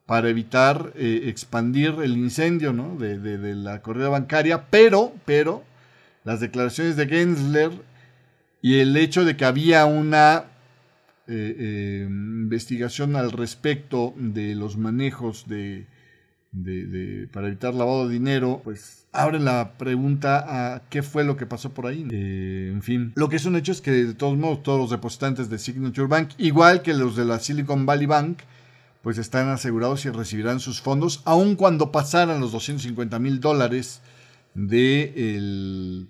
para 0.07 0.29
evitar 0.29 0.93
eh, 0.95 1.23
expandir 1.25 1.97
el 2.03 2.17
incendio 2.17 2.73
de, 2.73 3.55
la 3.57 3.83
corrida 3.83 4.09
bancaria, 4.09 4.67
pero, 4.71 5.13
pero 5.25 5.65
las 6.25 6.41
declaraciones 6.41 6.97
de 6.97 7.09
Gensler 7.09 7.73
y 8.63 8.79
el 8.79 8.97
hecho 8.97 9.25
de 9.25 9.37
que 9.37 9.45
había 9.45 9.85
una 9.85 10.45
eh, 11.27 11.57
eh, 11.59 12.07
investigación 12.09 13.17
al 13.17 13.33
respecto 13.33 14.15
de 14.17 14.55
los 14.55 14.77
manejos 14.77 15.49
de, 15.49 15.87
de, 16.53 17.29
para 17.33 17.49
evitar 17.49 17.75
lavado 17.75 18.07
de 18.07 18.15
dinero, 18.15 18.61
pues 18.63 19.06
abren 19.17 19.45
la 19.45 19.73
pregunta 19.79 20.75
a 20.75 20.83
qué 20.89 21.03
fue 21.03 21.25
lo 21.25 21.37
que 21.37 21.47
pasó 21.47 21.75
por 21.75 21.87
ahí. 21.87 22.07
en 22.11 22.83
fin, 22.83 23.13
lo 23.17 23.29
que 23.29 23.37
es 23.37 23.45
un 23.47 23.57
hecho 23.57 23.73
es 23.73 23.81
que 23.81 23.91
de 23.91 24.15
todos 24.15 24.37
modos 24.37 24.63
todos 24.63 24.79
los 24.81 24.91
depositantes 24.91 25.49
de 25.51 25.59
Signature 25.59 26.09
Bank, 26.09 26.31
igual 26.39 26.83
que 26.83 26.95
los 26.95 27.17
de 27.17 27.25
la 27.25 27.39
Silicon 27.39 27.87
Valley 27.87 28.07
Bank, 28.07 28.39
pues 29.03 29.19
están 29.19 29.49
asegurados 29.49 30.05
y 30.05 30.11
recibirán 30.11 30.59
sus 30.59 30.81
fondos, 30.81 31.23
aun 31.25 31.55
cuando 31.55 31.93
pasaran 31.93 32.41
los 32.41 32.53
250 32.53 33.19
mil 33.19 33.41
dólares 33.41 34.01
de 34.55 36.09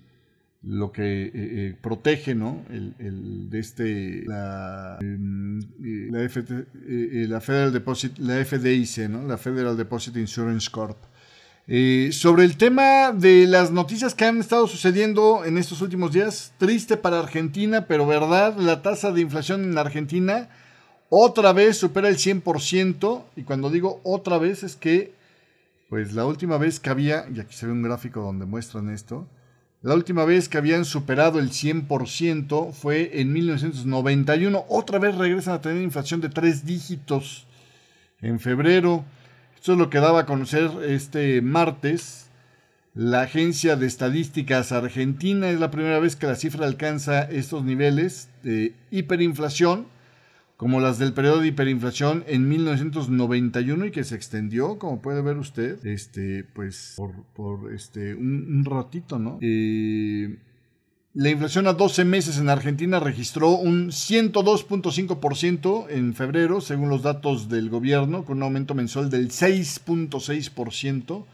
lo 0.63 0.91
que 0.91 1.23
eh, 1.23 1.31
eh, 1.33 1.75
protege, 1.79 2.35
¿no? 2.35 2.63
El, 2.69 3.49
de 3.49 3.59
este, 3.59 4.23
la, 4.25 4.97
em, 4.99 5.59
eh, 5.83 7.25
la, 7.29 7.39
Federal 7.39 7.71
Deposit, 7.71 8.17
la 8.17 8.43
FDIC, 8.43 9.09
¿no? 9.09 9.27
La 9.27 9.37
Federal 9.37 9.77
Deposit 9.77 10.17
Insurance 10.17 10.69
Corp. 10.69 10.97
sobre 11.67 12.45
el 12.45 12.55
tema 12.55 13.11
de 13.11 13.45
las 13.45 13.71
noticias 13.71 14.15
que 14.15 14.25
han 14.25 14.39
estado 14.39 14.67
sucediendo 14.67 15.43
en 15.43 15.57
estos 15.57 15.81
últimos 15.81 16.13
días, 16.13 16.53
triste 16.57 16.95
para 16.95 17.19
Argentina, 17.19 17.85
pero 17.87 18.07
verdad, 18.07 18.55
la 18.57 18.81
tasa 18.81 19.11
de 19.11 19.21
inflación 19.21 19.63
en 19.65 19.77
Argentina 19.77 20.49
otra 21.09 21.53
vez 21.53 21.77
supera 21.77 22.09
el 22.09 22.17
100%, 22.17 23.23
y 23.37 23.43
cuando 23.43 23.69
digo 23.69 24.01
otra 24.03 24.37
vez 24.37 24.63
es 24.63 24.75
que, 24.75 25.13
pues 25.89 26.13
la 26.13 26.25
última 26.25 26.57
vez 26.57 26.79
que 26.79 26.89
había, 26.89 27.25
y 27.33 27.39
aquí 27.39 27.55
se 27.55 27.65
ve 27.65 27.71
un 27.71 27.81
gráfico 27.81 28.21
donde 28.21 28.45
muestran 28.45 28.89
esto, 28.89 29.27
la 29.81 29.93
última 29.93 30.25
vez 30.25 30.49
que 30.49 30.57
habían 30.57 30.83
superado 30.83 31.39
el 31.39 31.51
100% 31.51 32.73
fue 32.73 33.21
en 33.21 33.31
1991. 33.31 34.65
Otra 34.67 34.99
vez 34.99 35.15
regresan 35.15 35.53
a 35.53 35.61
tener 35.61 35.81
inflación 35.81 36.19
de 36.19 36.29
tres 36.29 36.65
dígitos 36.65 37.45
en 38.19 38.39
febrero. 38.39 39.05
Esto 39.57 39.73
es 39.73 39.77
lo 39.77 39.89
que 39.89 39.99
daba 39.99 40.21
a 40.21 40.25
conocer 40.25 40.71
este 40.85 41.41
martes. 41.41 42.29
La 42.93 43.21
Agencia 43.21 43.75
de 43.75 43.85
Estadísticas 43.85 44.71
Argentina 44.71 45.49
es 45.49 45.59
la 45.59 45.69
primera 45.69 45.99
vez 45.99 46.15
que 46.15 46.25
la 46.25 46.35
cifra 46.35 46.65
alcanza 46.65 47.23
estos 47.23 47.63
niveles 47.63 48.29
de 48.43 48.73
hiperinflación 48.89 49.85
como 50.57 50.79
las 50.79 50.97
del 50.97 51.13
periodo 51.13 51.39
de 51.39 51.49
hiperinflación 51.49 52.23
en 52.27 52.49
1991 52.49 53.85
y 53.85 53.91
que 53.91 54.03
se 54.03 54.15
extendió, 54.15 54.79
como 54.79 55.03
puede 55.03 55.21
ver 55.21 55.37
usted, 55.37 55.85
este, 55.85 56.43
pues 56.43 56.95
por, 57.35 57.71
este, 57.71 58.15
un, 58.15 58.65
ratito, 58.65 59.19
¿no? 59.19 59.37
Eh, 59.41 60.35
la 61.19 61.31
inflación 61.31 61.65
a 61.65 61.73
12 61.73 62.05
meses 62.05 62.37
en 62.37 62.47
Argentina 62.47 62.99
registró 62.99 63.49
un 63.49 63.87
102.5% 63.87 65.87
en 65.89 66.13
febrero, 66.13 66.61
según 66.61 66.89
los 66.89 67.01
datos 67.01 67.49
del 67.49 67.71
gobierno, 67.71 68.23
con 68.23 68.37
un 68.37 68.43
aumento 68.43 68.75
mensual 68.75 69.09
del 69.09 69.31
6.6% 69.31 71.25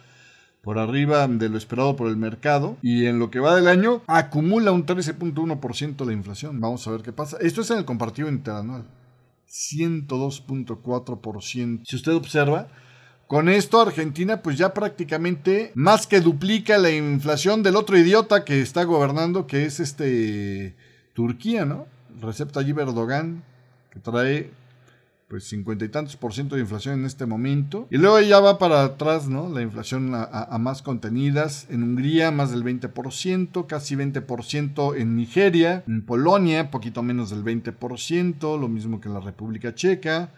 por 0.62 0.80
arriba 0.80 1.28
de 1.28 1.50
lo 1.50 1.58
esperado 1.58 1.98
por 1.98 2.08
el 2.08 2.16
mercado 2.16 2.78
y 2.82 3.08
en 3.08 3.20
lo 3.20 3.30
que 3.30 3.42
va 3.42 3.58
del 3.58 3.68
año 3.68 4.02
acumula 4.08 4.72
un 4.72 4.86
13.1% 4.86 6.06
la 6.06 6.14
inflación. 6.14 6.62
Vamos 6.62 6.88
a 6.88 6.92
ver 6.92 7.02
qué 7.02 7.12
pasa. 7.12 7.36
Esto 7.42 7.60
es 7.60 7.70
en 7.70 7.80
el 7.80 7.84
compartido 7.84 8.30
interanual. 8.30 8.86
102.4%. 9.50 11.82
Si 11.84 11.98
usted 11.98 12.14
observa, 12.14 12.70
con 13.34 13.50
esto 13.50 13.82
Argentina 13.82 14.44
pues 14.44 14.60
ya 14.60 14.76
prácticamente 14.76 15.72
más 15.74 16.06
que 16.06 16.22
duplica 16.22 16.78
la 16.78 16.92
inflación 16.92 17.64
del 17.64 17.78
otro 17.78 17.98
idiota 17.98 18.46
que 18.46 18.62
está 18.62 18.84
gobernando, 18.84 19.48
que 19.48 19.66
es 19.66 19.80
este 19.80 20.76
Turquía, 21.14 21.66
¿no? 21.66 21.88
Recep 22.22 22.52
Tayyip 22.52 22.78
Erdogan, 22.78 23.44
que 23.90 24.00
trae 24.00 24.52
pues 25.30 25.46
cincuenta 25.46 25.84
y 25.84 25.90
tantos 25.90 26.16
por 26.16 26.32
ciento 26.32 26.54
de 26.54 26.62
inflación 26.62 27.00
en 27.00 27.06
este 27.08 27.26
momento. 27.26 27.88
Y 27.90 27.98
luego 27.98 28.22
ya 28.22 28.40
va 28.40 28.60
para 28.60 28.84
atrás, 28.84 29.28
¿no? 29.28 29.50
La 29.50 29.64
inflación 29.64 30.12
a, 30.14 30.56
más 30.60 30.84
contenidas. 30.84 31.66
En 31.72 31.82
Hungría 31.82 32.30
más 32.30 32.52
del 32.52 32.64
20%, 32.64 33.66
casi 33.66 33.96
20% 33.96 34.96
en 34.96 35.16
Nigeria. 35.16 35.84
En 35.88 36.06
Polonia, 36.06 36.70
poquito 36.70 37.02
menos 37.02 37.32
del 37.32 37.44
20%, 37.44 38.60
lo 38.60 38.68
mismo 38.68 39.02
que 39.02 39.08
en 39.08 39.16
la 39.16 39.22
República 39.22 39.74
Checa. 39.74 40.30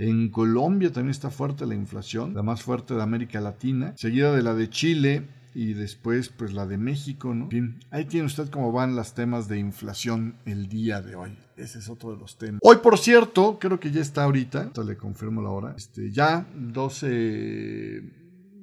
En 0.00 0.30
Colombia 0.30 0.90
también 0.90 1.10
está 1.10 1.28
fuerte 1.28 1.66
la 1.66 1.74
inflación, 1.74 2.32
la 2.32 2.42
más 2.42 2.62
fuerte 2.62 2.94
de 2.94 3.02
América 3.02 3.38
Latina, 3.38 3.92
seguida 3.98 4.32
de 4.34 4.42
la 4.42 4.54
de 4.54 4.70
Chile 4.70 5.28
y 5.54 5.74
después 5.74 6.30
pues 6.30 6.54
la 6.54 6.66
de 6.66 6.78
México, 6.78 7.34
¿no? 7.34 7.44
En 7.44 7.50
fin, 7.50 7.80
ahí 7.90 8.06
tiene 8.06 8.24
usted 8.24 8.48
cómo 8.48 8.72
van 8.72 8.96
los 8.96 9.12
temas 9.12 9.46
de 9.46 9.58
inflación 9.58 10.36
el 10.46 10.68
día 10.68 11.02
de 11.02 11.16
hoy. 11.16 11.36
Ese 11.58 11.80
es 11.80 11.90
otro 11.90 12.12
de 12.12 12.16
los 12.18 12.38
temas. 12.38 12.60
Hoy, 12.62 12.76
por 12.76 12.96
cierto, 12.96 13.58
creo 13.60 13.78
que 13.78 13.90
ya 13.90 14.00
está 14.00 14.24
ahorita, 14.24 14.72
le 14.86 14.96
confirmo 14.96 15.42
la 15.42 15.50
hora, 15.50 15.74
este, 15.76 16.10
ya 16.10 16.46
12... 16.56 18.02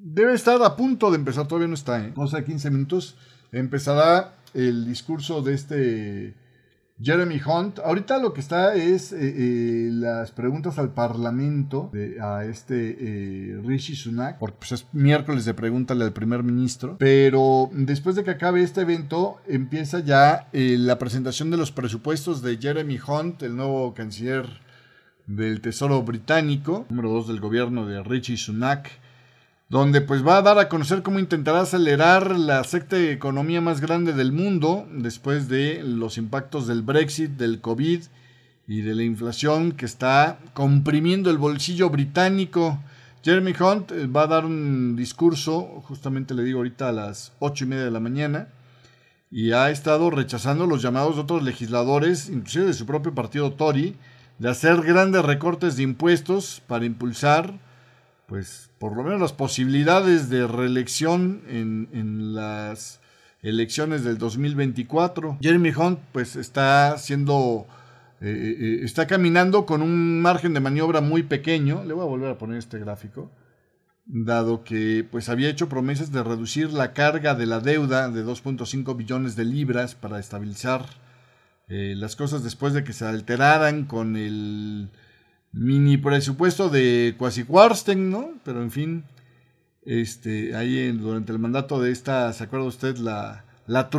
Debe 0.10 0.34
estar 0.34 0.60
a 0.64 0.76
punto 0.76 1.12
de 1.12 1.18
empezar, 1.18 1.48
todavía 1.48 1.68
no 1.68 1.76
está, 1.76 2.04
¿eh? 2.04 2.14
12 2.16 2.38
a 2.38 2.46
15 2.46 2.72
minutos. 2.72 3.16
Empezará 3.52 4.38
el 4.56 4.88
discurso 4.88 5.44
de 5.44 5.54
este 5.54 6.47
Jeremy 7.02 7.39
Hunt. 7.45 7.80
Ahorita 7.80 8.18
lo 8.18 8.34
que 8.34 8.41
está 8.41 8.76
es 8.76 9.14
eh, 9.14 9.18
eh, 9.22 9.89
las 9.91 10.32
preguntas 10.32 10.80
al 10.80 10.93
Parlamento 10.93 11.89
de, 11.93 12.20
a 12.22 12.45
este 12.45 12.98
eh, 13.00 13.62
Rishi 13.64 13.95
Sunak, 13.95 14.39
porque 14.39 14.58
pues, 14.60 14.72
es 14.72 14.88
miércoles 14.93 15.45
de 15.45 15.54
pregúntale 15.54 16.04
al 16.04 16.14
primer 16.14 16.43
ministro. 16.43 16.98
Pero 16.98 17.70
después 17.72 18.16
de 18.16 18.24
que 18.24 18.32
acabe 18.32 18.64
este 18.64 18.82
evento, 18.82 19.39
empieza 19.48 20.00
ya 20.00 20.50
la 20.52 20.98
presentación 20.98 21.52
de 21.52 21.58
los 21.58 21.72
presupuestos 21.72 22.41
de 22.41 22.58
Jeremy 22.58 23.00
Hunt, 23.06 23.43
el 23.43 23.56
nuevo 23.56 23.93
canciller 23.93 24.45
del 25.28 25.62
Tesoro 25.62 26.02
británico, 26.04 26.86
número 26.89 27.10
dos 27.10 27.28
del 27.28 27.39
gobierno 27.39 27.86
de 27.86 28.02
Rishi 28.02 28.38
Sunak 28.38 28.89
donde 29.70 29.99
pues 29.99 30.26
va 30.26 30.38
a 30.38 30.41
dar 30.41 30.59
a 30.59 30.70
conocer 30.70 31.03
cómo 31.03 31.20
intentará 31.20 31.61
acelerar 31.61 32.38
la 32.38 32.63
secta 32.63 32.97
economía 32.99 33.59
más 33.59 33.82
grande 33.82 34.13
del 34.13 34.32
mundo 34.32 34.88
después 34.91 35.49
de 35.49 35.84
los 35.84 36.18
impactos 36.18 36.68
del 36.68 36.84
Brexit, 36.84 37.32
del 37.32 37.59
COVID 37.59 38.03
y 38.68 38.82
de 38.82 38.95
la 38.95 39.03
inflación 39.03 39.74
que 39.74 39.86
está 39.86 40.39
comprimiendo 40.53 41.30
el 41.30 41.38
bolsillo 41.38 41.89
británico. 41.89 42.80
Jeremy 43.24 43.53
Hunt 43.59 43.91
eh, 43.91 44.07
va 44.07 44.24
a 44.24 44.28
dar 44.28 44.45
un 44.45 44.95
discurso, 44.95 45.82
justamente 45.88 46.34
le 46.34 46.43
digo 46.43 46.59
ahorita 46.59 46.89
a 46.89 46.93
las 46.93 47.34
ocho 47.39 47.65
y 47.65 47.68
media 47.68 47.84
de 47.84 47.91
la 47.91 47.99
mañana, 47.99 48.47
y 49.30 49.51
ha 49.51 49.70
estado 49.70 50.09
rechazando 50.09 50.65
los 50.65 50.82
llamados 50.82 51.15
de 51.15 51.24
otros 51.24 51.43
legisladores, 51.43 52.30
inclusive 52.30 52.68
de 52.68 52.74
su 52.74 52.86
propio 52.86 53.13
partido 53.13 53.51
Tory, 53.51 53.97
de 54.39 54.49
hacer 54.49 54.82
grandes 54.82 55.26
recortes 55.26 55.76
de 55.76 55.84
impuestos 55.84 56.61
para 56.68 56.86
impulsar 56.86 57.66
pues 58.28 58.70
por 58.78 58.96
lo 58.96 59.04
menos 59.04 59.22
las 59.22 59.34
posibilidades 59.34 60.30
de 60.30 60.46
reelección 60.46 61.42
en, 61.48 62.36
las 62.36 63.00
elecciones 63.42 64.04
del 64.04 64.18
2024. 64.18 65.38
Jeremy 65.42 65.72
Hunt 65.72 66.00
pues 66.12 66.36
está 66.36 66.98
siendo 66.98 67.66
eh, 68.20 68.28
eh, 68.28 68.58
eh, 68.60 68.80
está 68.84 69.08
caminando 69.08 69.66
con 69.66 69.82
un 69.82 70.22
margen 70.22 70.54
de 70.54 70.60
maniobra 70.60 71.00
muy 71.00 71.24
pequeño. 71.24 71.86
Le 71.86 71.94
voy 71.94 72.04
a 72.04 72.10
volver 72.10 72.32
a 72.32 72.38
poner 72.38 72.58
este 72.58 72.80
gráfico. 72.80 73.32
Dado 74.06 74.64
que 74.64 75.08
pues 75.10 75.30
había 75.30 75.50
hecho 75.50 75.70
promesas 75.70 76.12
de 76.12 76.22
reducir 76.22 76.74
la 76.74 76.94
carga 76.94 77.34
de 77.34 77.46
la 77.46 77.62
deuda 77.62 78.10
de 78.10 78.26
2.5 78.26 78.96
billones 78.98 79.38
de 79.38 79.46
libras 79.46 79.96
para 79.96 80.20
estabilizar 80.20 80.86
las 81.70 82.16
cosas 82.16 82.46
después 82.46 82.72
de 82.74 82.86
que 82.86 82.94
se 82.94 83.04
alteraran 83.04 83.84
con 83.84 84.16
el 84.16 84.90
mini 85.58 85.97
presupuesto 85.97 86.70
de 86.70 87.16
Quasi 87.18 87.45
¿no? 87.95 88.32
Pero 88.43 88.62
en 88.62 88.72
fin, 88.72 89.03
este, 89.86 90.55
ahí 90.55 90.91
durante 90.91 91.32
el 91.32 91.39
mandato 91.39 91.82
de 91.82 91.91
esta, 91.91 92.32
¿se 92.34 92.43
acuerda 92.43 92.66
usted? 92.66 92.97
La, 92.97 93.45
la 93.66 93.89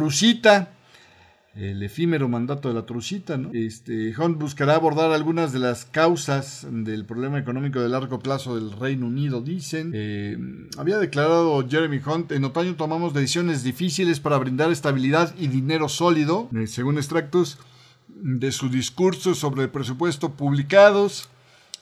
el 1.59 1.83
efímero 1.83 2.29
mandato 2.29 2.69
de 2.69 2.75
la 2.75 2.87
trucita, 2.87 3.37
¿no? 3.37 3.51
Este, 3.53 4.15
Hunt 4.17 4.39
buscará 4.39 4.77
abordar 4.77 5.11
algunas 5.11 5.53
de 5.53 5.59
las 5.59 5.85
causas 5.85 6.67
del 6.71 7.05
problema 7.05 7.39
económico 7.39 7.81
de 7.81 7.89
largo 7.89 8.21
plazo 8.21 8.55
del 8.55 8.71
Reino 8.71 9.07
Unido, 9.07 9.41
dicen. 9.41 9.91
Eh, 9.93 10.39
había 10.77 10.99
declarado 10.99 11.67
Jeremy 11.69 12.01
Hunt, 12.05 12.31
en 12.31 12.45
otoño 12.45 12.77
tomamos 12.77 13.13
decisiones 13.13 13.65
difíciles 13.65 14.21
para 14.21 14.39
brindar 14.39 14.71
estabilidad 14.71 15.35
y 15.37 15.49
dinero 15.49 15.89
sólido, 15.89 16.49
eh, 16.55 16.69
según 16.69 16.97
extractos 16.97 17.59
de 18.09 18.53
su 18.53 18.69
discurso 18.69 19.35
sobre 19.35 19.65
el 19.65 19.71
presupuesto 19.71 20.35
publicados. 20.35 21.29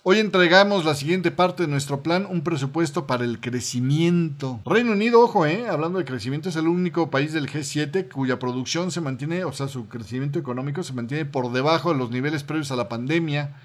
Hoy 0.09 0.21
entregamos 0.21 0.85
la 0.85 0.95
siguiente 0.95 1.33
parte 1.33 1.65
de 1.65 1.69
nuestro 1.69 2.01
plan, 2.05 2.29
un 2.31 2.43
presupuesto 2.43 3.09
para 3.09 3.25
el 3.25 3.41
crecimiento. 3.41 4.61
Reino 4.65 4.93
Unido, 4.93 5.21
ojo, 5.21 5.47
eh, 5.47 5.67
hablando 5.69 5.99
de 5.99 6.05
crecimiento, 6.05 6.49
es 6.49 6.55
el 6.55 6.69
único 6.69 7.11
país 7.11 7.33
del 7.33 7.51
G7 7.51 8.09
cuya 8.09 8.39
producción 8.39 8.93
se 8.93 9.01
mantiene, 9.01 9.43
o 9.43 9.51
sea, 9.51 9.67
su 9.67 9.89
crecimiento 9.89 10.39
económico 10.39 10.85
se 10.85 10.93
mantiene 10.93 11.25
por 11.25 11.51
debajo 11.51 11.93
de 11.93 11.99
los 11.99 12.13
niveles 12.13 12.45
previos 12.45 12.71
a 12.71 12.77
la 12.77 12.89
pandemia, 12.89 13.57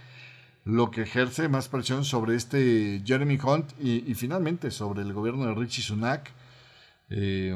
lo 0.66 0.90
que 0.90 1.04
ejerce 1.04 1.48
más 1.48 1.68
presión 1.68 2.06
sobre 2.06 2.36
este 2.36 3.04
Jeremy 3.06 3.38
Hunt 3.38 3.74
y, 3.80 4.12
finalmente 4.16 4.72
sobre 4.72 5.04
el 5.04 5.14
gobierno 5.14 5.46
de 5.46 5.54
Richie 5.54 5.84
Sunak. 5.84 6.32
Eh, 7.12 7.56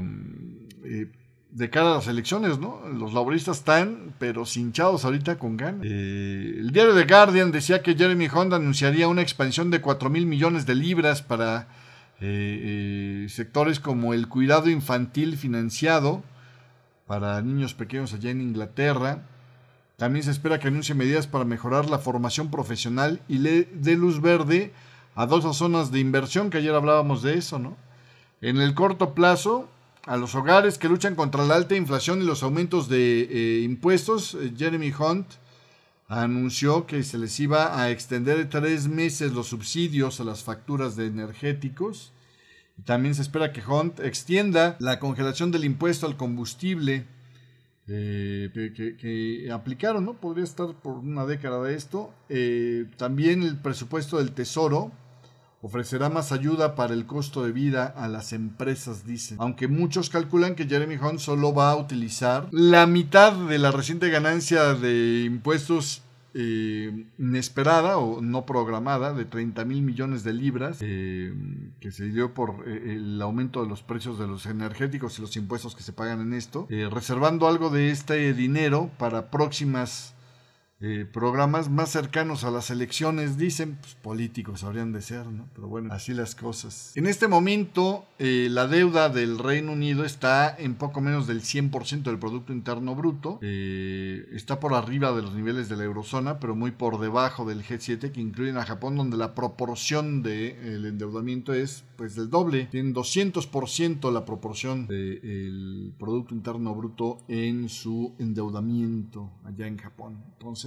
eh, 0.84 1.08
de 1.56 1.70
cara 1.70 1.94
a 1.94 1.96
las 1.96 2.08
elecciones, 2.08 2.60
¿no? 2.60 2.82
Los 2.94 3.14
laboristas 3.14 3.60
están, 3.60 4.14
pero 4.20 4.44
hinchados 4.54 5.06
ahorita 5.06 5.40
con 5.40 5.56
ganas. 5.56 5.86
Eh, 5.86 6.58
el 6.60 6.72
diario 6.72 6.94
The 6.94 7.06
Guardian 7.06 7.54
decía 7.54 7.82
que 7.82 7.96
Jeremy 7.96 8.28
Hunt 8.28 8.52
anunciaría 8.52 9.08
una 9.08 9.22
expansión 9.22 9.72
de 9.72 9.80
4 9.80 10.10
mil 10.10 10.26
millones 10.26 10.66
de 10.66 10.76
libras 10.76 11.22
para 11.22 11.70
eh, 12.20 13.24
eh, 13.24 13.30
sectores 13.30 13.80
como 13.80 14.14
el 14.14 14.28
cuidado 14.28 14.70
infantil 14.70 15.38
financiado 15.38 16.24
para 17.08 17.42
niños 17.42 17.74
pequeños 17.74 18.14
allá 18.14 18.32
en 18.32 18.42
Inglaterra. 18.42 19.22
También 19.96 20.26
se 20.26 20.32
espera 20.32 20.60
que 20.60 20.68
anuncie 20.68 20.94
medidas 20.94 21.26
para 21.26 21.46
mejorar 21.46 21.90
la 21.90 22.00
formación 22.00 22.52
profesional 22.52 23.22
y 23.30 23.38
le 23.38 23.64
dé 23.64 23.96
luz 23.96 24.20
verde 24.20 24.74
a 25.16 25.26
dos 25.26 25.56
zonas 25.56 25.90
de 25.90 26.02
inversión, 26.02 26.50
que 26.50 26.58
ayer 26.58 26.76
hablábamos 26.76 27.24
de 27.24 27.38
eso, 27.38 27.60
¿no? 27.60 27.78
En 28.42 28.58
el 28.58 28.74
corto 28.74 29.14
plazo, 29.14 29.70
a 30.06 30.18
los 30.18 30.36
hogares 30.36 30.78
que 30.78 30.88
luchan 30.88 31.16
contra 31.16 31.46
la 31.46 31.56
alta 31.56 31.76
inflación 31.76 32.22
y 32.22 32.26
los 32.26 32.44
aumentos 32.44 32.88
de 32.88 33.22
eh, 33.22 33.62
impuestos, 33.64 34.36
eh, 34.36 34.54
Jeremy 34.56 34.94
Hunt 34.98 35.28
anunció 36.08 36.86
que 36.86 37.02
se 37.04 37.18
les 37.18 37.40
iba 37.40 37.82
a 37.82 37.90
extender 37.90 38.48
tres 38.50 38.88
meses 38.88 39.34
los 39.34 39.48
subsidios 39.48 40.20
a 40.20 40.24
las 40.24 40.44
facturas 40.44 40.96
de 40.96 41.08
energéticos. 41.08 42.14
También 42.86 43.16
se 43.16 43.24
espera 43.24 43.52
que 43.52 43.64
Hunt 43.66 44.00
extienda 44.00 44.76
la 44.80 45.00
congelación 45.00 45.50
del 45.50 45.66
impuesto 45.66 46.06
al 46.06 46.18
combustible 46.18 47.08
eh, 47.88 48.52
que, 48.54 49.50
aplicaron, 49.52 50.06
¿no? 50.06 50.14
Podría 50.14 50.44
estar 50.44 50.74
por 50.76 50.98
una 50.98 51.26
década 51.26 51.64
de 51.64 51.76
esto. 51.76 52.14
también 52.98 53.42
el 53.42 53.58
presupuesto 53.58 54.18
del 54.18 54.34
Tesoro 54.34 54.92
ofrecerá 55.66 56.10
más 56.10 56.32
ayuda 56.32 56.76
para 56.76 56.94
el 56.94 57.08
costo 57.08 57.44
de 57.44 57.52
vida 57.52 57.86
a 57.98 58.08
las 58.08 58.34
empresas, 58.34 59.04
dicen. 59.04 59.38
Aunque 59.40 59.68
muchos 59.68 60.12
calculan 60.12 60.54
que 60.54 60.68
Jeremy 60.68 60.98
Hunt 60.98 61.18
solo 61.18 61.56
va 61.56 61.72
a 61.72 61.76
utilizar 61.76 62.48
la 62.52 62.86
mitad 62.86 63.34
de 63.34 63.58
la 63.58 63.72
reciente 63.72 64.12
ganancia 64.12 64.76
de 64.76 65.24
impuestos 65.26 66.04
eh, 66.36 67.06
inesperada 67.18 67.98
o 67.98 68.22
no 68.22 68.46
programada 68.46 69.14
de 69.14 69.26
30 69.26 69.66
mil 69.66 69.82
millones 69.82 70.24
de 70.24 70.34
libras 70.34 70.80
eh, 70.82 71.34
que 71.80 71.92
se 71.92 72.10
dio 72.10 72.36
por 72.36 72.66
eh, 72.68 72.98
el 72.98 73.20
aumento 73.22 73.64
de 73.64 73.70
los 73.70 73.82
precios 73.82 74.20
de 74.20 74.28
los 74.28 74.46
energéticos 74.46 75.18
y 75.18 75.22
los 75.22 75.36
impuestos 75.36 75.76
que 75.76 75.82
se 75.82 75.94
pagan 75.94 76.22
en 76.22 76.34
esto, 76.34 76.68
reservando 76.92 77.48
algo 77.48 77.72
de 77.72 77.90
este 77.90 78.34
dinero 78.34 78.92
para 79.00 79.32
próximas 79.32 80.15
eh, 80.82 81.06
programas 81.12 81.70
más 81.70 81.90
cercanos 81.90 82.44
a 82.44 82.52
las 82.52 82.70
elecciones, 82.70 83.38
dicen, 83.38 83.78
pues 83.80 83.96
políticos 83.96 84.66
habrían 84.66 84.92
de 84.92 85.02
ser, 85.02 85.26
¿no? 85.28 85.48
Pero 85.56 85.70
bueno, 85.70 85.94
así 85.94 86.14
las 86.14 86.36
cosas. 86.36 86.92
En 86.96 87.08
este 87.08 87.30
momento, 87.30 88.06
eh, 88.20 88.50
la 88.52 88.68
deuda 88.68 89.08
del 89.08 89.40
Reino 89.40 89.72
Unido 89.72 90.04
está 90.04 90.54
en 90.58 90.76
poco 90.76 91.00
menos 91.00 91.28
del 91.28 91.42
100% 91.44 92.04
del 92.04 92.20
Producto 92.20 92.52
Interno 92.52 92.94
Bruto. 92.94 93.40
Eh, 93.42 94.28
está 94.34 94.60
por 94.60 94.74
arriba 94.74 95.14
de 95.14 95.22
los 95.22 95.34
niveles 95.34 95.70
de 95.70 95.78
la 95.78 95.86
eurozona, 95.86 96.42
pero 96.42 96.56
muy 96.56 96.72
por 96.72 97.00
debajo 97.00 97.46
del 97.46 97.64
G7, 97.64 98.12
que 98.12 98.20
incluyen 98.20 98.58
a 98.58 98.66
Japón, 98.66 98.98
donde 98.98 99.16
la 99.16 99.34
proporción 99.34 100.24
del 100.24 100.86
endeudamiento 100.86 101.54
es 101.54 101.86
pues 101.96 102.16
del 102.16 102.30
doble. 102.30 102.66
Tienen 102.66 102.94
200% 102.94 104.12
la 104.12 104.26
proporción 104.26 104.88
del 104.88 105.94
Producto 105.98 106.36
Interno 106.36 106.76
Bruto 106.76 107.20
en 107.30 107.70
su 107.70 108.14
endeudamiento 108.20 109.32
allá 109.46 109.68
en 109.68 109.78
Japón. 109.78 110.22
Entonces, 110.34 110.65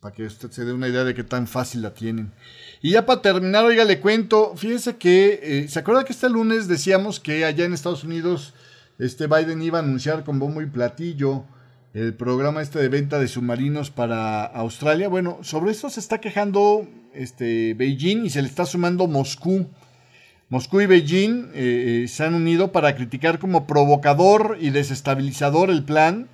para 0.00 0.14
que 0.14 0.24
usted 0.24 0.50
se 0.50 0.64
dé 0.64 0.72
una 0.72 0.88
idea 0.88 1.04
de 1.04 1.14
qué 1.14 1.24
tan 1.24 1.46
fácil 1.46 1.82
la 1.82 1.92
tienen. 1.92 2.32
Y 2.80 2.92
ya 2.92 3.04
para 3.04 3.20
terminar, 3.20 3.64
oiga, 3.64 3.84
le 3.84 4.00
cuento, 4.00 4.56
fíjense 4.56 4.96
que, 4.96 5.40
eh, 5.42 5.68
¿se 5.68 5.78
acuerda 5.78 6.04
que 6.04 6.12
este 6.12 6.30
lunes 6.30 6.68
decíamos 6.68 7.20
que 7.20 7.44
allá 7.44 7.66
en 7.66 7.74
Estados 7.74 8.04
Unidos 8.04 8.54
este 8.98 9.26
Biden 9.26 9.62
iba 9.62 9.78
a 9.78 9.82
anunciar 9.82 10.24
con 10.24 10.38
bombo 10.38 10.62
y 10.62 10.66
platillo 10.66 11.44
el 11.92 12.14
programa 12.14 12.62
este 12.62 12.78
de 12.78 12.88
venta 12.88 13.18
de 13.18 13.28
submarinos 13.28 13.90
para 13.90 14.44
Australia? 14.44 15.08
Bueno, 15.08 15.38
sobre 15.42 15.70
esto 15.70 15.90
se 15.90 16.00
está 16.00 16.18
quejando 16.18 16.88
este, 17.12 17.74
Beijing 17.74 18.24
y 18.24 18.30
se 18.30 18.40
le 18.40 18.48
está 18.48 18.64
sumando 18.64 19.06
Moscú. 19.06 19.68
Moscú 20.48 20.80
y 20.80 20.86
Beijing 20.86 21.50
eh, 21.54 22.02
eh, 22.04 22.08
se 22.08 22.24
han 22.24 22.34
unido 22.34 22.72
para 22.72 22.96
criticar 22.96 23.38
como 23.38 23.66
provocador 23.66 24.56
y 24.60 24.70
desestabilizador 24.70 25.70
el 25.70 25.84
plan 25.84 26.28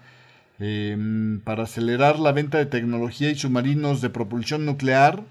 Em, 0.58 1.40
para 1.40 1.64
acelerar 1.64 2.18
la 2.18 2.32
venta 2.32 2.56
de 2.56 2.64
tecnología 2.64 3.30
y 3.30 3.34
submarinos 3.34 4.00
de 4.00 4.08
propulsión 4.08 4.64
nuclear 4.64 5.22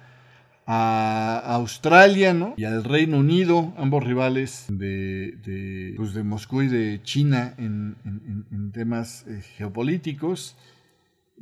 a 0.67 1.41
Australia 1.55 2.33
¿no? 2.33 2.53
y 2.57 2.65
al 2.65 2.83
Reino 2.83 3.17
Unido, 3.17 3.73
ambos 3.77 4.03
rivales 4.03 4.65
de, 4.67 5.35
de, 5.43 5.93
pues 5.97 6.15
Moscú 6.23 6.61
y 6.63 6.67
de 6.67 7.01
China 7.03 7.55
en 7.57 8.71
temas 8.73 9.25
eh, 9.27 9.41
geopolíticos. 9.57 10.55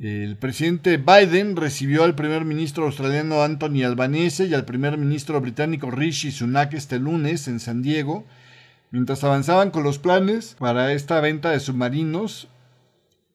El 0.00 0.36
presidente 0.36 0.96
Biden 0.96 1.54
recibió 1.54 2.04
al 2.04 2.14
primer 2.14 2.44
ministro 2.44 2.86
australiano 2.86 3.42
Anthony 3.42 3.84
Albanese 3.84 4.46
y 4.46 4.54
al 4.54 4.64
primer 4.64 4.96
ministro 4.98 5.40
británico 5.40 5.90
Rishi 5.90 6.32
Sunak 6.32 6.72
este 6.72 6.98
lunes 6.98 7.48
en 7.48 7.60
San 7.60 7.82
Diego, 7.82 8.26
mientras 8.90 9.24
avanzaban 9.24 9.70
con 9.70 9.84
los 9.84 9.98
planes 9.98 10.56
para 10.58 10.92
esta 10.92 11.20
venta 11.20 11.50
de 11.50 11.60
submarinos 11.60 12.48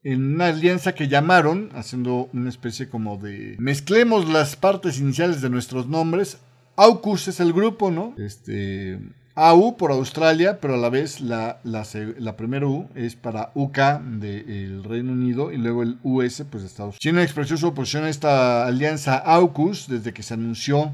en 0.02 0.34
una 0.34 0.46
alianza 0.46 0.94
que 0.94 1.08
llamaron, 1.08 1.70
haciendo 1.74 2.30
una 2.32 2.48
especie 2.48 2.88
como 2.88 3.18
de 3.18 3.56
mezclemos 3.58 4.28
las 4.28 4.56
partes 4.56 4.98
iniciales 4.98 5.40
de 5.42 5.50
nuestros 5.50 5.86
nombres. 5.88 6.38
AUKUS 6.76 7.28
es 7.28 7.40
el 7.40 7.52
grupo, 7.52 7.90
¿no? 7.90 8.14
Este 8.16 8.98
AU 9.34 9.76
por 9.76 9.92
Australia, 9.92 10.60
pero 10.60 10.74
a 10.74 10.76
la 10.76 10.90
vez 10.90 11.20
la, 11.20 11.60
la, 11.64 12.36
primera 12.36 12.66
U 12.66 12.88
es 12.94 13.16
para 13.16 13.52
UK 13.54 13.78
del 14.18 14.84
Reino 14.84 15.12
Unido 15.12 15.52
y 15.52 15.56
luego 15.56 15.82
el 15.82 15.98
US 16.02 16.44
pues 16.50 16.62
de 16.62 16.68
Estados 16.68 16.94
Unidos. 16.94 16.98
China 16.98 17.22
expresó 17.22 17.56
su 17.56 17.68
oposición 17.68 18.04
a 18.04 18.08
esta 18.08 18.66
alianza 18.66 19.16
AUKUS 19.16 19.88
desde 19.88 20.12
que 20.12 20.22
se 20.22 20.34
anunció 20.34 20.92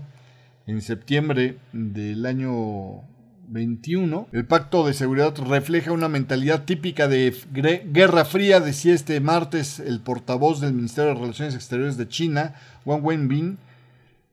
en 0.66 0.80
septiembre 0.82 1.58
del 1.72 2.26
año 2.26 3.02
21. 3.48 4.28
El 4.32 4.46
pacto 4.46 4.86
de 4.86 4.94
seguridad 4.94 5.34
refleja 5.38 5.92
una 5.92 6.08
mentalidad 6.08 6.64
típica 6.64 7.08
de 7.08 7.34
guerra 7.92 8.24
fría, 8.24 8.60
decía 8.60 8.94
este 8.94 9.20
martes 9.20 9.80
el 9.80 10.00
portavoz 10.00 10.60
del 10.60 10.74
Ministerio 10.74 11.14
de 11.14 11.20
Relaciones 11.20 11.54
Exteriores 11.54 11.96
de 11.96 12.08
China, 12.08 12.54
Wang 12.84 13.04
Wenbin, 13.04 13.58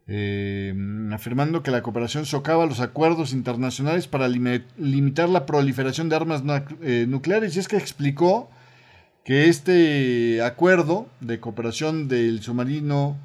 eh, 0.08 0.74
afirmando 1.12 1.64
que 1.64 1.72
la 1.72 1.82
cooperación 1.82 2.26
socava 2.26 2.66
los 2.66 2.82
acuerdos 2.82 3.32
internacionales 3.32 4.08
para 4.08 4.28
limitar 4.28 5.30
la 5.30 5.46
proliferación 5.46 6.10
de 6.10 6.16
armas 6.16 6.44
eh, 6.82 7.06
nucleares. 7.08 7.56
Y 7.56 7.60
es 7.60 7.68
que 7.68 7.78
explicó 7.78 8.50
que 9.24 9.48
este 9.48 10.42
acuerdo 10.42 11.08
de 11.22 11.40
cooperación 11.40 12.10
del 12.10 12.42
submarino 12.42 13.18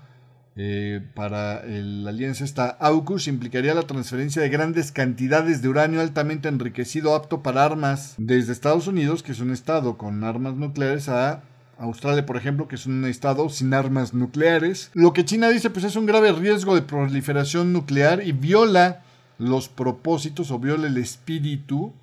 eh, 0.61 1.01
para 1.15 1.65
la 1.65 2.11
alianza 2.11 2.45
esta 2.45 2.67
AUKUS 2.81 3.29
implicaría 3.29 3.75
la 3.75 3.87
transferencia 3.87 4.43
de 4.43 4.49
grandes 4.49 4.91
cantidades 4.91 5.63
de 5.63 5.69
uranio 5.69 6.01
altamente 6.01 6.49
enriquecido 6.49 7.15
apto 7.15 7.45
para 7.45 7.65
armas 7.65 8.15
desde 8.19 8.53
Estados 8.53 8.89
Unidos, 8.89 9.23
que 9.23 9.31
es 9.31 9.39
un 9.39 9.53
estado 9.53 9.97
con 9.97 10.25
armas 10.25 10.57
nucleares, 10.57 11.09
a 11.09 11.45
Australia, 11.79 12.27
por 12.27 12.37
ejemplo, 12.37 12.67
que 12.67 12.75
es 12.75 12.87
un 12.87 13.05
estado 13.05 13.49
sin 13.51 13.73
armas 13.73 14.15
nucleares. 14.15 14.91
Lo 14.95 15.13
que 15.13 15.25
China 15.25 15.49
dice 15.49 15.71
pues 15.71 15.85
es 15.85 15.95
un 15.95 16.07
grave 16.07 16.33
riesgo 16.33 16.75
de 16.75 16.83
proliferación 16.83 17.73
nuclear 17.73 18.27
y 18.27 18.33
viola 18.33 19.03
los 19.39 19.69
propósitos 19.69 20.51
o 20.51 20.59
viola 20.59 20.89
el 20.89 20.97
espíritu 20.97 21.95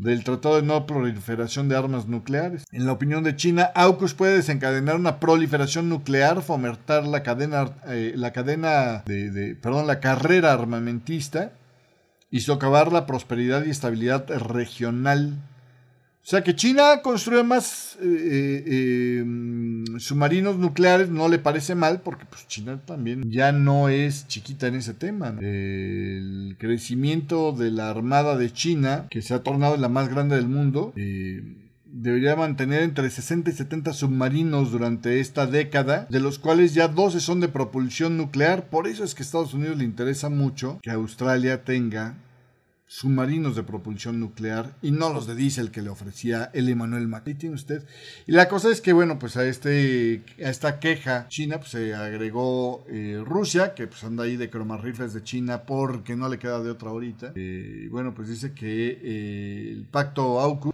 del 0.00 0.24
Tratado 0.24 0.56
de 0.56 0.62
No 0.62 0.86
Proliferación 0.86 1.68
de 1.68 1.76
Armas 1.76 2.06
Nucleares. 2.06 2.64
En 2.72 2.86
la 2.86 2.92
opinión 2.92 3.22
de 3.22 3.36
China, 3.36 3.70
AUKUS 3.74 4.14
puede 4.14 4.36
desencadenar 4.36 4.96
una 4.96 5.20
proliferación 5.20 5.88
nuclear, 5.88 6.42
fomentar 6.42 7.06
la 7.06 7.22
cadena, 7.22 7.76
eh, 7.86 8.14
la 8.16 8.32
cadena 8.32 9.02
de, 9.04 9.56
perdón, 9.60 9.86
la 9.86 10.00
carrera 10.00 10.52
armamentista 10.52 11.52
y 12.30 12.40
socavar 12.40 12.92
la 12.92 13.06
prosperidad 13.06 13.64
y 13.66 13.70
estabilidad 13.70 14.26
regional 14.28 15.36
o 16.22 16.26
sea 16.30 16.44
que 16.44 16.54
China 16.54 17.00
construye 17.02 17.42
más 17.42 17.96
eh, 18.00 18.04
eh, 18.04 18.64
eh, 18.66 19.98
submarinos 19.98 20.58
nucleares, 20.58 21.08
no 21.08 21.28
le 21.28 21.38
parece 21.38 21.74
mal, 21.74 22.02
porque 22.02 22.26
pues 22.26 22.46
China 22.46 22.78
también 22.84 23.30
ya 23.30 23.52
no 23.52 23.88
es 23.88 24.28
chiquita 24.28 24.66
en 24.66 24.74
ese 24.76 24.92
tema. 24.92 25.34
El 25.40 26.56
crecimiento 26.58 27.52
de 27.52 27.70
la 27.70 27.88
Armada 27.88 28.36
de 28.36 28.52
China, 28.52 29.06
que 29.10 29.22
se 29.22 29.32
ha 29.32 29.42
tornado 29.42 29.76
la 29.78 29.88
más 29.88 30.08
grande 30.08 30.36
del 30.36 30.46
mundo, 30.46 30.92
debería 31.92 32.36
mantener 32.36 32.82
entre 32.82 33.10
60 33.10 33.50
y 33.50 33.54
70 33.54 33.92
submarinos 33.94 34.70
durante 34.70 35.20
esta 35.20 35.46
década, 35.46 36.06
de 36.10 36.20
los 36.20 36.38
cuales 36.38 36.74
ya 36.74 36.88
12 36.88 37.20
son 37.20 37.40
de 37.40 37.48
propulsión 37.48 38.18
nuclear. 38.18 38.68
Por 38.68 38.86
eso 38.86 39.04
es 39.04 39.14
que 39.14 39.22
a 39.22 39.24
Estados 39.24 39.54
Unidos 39.54 39.78
le 39.78 39.84
interesa 39.84 40.28
mucho 40.28 40.78
que 40.82 40.90
Australia 40.90 41.64
tenga 41.64 42.16
submarinos 42.90 43.54
de 43.54 43.62
propulsión 43.62 44.18
nuclear 44.18 44.74
y 44.82 44.90
no 44.90 45.12
los 45.12 45.28
de 45.28 45.36
diésel 45.36 45.70
que 45.70 45.80
le 45.80 45.90
ofrecía 45.90 46.50
el 46.54 46.68
Emanuel 46.68 47.06
Macri. 47.06 47.34
tiene 47.34 47.54
usted. 47.54 47.86
Y 48.26 48.32
la 48.32 48.48
cosa 48.48 48.68
es 48.68 48.80
que, 48.80 48.92
bueno, 48.92 49.16
pues 49.16 49.36
a, 49.36 49.44
este, 49.44 50.24
a 50.44 50.50
esta 50.50 50.80
queja 50.80 51.28
china 51.28 51.58
pues, 51.58 51.70
se 51.70 51.94
agregó 51.94 52.84
eh, 52.88 53.22
Rusia, 53.24 53.74
que 53.74 53.86
pues 53.86 54.02
anda 54.02 54.24
ahí 54.24 54.36
de 54.36 54.50
cromarrifles 54.50 55.14
de 55.14 55.22
China 55.22 55.62
porque 55.66 56.16
no 56.16 56.28
le 56.28 56.40
queda 56.40 56.60
de 56.60 56.70
otra 56.70 56.90
ahorita. 56.90 57.32
Eh, 57.36 57.86
bueno, 57.92 58.12
pues 58.12 58.26
dice 58.26 58.54
que 58.54 58.98
eh, 59.00 59.70
el 59.70 59.86
pacto 59.86 60.40
AUKUS 60.40 60.69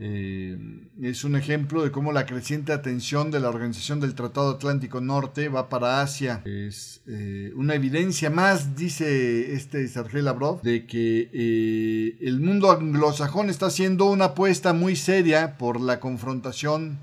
eh, 0.00 0.56
es 1.00 1.24
un 1.24 1.34
ejemplo 1.34 1.82
de 1.82 1.90
cómo 1.90 2.12
la 2.12 2.24
creciente 2.24 2.72
atención 2.72 3.30
de 3.30 3.40
la 3.40 3.48
Organización 3.48 3.98
del 4.00 4.14
Tratado 4.14 4.50
Atlántico 4.50 5.00
Norte 5.00 5.48
va 5.48 5.68
para 5.68 6.00
Asia. 6.00 6.40
Es 6.44 7.02
eh, 7.06 7.52
una 7.56 7.74
evidencia 7.74 8.30
más, 8.30 8.76
dice 8.76 9.54
este 9.54 9.86
Sergei 9.88 10.22
Lavrov, 10.22 10.62
de 10.62 10.86
que 10.86 11.30
eh, 11.32 12.16
el 12.20 12.40
mundo 12.40 12.70
anglosajón 12.70 13.50
está 13.50 13.66
haciendo 13.66 14.06
una 14.06 14.26
apuesta 14.26 14.72
muy 14.72 14.94
seria 14.94 15.58
por 15.58 15.80
la 15.80 15.98
confrontación 15.98 16.98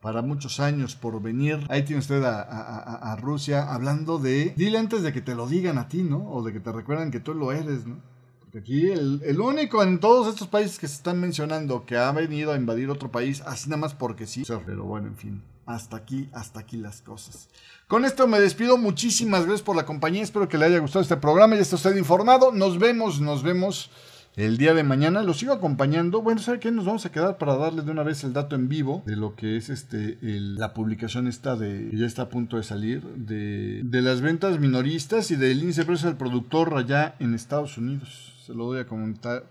para 0.00 0.22
muchos 0.22 0.58
años 0.58 0.96
por 0.96 1.20
venir. 1.22 1.60
Ahí 1.68 1.84
tiene 1.84 2.00
usted 2.00 2.24
a, 2.24 2.42
a 2.42 3.16
Rusia 3.16 3.72
hablando 3.72 4.18
de... 4.18 4.52
Dile 4.56 4.78
antes 4.78 5.02
de 5.02 5.12
que 5.12 5.20
te 5.20 5.34
lo 5.34 5.46
digan 5.46 5.78
a 5.78 5.88
ti, 5.88 6.02
¿no? 6.02 6.28
O 6.28 6.42
de 6.42 6.52
que 6.52 6.60
te 6.60 6.72
recuerdan 6.72 7.10
que 7.10 7.20
tú 7.20 7.34
lo 7.34 7.52
eres, 7.52 7.86
¿no? 7.86 8.11
Aquí 8.56 8.90
el, 8.90 9.40
único 9.40 9.82
en 9.82 9.98
todos 9.98 10.28
estos 10.28 10.46
países 10.46 10.78
que 10.78 10.86
se 10.86 10.94
están 10.94 11.18
mencionando 11.18 11.86
que 11.86 11.96
ha 11.96 12.12
venido 12.12 12.52
a 12.52 12.56
invadir 12.56 12.90
otro 12.90 13.10
país, 13.10 13.42
así 13.46 13.70
nada 13.70 13.80
más 13.80 13.94
porque 13.94 14.26
sí. 14.26 14.42
Pero 14.66 14.84
bueno, 14.84 15.08
en 15.08 15.16
fin, 15.16 15.42
hasta 15.64 15.96
aquí, 15.96 16.28
hasta 16.32 16.60
aquí 16.60 16.76
las 16.76 17.00
cosas. 17.00 17.48
Con 17.88 18.04
esto 18.04 18.26
me 18.26 18.40
despido. 18.40 18.76
Muchísimas 18.76 19.42
gracias 19.42 19.62
por 19.62 19.76
la 19.76 19.86
compañía. 19.86 20.22
Espero 20.22 20.48
que 20.48 20.58
le 20.58 20.66
haya 20.66 20.78
gustado 20.78 21.02
este 21.02 21.16
programa. 21.16 21.54
Ya 21.54 21.62
está 21.62 21.76
usted 21.76 21.96
informado. 21.96 22.52
Nos 22.52 22.78
vemos, 22.78 23.20
nos 23.20 23.42
vemos 23.42 23.90
el 24.36 24.58
día 24.58 24.74
de 24.74 24.82
mañana. 24.82 25.22
Lo 25.22 25.32
sigo 25.32 25.54
acompañando. 25.54 26.20
Bueno, 26.20 26.40
¿sabe 26.40 26.60
qué? 26.60 26.70
Nos 26.70 26.84
vamos 26.84 27.06
a 27.06 27.12
quedar 27.12 27.38
para 27.38 27.56
darle 27.56 27.82
de 27.82 27.90
una 27.90 28.02
vez 28.02 28.22
el 28.24 28.34
dato 28.34 28.54
en 28.54 28.68
vivo 28.68 29.02
de 29.06 29.16
lo 29.16 29.34
que 29.34 29.56
es 29.56 29.70
este 29.70 30.18
la 30.20 30.74
publicación 30.74 31.26
esta 31.26 31.56
de 31.56 31.88
que 31.90 31.96
ya 31.96 32.06
está 32.06 32.22
a 32.22 32.28
punto 32.28 32.58
de 32.58 32.62
salir 32.62 33.02
de, 33.02 33.82
de 33.82 34.02
las 34.02 34.20
ventas 34.20 34.58
minoristas 34.58 35.30
y 35.30 35.36
del 35.36 35.62
índice 35.62 35.82
de 35.82 35.86
precios 35.86 36.10
del 36.10 36.16
productor 36.16 36.74
allá 36.74 37.14
en 37.18 37.34
Estados 37.34 37.78
Unidos 37.78 38.31
se 38.52 38.58
lo 38.58 38.66
doy 38.66 38.80
a 38.80 38.86
comentar, 38.86 39.46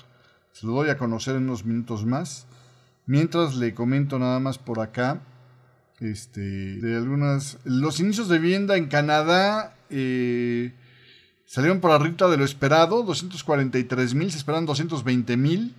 se 0.51 0.67
lo 0.67 0.73
doy 0.73 0.89
a 0.89 0.97
conocer 0.97 1.35
en 1.35 1.43
unos 1.43 1.65
minutos 1.65 2.05
más. 2.05 2.45
Mientras 3.07 3.55
le 3.55 3.73
comento 3.73 4.19
nada 4.19 4.39
más 4.39 4.59
por 4.59 4.79
acá, 4.79 5.23
este, 5.99 6.41
de 6.41 6.97
algunas, 6.97 7.57
los 7.63 7.99
inicios 7.99 8.29
de 8.29 8.37
vivienda 8.37 8.77
en 8.77 8.85
Canadá 8.85 9.75
eh, 9.89 10.71
salieron 11.47 11.79
por 11.79 11.89
arriba 11.89 12.29
de 12.29 12.37
lo 12.37 12.45
esperado, 12.45 13.01
243 13.01 14.13
mil, 14.13 14.31
se 14.31 14.37
esperan 14.37 14.67
220 14.67 15.35
mil. 15.35 15.73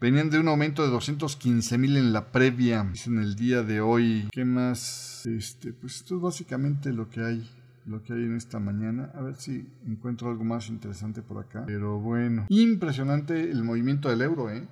Venían 0.00 0.30
de 0.30 0.38
un 0.38 0.48
aumento 0.48 0.82
de 0.82 0.88
215 0.88 1.76
mil 1.76 1.98
en 1.98 2.14
la 2.14 2.32
previa, 2.32 2.90
en 3.06 3.18
el 3.18 3.36
día 3.36 3.62
de 3.62 3.82
hoy. 3.82 4.28
¿Qué 4.32 4.46
más? 4.46 5.26
Este, 5.26 5.74
pues 5.74 5.96
esto 5.96 6.16
es 6.16 6.22
básicamente 6.22 6.90
lo 6.90 7.10
que 7.10 7.20
hay 7.20 7.50
lo 7.86 8.02
que 8.02 8.12
hay 8.12 8.20
en 8.20 8.36
esta 8.36 8.58
mañana. 8.58 9.10
A 9.14 9.22
ver 9.22 9.34
si 9.36 9.66
encuentro 9.86 10.30
algo 10.30 10.44
más 10.44 10.68
interesante 10.68 11.22
por 11.22 11.38
acá. 11.38 11.64
Pero 11.66 11.98
bueno, 11.98 12.46
impresionante 12.48 13.50
el 13.50 13.64
movimiento 13.64 14.08
del 14.08 14.22
euro, 14.22 14.50
¿eh? 14.50 14.66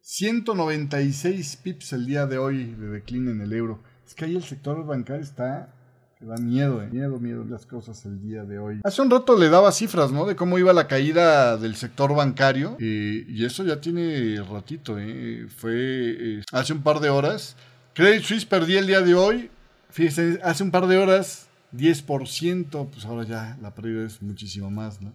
196 0.00 1.56
pips 1.56 1.94
el 1.94 2.06
día 2.06 2.26
de 2.26 2.36
hoy 2.36 2.74
de 2.74 2.88
decline 2.88 3.30
en 3.30 3.40
el 3.40 3.52
euro. 3.52 3.82
Es 4.06 4.14
que 4.14 4.26
ahí 4.26 4.36
el 4.36 4.42
sector 4.42 4.84
bancario 4.84 5.22
está 5.22 5.72
que 6.18 6.26
da 6.26 6.36
miedo, 6.36 6.82
¿eh? 6.82 6.88
miedo, 6.92 7.18
miedo 7.18 7.44
las 7.44 7.64
cosas 7.64 8.04
el 8.04 8.20
día 8.20 8.44
de 8.44 8.58
hoy. 8.58 8.80
Hace 8.84 9.00
un 9.00 9.10
rato 9.10 9.36
le 9.36 9.48
daba 9.48 9.72
cifras, 9.72 10.12
¿no? 10.12 10.26
De 10.26 10.36
cómo 10.36 10.58
iba 10.58 10.72
la 10.74 10.86
caída 10.86 11.56
del 11.56 11.74
sector 11.74 12.14
bancario. 12.14 12.76
y 12.78 13.44
eso 13.44 13.64
ya 13.64 13.80
tiene 13.80 14.42
ratito, 14.42 14.98
¿eh? 14.98 15.46
Fue 15.48 15.72
eh, 15.74 16.42
hace 16.52 16.74
un 16.74 16.82
par 16.82 17.00
de 17.00 17.08
horas. 17.08 17.56
Credit 17.94 18.22
Suisse 18.22 18.44
perdí 18.44 18.76
el 18.76 18.86
día 18.86 19.00
de 19.00 19.14
hoy. 19.14 19.50
Fíjense, 19.88 20.38
hace 20.42 20.62
un 20.64 20.70
par 20.70 20.86
de 20.86 20.98
horas 20.98 21.48
10%, 21.76 22.88
pues 22.90 23.04
ahora 23.04 23.24
ya 23.24 23.58
la 23.60 23.74
pérdida 23.74 24.06
es 24.06 24.22
muchísimo 24.22 24.70
más, 24.70 25.00
¿no? 25.00 25.12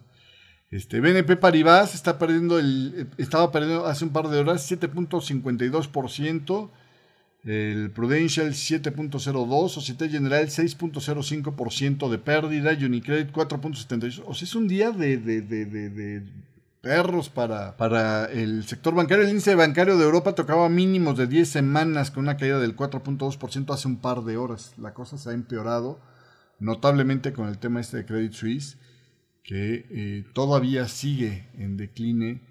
Este, 0.70 1.00
BNP 1.00 1.36
Paribas 1.36 1.96
está 1.96 2.18
perdiendo 2.18 2.58
el, 2.58 3.08
estaba 3.18 3.50
perdiendo 3.50 3.86
hace 3.86 4.04
un 4.04 4.12
par 4.12 4.28
de 4.28 4.38
horas 4.38 4.70
7.52%, 4.70 6.70
el 7.44 7.90
Prudential 7.90 8.50
7.02%, 8.50 9.68
Societe 9.68 10.08
General 10.08 10.46
6.05% 10.46 12.08
de 12.08 12.18
pérdida, 12.18 12.70
Unicredit 12.72 13.32
4.78%. 13.32 14.22
O 14.26 14.34
sea, 14.34 14.46
es 14.46 14.54
un 14.54 14.68
día 14.68 14.92
de, 14.92 15.16
de, 15.16 15.40
de, 15.40 15.66
de 15.66 16.22
perros 16.80 17.28
para, 17.28 17.76
para 17.76 18.26
el 18.26 18.64
sector 18.64 18.94
bancario. 18.94 19.24
El 19.24 19.30
índice 19.30 19.54
bancario 19.54 19.98
de 19.98 20.04
Europa 20.04 20.34
tocaba 20.34 20.68
mínimos 20.68 21.16
de 21.16 21.26
10 21.26 21.48
semanas 21.48 22.10
con 22.10 22.24
una 22.24 22.36
caída 22.36 22.58
del 22.58 22.76
4.2% 22.76 23.74
hace 23.74 23.88
un 23.88 23.96
par 23.96 24.22
de 24.22 24.36
horas. 24.36 24.74
La 24.78 24.94
cosa 24.94 25.18
se 25.18 25.30
ha 25.30 25.32
empeorado 25.32 25.98
notablemente 26.60 27.32
con 27.32 27.48
el 27.48 27.58
tema 27.58 27.80
este 27.80 27.98
de 27.98 28.06
Credit 28.06 28.32
Suisse. 28.32 28.78
que 29.42 29.86
eh, 29.90 30.24
todavía 30.34 30.86
sigue 30.86 31.48
en 31.54 31.76
decline 31.76 32.42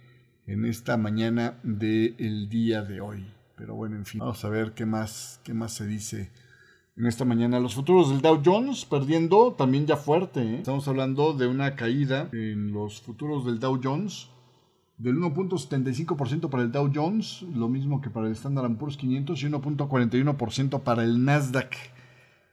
en 0.47 0.65
esta 0.65 0.97
mañana 0.97 1.59
del 1.63 2.49
día 2.49 2.81
de 2.81 2.99
hoy. 2.99 3.25
Pero 3.55 3.75
bueno, 3.75 3.95
en 3.95 4.05
fin, 4.05 4.19
vamos 4.19 4.43
a 4.43 4.49
ver 4.49 4.73
qué 4.73 4.85
más, 4.85 5.39
qué 5.43 5.53
más 5.53 5.73
se 5.73 5.85
dice 5.85 6.31
en 6.97 7.05
esta 7.05 7.25
mañana. 7.25 7.59
Los 7.59 7.75
futuros 7.75 8.09
del 8.09 8.21
Dow 8.21 8.41
Jones 8.43 8.85
perdiendo 8.85 9.53
también 9.53 9.85
ya 9.85 9.97
fuerte. 9.97 10.41
¿eh? 10.41 10.55
Estamos 10.57 10.87
hablando 10.87 11.33
de 11.33 11.47
una 11.47 11.75
caída 11.75 12.29
en 12.33 12.73
los 12.73 13.01
futuros 13.01 13.45
del 13.45 13.59
Dow 13.59 13.79
Jones 13.81 14.29
del 14.99 15.15
1.75% 15.15 16.49
para 16.49 16.63
el 16.63 16.71
Dow 16.71 16.91
Jones, 16.93 17.41
lo 17.53 17.69
mismo 17.69 18.01
que 18.01 18.09
para 18.09 18.27
el 18.27 18.33
Standard 18.33 18.75
Poor's 18.75 18.97
500 18.97 19.41
y 19.41 19.45
1.41% 19.47 20.83
para 20.83 21.03
el 21.03 21.23
Nasdaq. 21.23 21.73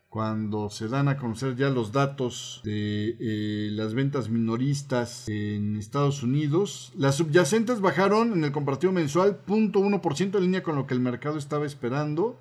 Cuando 0.08 0.70
se 0.70 0.88
dan 0.88 1.08
a 1.08 1.16
conocer 1.16 1.56
ya 1.56 1.68
los 1.68 1.92
datos 1.92 2.60
de 2.64 3.16
eh, 3.20 3.70
las 3.72 3.92
ventas 3.92 4.28
minoristas 4.30 5.28
en 5.28 5.76
Estados 5.76 6.22
Unidos, 6.22 6.92
las 6.96 7.16
subyacentes 7.16 7.80
bajaron 7.80 8.32
en 8.32 8.44
el 8.44 8.52
comparativo 8.52 8.92
mensual 8.92 9.42
0.1% 9.46 10.36
en 10.36 10.42
línea 10.42 10.62
con 10.62 10.76
lo 10.76 10.86
que 10.86 10.94
el 10.94 11.00
mercado 11.00 11.38
estaba 11.38 11.66
esperando. 11.66 12.38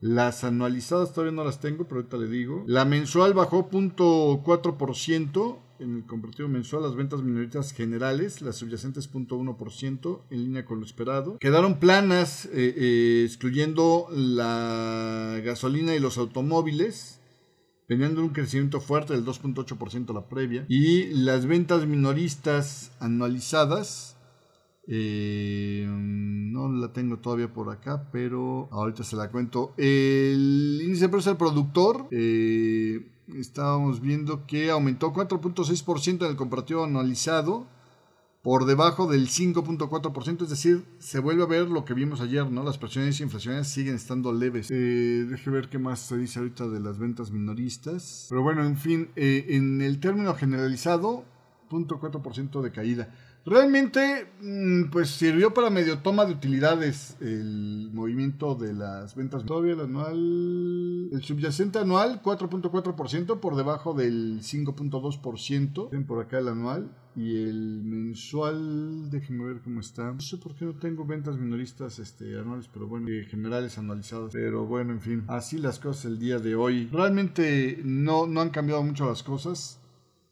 Las 0.00 0.44
anualizadas 0.44 1.12
todavía 1.12 1.34
no 1.34 1.44
las 1.44 1.60
tengo, 1.60 1.84
pero 1.84 2.00
ahorita 2.00 2.16
le 2.18 2.28
digo. 2.28 2.64
La 2.66 2.84
mensual 2.84 3.32
bajó 3.32 3.70
0.4% 3.70 5.67
en 5.80 5.96
el 5.96 6.06
comparativo 6.06 6.48
mensual. 6.48 6.82
Las 6.82 6.94
ventas 6.94 7.22
minoristas 7.22 7.72
generales, 7.72 8.42
las 8.42 8.56
subyacentes 8.56 9.10
0.1% 9.12 10.22
en 10.30 10.42
línea 10.44 10.64
con 10.64 10.80
lo 10.80 10.86
esperado. 10.86 11.38
Quedaron 11.38 11.78
planas, 11.78 12.46
eh, 12.46 12.74
eh, 12.76 13.22
excluyendo 13.24 14.06
la 14.10 15.40
gasolina 15.44 15.94
y 15.94 16.00
los 16.00 16.18
automóviles. 16.18 17.20
Teniendo 17.86 18.20
un 18.20 18.30
crecimiento 18.30 18.82
fuerte 18.82 19.14
del 19.14 19.24
2.8% 19.24 20.12
la 20.12 20.28
previa. 20.28 20.66
Y 20.68 21.06
las 21.06 21.46
ventas 21.46 21.86
minoristas 21.86 22.92
anualizadas 23.00 24.18
eh, 24.90 25.86
no 25.86 26.72
la 26.72 26.94
tengo 26.94 27.18
todavía 27.18 27.52
por 27.52 27.68
acá, 27.70 28.08
pero 28.10 28.68
ahorita 28.72 29.04
se 29.04 29.16
la 29.16 29.30
cuento. 29.30 29.74
El 29.76 30.80
índice 30.82 31.04
de 31.04 31.08
precios 31.10 31.26
del 31.26 31.36
productor, 31.36 32.08
eh, 32.10 33.06
estábamos 33.36 34.00
viendo 34.00 34.46
que 34.46 34.70
aumentó 34.70 35.12
4.6% 35.12 36.24
en 36.24 36.30
el 36.30 36.36
comparativo 36.36 36.84
anualizado, 36.84 37.66
por 38.42 38.66
debajo 38.66 39.08
del 39.08 39.28
5.4%, 39.28 40.42
es 40.44 40.48
decir, 40.48 40.84
se 40.98 41.18
vuelve 41.18 41.42
a 41.42 41.46
ver 41.46 41.68
lo 41.68 41.84
que 41.84 41.92
vimos 41.92 42.20
ayer, 42.20 42.50
¿no? 42.50 42.62
Las 42.62 42.78
presiones 42.78 43.20
inflacionarias 43.20 43.68
siguen 43.68 43.96
estando 43.96 44.32
leves. 44.32 44.70
Eh, 44.70 45.26
deje 45.28 45.50
ver 45.50 45.68
qué 45.68 45.78
más 45.78 45.98
se 46.00 46.16
dice 46.16 46.38
ahorita 46.38 46.68
de 46.68 46.80
las 46.80 46.98
ventas 46.98 47.30
minoristas. 47.30 48.26
Pero 48.30 48.42
bueno, 48.42 48.64
en 48.64 48.76
fin, 48.76 49.10
eh, 49.16 49.46
en 49.50 49.82
el 49.82 49.98
término 49.98 50.34
generalizado, 50.34 51.24
0.4% 51.68 52.62
de 52.62 52.70
caída. 52.72 53.08
Realmente, 53.44 54.26
mm, 54.42 54.90
pues 54.90 55.08
sirvió 55.10 55.54
para 55.54 55.70
medio 55.70 55.98
toma 55.98 56.26
de 56.26 56.32
utilidades 56.32 57.16
el 57.20 57.88
movimiento 57.94 58.54
de 58.54 58.74
las 58.74 59.14
ventas. 59.14 59.44
Todavía 59.44 59.72
el 59.72 59.80
anual, 59.80 61.08
el 61.10 61.22
subyacente 61.22 61.78
anual 61.78 62.20
4.4% 62.22 63.40
por 63.40 63.56
debajo 63.56 63.94
del 63.94 64.40
5.2%. 64.42 65.88
Ven 65.90 66.04
por 66.04 66.20
acá 66.20 66.38
el 66.38 66.48
anual. 66.48 66.90
Y 67.16 67.42
el 67.42 67.82
mensual, 67.82 69.10
déjenme 69.10 69.46
ver 69.46 69.60
cómo 69.60 69.80
está. 69.80 70.12
No 70.12 70.20
sé 70.20 70.36
por 70.36 70.54
qué 70.54 70.64
no 70.64 70.74
tengo 70.74 71.04
ventas 71.04 71.36
minoristas 71.36 71.98
este, 71.98 72.38
anuales, 72.38 72.68
pero 72.72 72.86
bueno, 72.86 73.08
eh, 73.08 73.26
generales 73.28 73.76
anualizadas. 73.76 74.30
Pero 74.32 74.66
bueno, 74.66 74.92
en 74.92 75.00
fin, 75.00 75.24
así 75.26 75.58
las 75.58 75.80
cosas 75.80 76.04
el 76.04 76.18
día 76.20 76.38
de 76.38 76.54
hoy. 76.54 76.88
Realmente 76.92 77.80
no, 77.82 78.26
no 78.28 78.40
han 78.40 78.50
cambiado 78.50 78.84
mucho 78.84 79.06
las 79.06 79.24
cosas. 79.24 79.77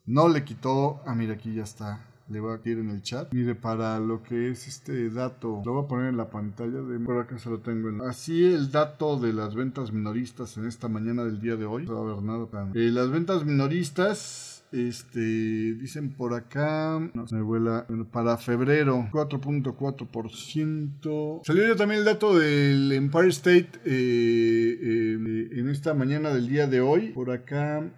No 0.07 0.29
le 0.29 0.45
quitó. 0.45 1.01
Ah, 1.07 1.15
mira, 1.15 1.35
aquí 1.35 1.55
ya 1.55 1.65
está 1.65 2.07
le 2.29 2.41
voy 2.41 2.57
a 2.57 2.61
ir 2.69 2.79
en 2.79 2.91
el 2.91 3.03
chat. 3.03 3.33
Mire, 3.33 3.55
para 3.55 4.01
lo 4.01 4.21
que 4.23 4.51
es 4.51 4.67
este 4.67 5.09
dato, 5.11 5.63
lo 5.65 5.75
voy 5.75 5.85
a 5.85 5.89
poner 5.89 6.09
en 6.09 6.17
la 6.17 6.29
pantalla 6.31 6.83
de 6.83 6.99
por 7.01 7.21
acá 7.21 7.39
se 7.39 7.51
lo 7.51 7.61
tengo. 7.61 7.89
En... 7.89 8.01
Así 8.03 8.45
el 8.45 8.73
dato 8.73 9.17
de 9.19 9.33
las 9.33 9.55
ventas 9.55 9.93
minoristas 9.93 10.57
en 10.57 10.67
esta 10.67 10.89
mañana 10.89 11.23
del 11.25 11.41
día 11.41 11.55
de 11.57 11.67
hoy. 11.67 11.87
No 11.87 11.95
va 11.95 12.01
a 12.11 12.15
ver 12.15 12.25
nada 12.25 12.49
eh, 12.75 12.91
las 12.91 13.09
ventas 13.11 13.45
minoristas 13.45 14.65
este, 14.73 15.75
dicen 15.75 16.11
por 16.11 16.35
acá, 16.35 16.99
no 17.15 17.29
se 17.29 17.37
me 17.37 17.43
vuela, 17.43 17.87
para 18.11 18.37
febrero, 18.37 19.09
4.4%. 19.13 21.43
Salió 21.45 21.69
ya 21.69 21.77
también 21.77 22.01
el 22.01 22.07
dato 22.07 22.37
del 22.37 22.91
Empire 22.93 23.29
State 23.29 23.71
eh, 23.85 24.79
eh, 24.83 25.49
en 25.53 25.71
esta 25.71 25.95
mañana 25.95 26.35
del 26.35 26.49
día 26.49 26.67
de 26.67 26.81
hoy. 26.81 27.13
Por 27.13 27.31
acá 27.31 27.89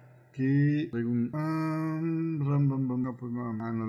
ah, 1.33 1.99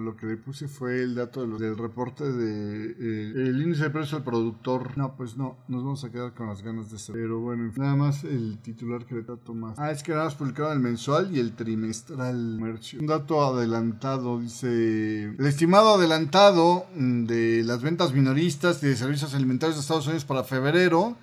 lo 0.04 0.16
que 0.16 0.26
le 0.26 0.36
puse 0.36 0.68
fue 0.68 1.02
el 1.02 1.14
dato 1.14 1.46
del 1.46 1.76
reporte 1.76 2.24
de 2.24 2.90
eh, 2.90 3.32
el 3.48 3.62
índice 3.62 3.84
de 3.84 3.90
precio 3.90 4.18
del 4.18 4.24
productor. 4.24 4.96
No, 4.96 5.16
pues 5.16 5.36
no, 5.36 5.58
nos 5.68 5.84
vamos 5.84 6.04
a 6.04 6.10
quedar 6.10 6.34
con 6.34 6.48
las 6.48 6.62
ganas 6.62 6.90
de 6.90 6.98
ser. 6.98 7.14
Pero 7.14 7.40
bueno, 7.40 7.72
nada 7.76 7.96
más 7.96 8.24
el 8.24 8.58
titular 8.62 9.04
que 9.04 9.16
le 9.16 9.22
trato 9.22 9.54
más. 9.54 9.78
Ah, 9.78 9.90
es 9.90 10.02
que 10.02 10.12
nada 10.12 10.24
más 10.24 10.34
publicado 10.34 10.72
el 10.72 10.80
mensual 10.80 11.34
y 11.34 11.40
el 11.40 11.52
trimestral 11.52 12.56
comercio. 12.58 13.00
Un 13.00 13.06
dato 13.06 13.42
adelantado, 13.42 14.40
dice 14.40 15.24
el 15.38 15.46
estimado 15.46 15.94
adelantado 15.94 16.86
de 16.94 17.62
las 17.64 17.82
ventas 17.82 18.12
minoristas 18.12 18.80
de 18.80 18.96
servicios 18.96 19.34
alimentarios 19.34 19.76
de 19.76 19.82
Estados 19.82 20.06
Unidos 20.06 20.24
para 20.24 20.44
febrero 20.44 21.16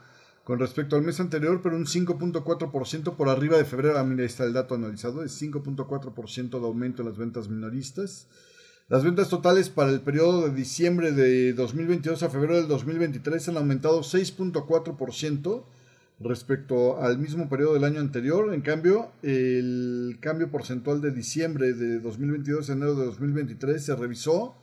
con 0.43 0.59
respecto 0.59 0.95
al 0.95 1.03
mes 1.03 1.19
anterior, 1.19 1.61
pero 1.61 1.75
un 1.75 1.85
5.4% 1.85 3.15
por 3.15 3.29
arriba 3.29 3.57
de 3.57 3.65
febrero. 3.65 3.99
Ah, 3.99 4.03
mira, 4.03 4.23
ahí 4.23 4.27
está 4.27 4.43
el 4.43 4.53
dato 4.53 4.73
analizado, 4.75 5.23
es 5.23 5.39
5.4% 5.41 6.59
de 6.59 6.65
aumento 6.65 7.03
en 7.03 7.09
las 7.09 7.17
ventas 7.17 7.47
minoristas. 7.47 8.27
Las 8.89 9.03
ventas 9.03 9.29
totales 9.29 9.69
para 9.69 9.91
el 9.91 10.01
periodo 10.01 10.49
de 10.49 10.53
diciembre 10.53 11.11
de 11.11 11.53
2022 11.53 12.23
a 12.23 12.29
febrero 12.29 12.55
del 12.55 12.67
2023 12.67 13.49
han 13.49 13.57
aumentado 13.57 14.01
6.4% 14.01 15.63
respecto 16.23 17.01
al 17.01 17.17
mismo 17.17 17.49
periodo 17.49 17.73
del 17.73 17.83
año 17.83 17.99
anterior. 17.99 18.53
En 18.53 18.61
cambio, 18.61 19.11
el 19.23 20.17
cambio 20.19 20.49
porcentual 20.49 21.01
de 21.01 21.11
diciembre 21.11 21.73
de 21.73 21.99
2022 21.99 22.69
a 22.69 22.73
enero 22.73 22.95
de 22.95 23.05
2023 23.05 23.83
se 23.83 23.95
revisó 23.95 24.55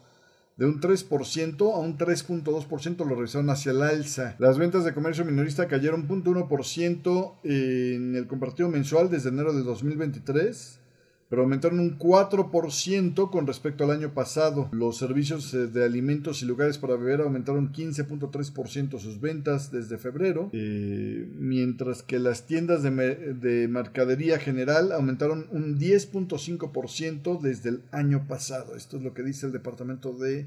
de 0.56 0.66
un 0.66 0.80
3% 0.80 1.74
a 1.74 1.78
un 1.78 1.96
3.2%, 1.96 3.06
lo 3.06 3.14
revisaron 3.14 3.48
hacia 3.50 3.70
el 3.70 3.82
alza. 3.82 4.34
Las 4.38 4.58
ventas 4.58 4.84
de 4.84 4.92
comercio 4.92 5.24
minorista 5.24 5.68
cayeron 5.68 6.08
0.1% 6.08 7.34
en 7.44 8.16
el 8.16 8.26
compartido 8.26 8.68
mensual 8.68 9.08
desde 9.08 9.28
enero 9.28 9.52
de 9.52 9.62
2023 9.62 10.80
pero 11.28 11.42
aumentaron 11.42 11.80
un 11.80 11.98
4% 11.98 13.30
con 13.30 13.46
respecto 13.46 13.84
al 13.84 13.90
año 13.90 14.14
pasado. 14.14 14.68
Los 14.72 14.96
servicios 14.96 15.52
eh, 15.52 15.66
de 15.66 15.84
alimentos 15.84 16.42
y 16.42 16.46
lugares 16.46 16.78
para 16.78 16.96
beber 16.96 17.20
aumentaron 17.20 17.72
15.3% 17.72 18.98
sus 18.98 19.20
ventas 19.20 19.70
desde 19.70 19.98
febrero, 19.98 20.48
eh, 20.52 21.28
mientras 21.34 22.02
que 22.02 22.18
las 22.18 22.46
tiendas 22.46 22.82
de, 22.82 22.90
de, 23.34 23.68
mercadería 23.68 24.38
general 24.38 24.92
aumentaron 24.92 25.46
un 25.50 25.78
10.5% 25.78 27.40
desde 27.40 27.70
el 27.70 27.82
año 27.92 28.26
pasado. 28.26 28.74
Esto 28.74 28.96
es 28.96 29.02
lo 29.02 29.12
que 29.12 29.22
dice 29.22 29.46
el 29.46 29.52
Departamento 29.52 30.14
de 30.14 30.46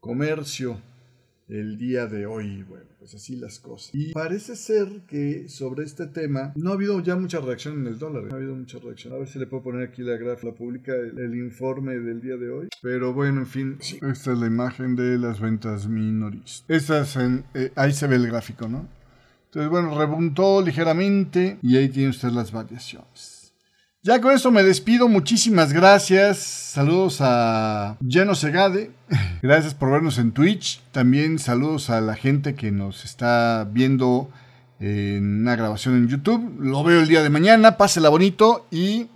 Comercio 0.00 0.80
el 1.48 1.78
día 1.78 2.06
de 2.06 2.26
hoy. 2.26 2.62
Bueno, 2.62 2.86
pues 2.98 3.14
así 3.14 3.36
las 3.36 3.58
cosas. 3.58 3.90
Y 3.94 4.12
parece 4.12 4.56
ser 4.56 5.02
que 5.06 5.48
sobre 5.48 5.84
este 5.84 6.06
tema 6.06 6.52
no 6.56 6.70
ha 6.70 6.74
habido 6.74 7.00
ya 7.00 7.16
mucha 7.16 7.40
reacción 7.40 7.80
en 7.80 7.86
el 7.86 7.98
dólar. 7.98 8.24
No 8.24 8.34
ha 8.34 8.36
habido 8.36 8.54
mucha 8.54 8.78
reacción. 8.78 9.14
A 9.14 9.16
ver 9.18 9.28
si 9.28 9.38
le 9.38 9.46
puedo 9.46 9.62
poner 9.62 9.88
aquí 9.88 10.02
la 10.02 10.16
gráfica 10.16 10.54
pública, 10.54 10.92
el, 10.92 11.34
informe 11.34 11.98
del 11.98 12.20
día 12.20 12.36
de 12.36 12.50
hoy. 12.50 12.68
Pero 12.82 13.12
bueno, 13.12 13.40
en 13.40 13.46
fin, 13.46 13.78
esta 13.80 14.32
es 14.32 14.38
la 14.38 14.46
imagen 14.46 14.96
de 14.96 15.18
las 15.18 15.40
ventas 15.40 15.88
minoristas. 15.88 16.64
Estas 16.68 17.16
en, 17.16 17.44
eh, 17.54 17.72
ahí 17.76 17.92
se 17.92 18.06
ve 18.06 18.16
el 18.16 18.26
gráfico, 18.26 18.68
¿no? 18.68 18.88
Entonces, 19.46 19.70
bueno, 19.70 19.98
repuntó 19.98 20.60
ligeramente 20.60 21.58
y 21.62 21.76
ahí 21.76 21.88
tiene 21.88 22.10
usted 22.10 22.28
las 22.28 22.52
variaciones. 22.52 23.37
Ya 24.08 24.22
con 24.22 24.32
eso 24.32 24.50
me 24.50 24.62
despido. 24.62 25.06
Muchísimas 25.06 25.74
gracias. 25.74 26.38
Saludos 26.38 27.18
a 27.20 27.98
Jano 28.08 28.34
Segade. 28.34 28.90
Gracias 29.42 29.74
por 29.74 29.90
vernos 29.90 30.16
en 30.16 30.32
Twitch. 30.32 30.80
También 30.92 31.38
saludos 31.38 31.90
a 31.90 32.00
la 32.00 32.14
gente 32.14 32.54
que 32.54 32.70
nos 32.70 33.04
está 33.04 33.68
viendo 33.70 34.30
en 34.80 35.42
una 35.42 35.56
grabación 35.56 35.96
en 35.96 36.08
YouTube. 36.08 36.56
Lo 36.58 36.82
veo 36.84 37.02
el 37.02 37.08
día 37.08 37.22
de 37.22 37.28
mañana. 37.28 37.76
Pásela 37.76 38.08
bonito 38.08 38.66
y 38.70 39.08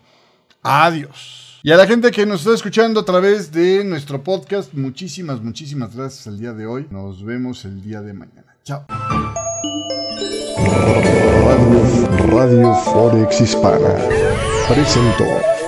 adiós. 0.63 1.59
Y 1.63 1.71
a 1.71 1.79
la 1.79 1.87
gente 1.87 2.11
que 2.11 2.27
nos 2.27 2.41
está 2.41 2.53
escuchando 2.53 3.01
a 3.01 3.07
través 3.07 3.51
de 3.51 3.85
nuestro 3.85 4.23
podcast, 4.23 4.75
muchísimas, 4.75 5.41
muchísimas 5.41 5.97
gracias 5.97 6.27
el 6.27 6.39
día 6.39 6.53
de 6.53 6.67
hoy. 6.67 6.87
Nos 6.91 7.25
vemos 7.25 7.65
el 7.65 7.81
día 7.81 8.03
de 8.03 8.13
mañana. 8.13 8.57
Chao. 8.63 8.85
Radio, 12.33 12.75
Forex 12.75 13.41
Hispana 13.41 13.95
presentó. 14.69 15.62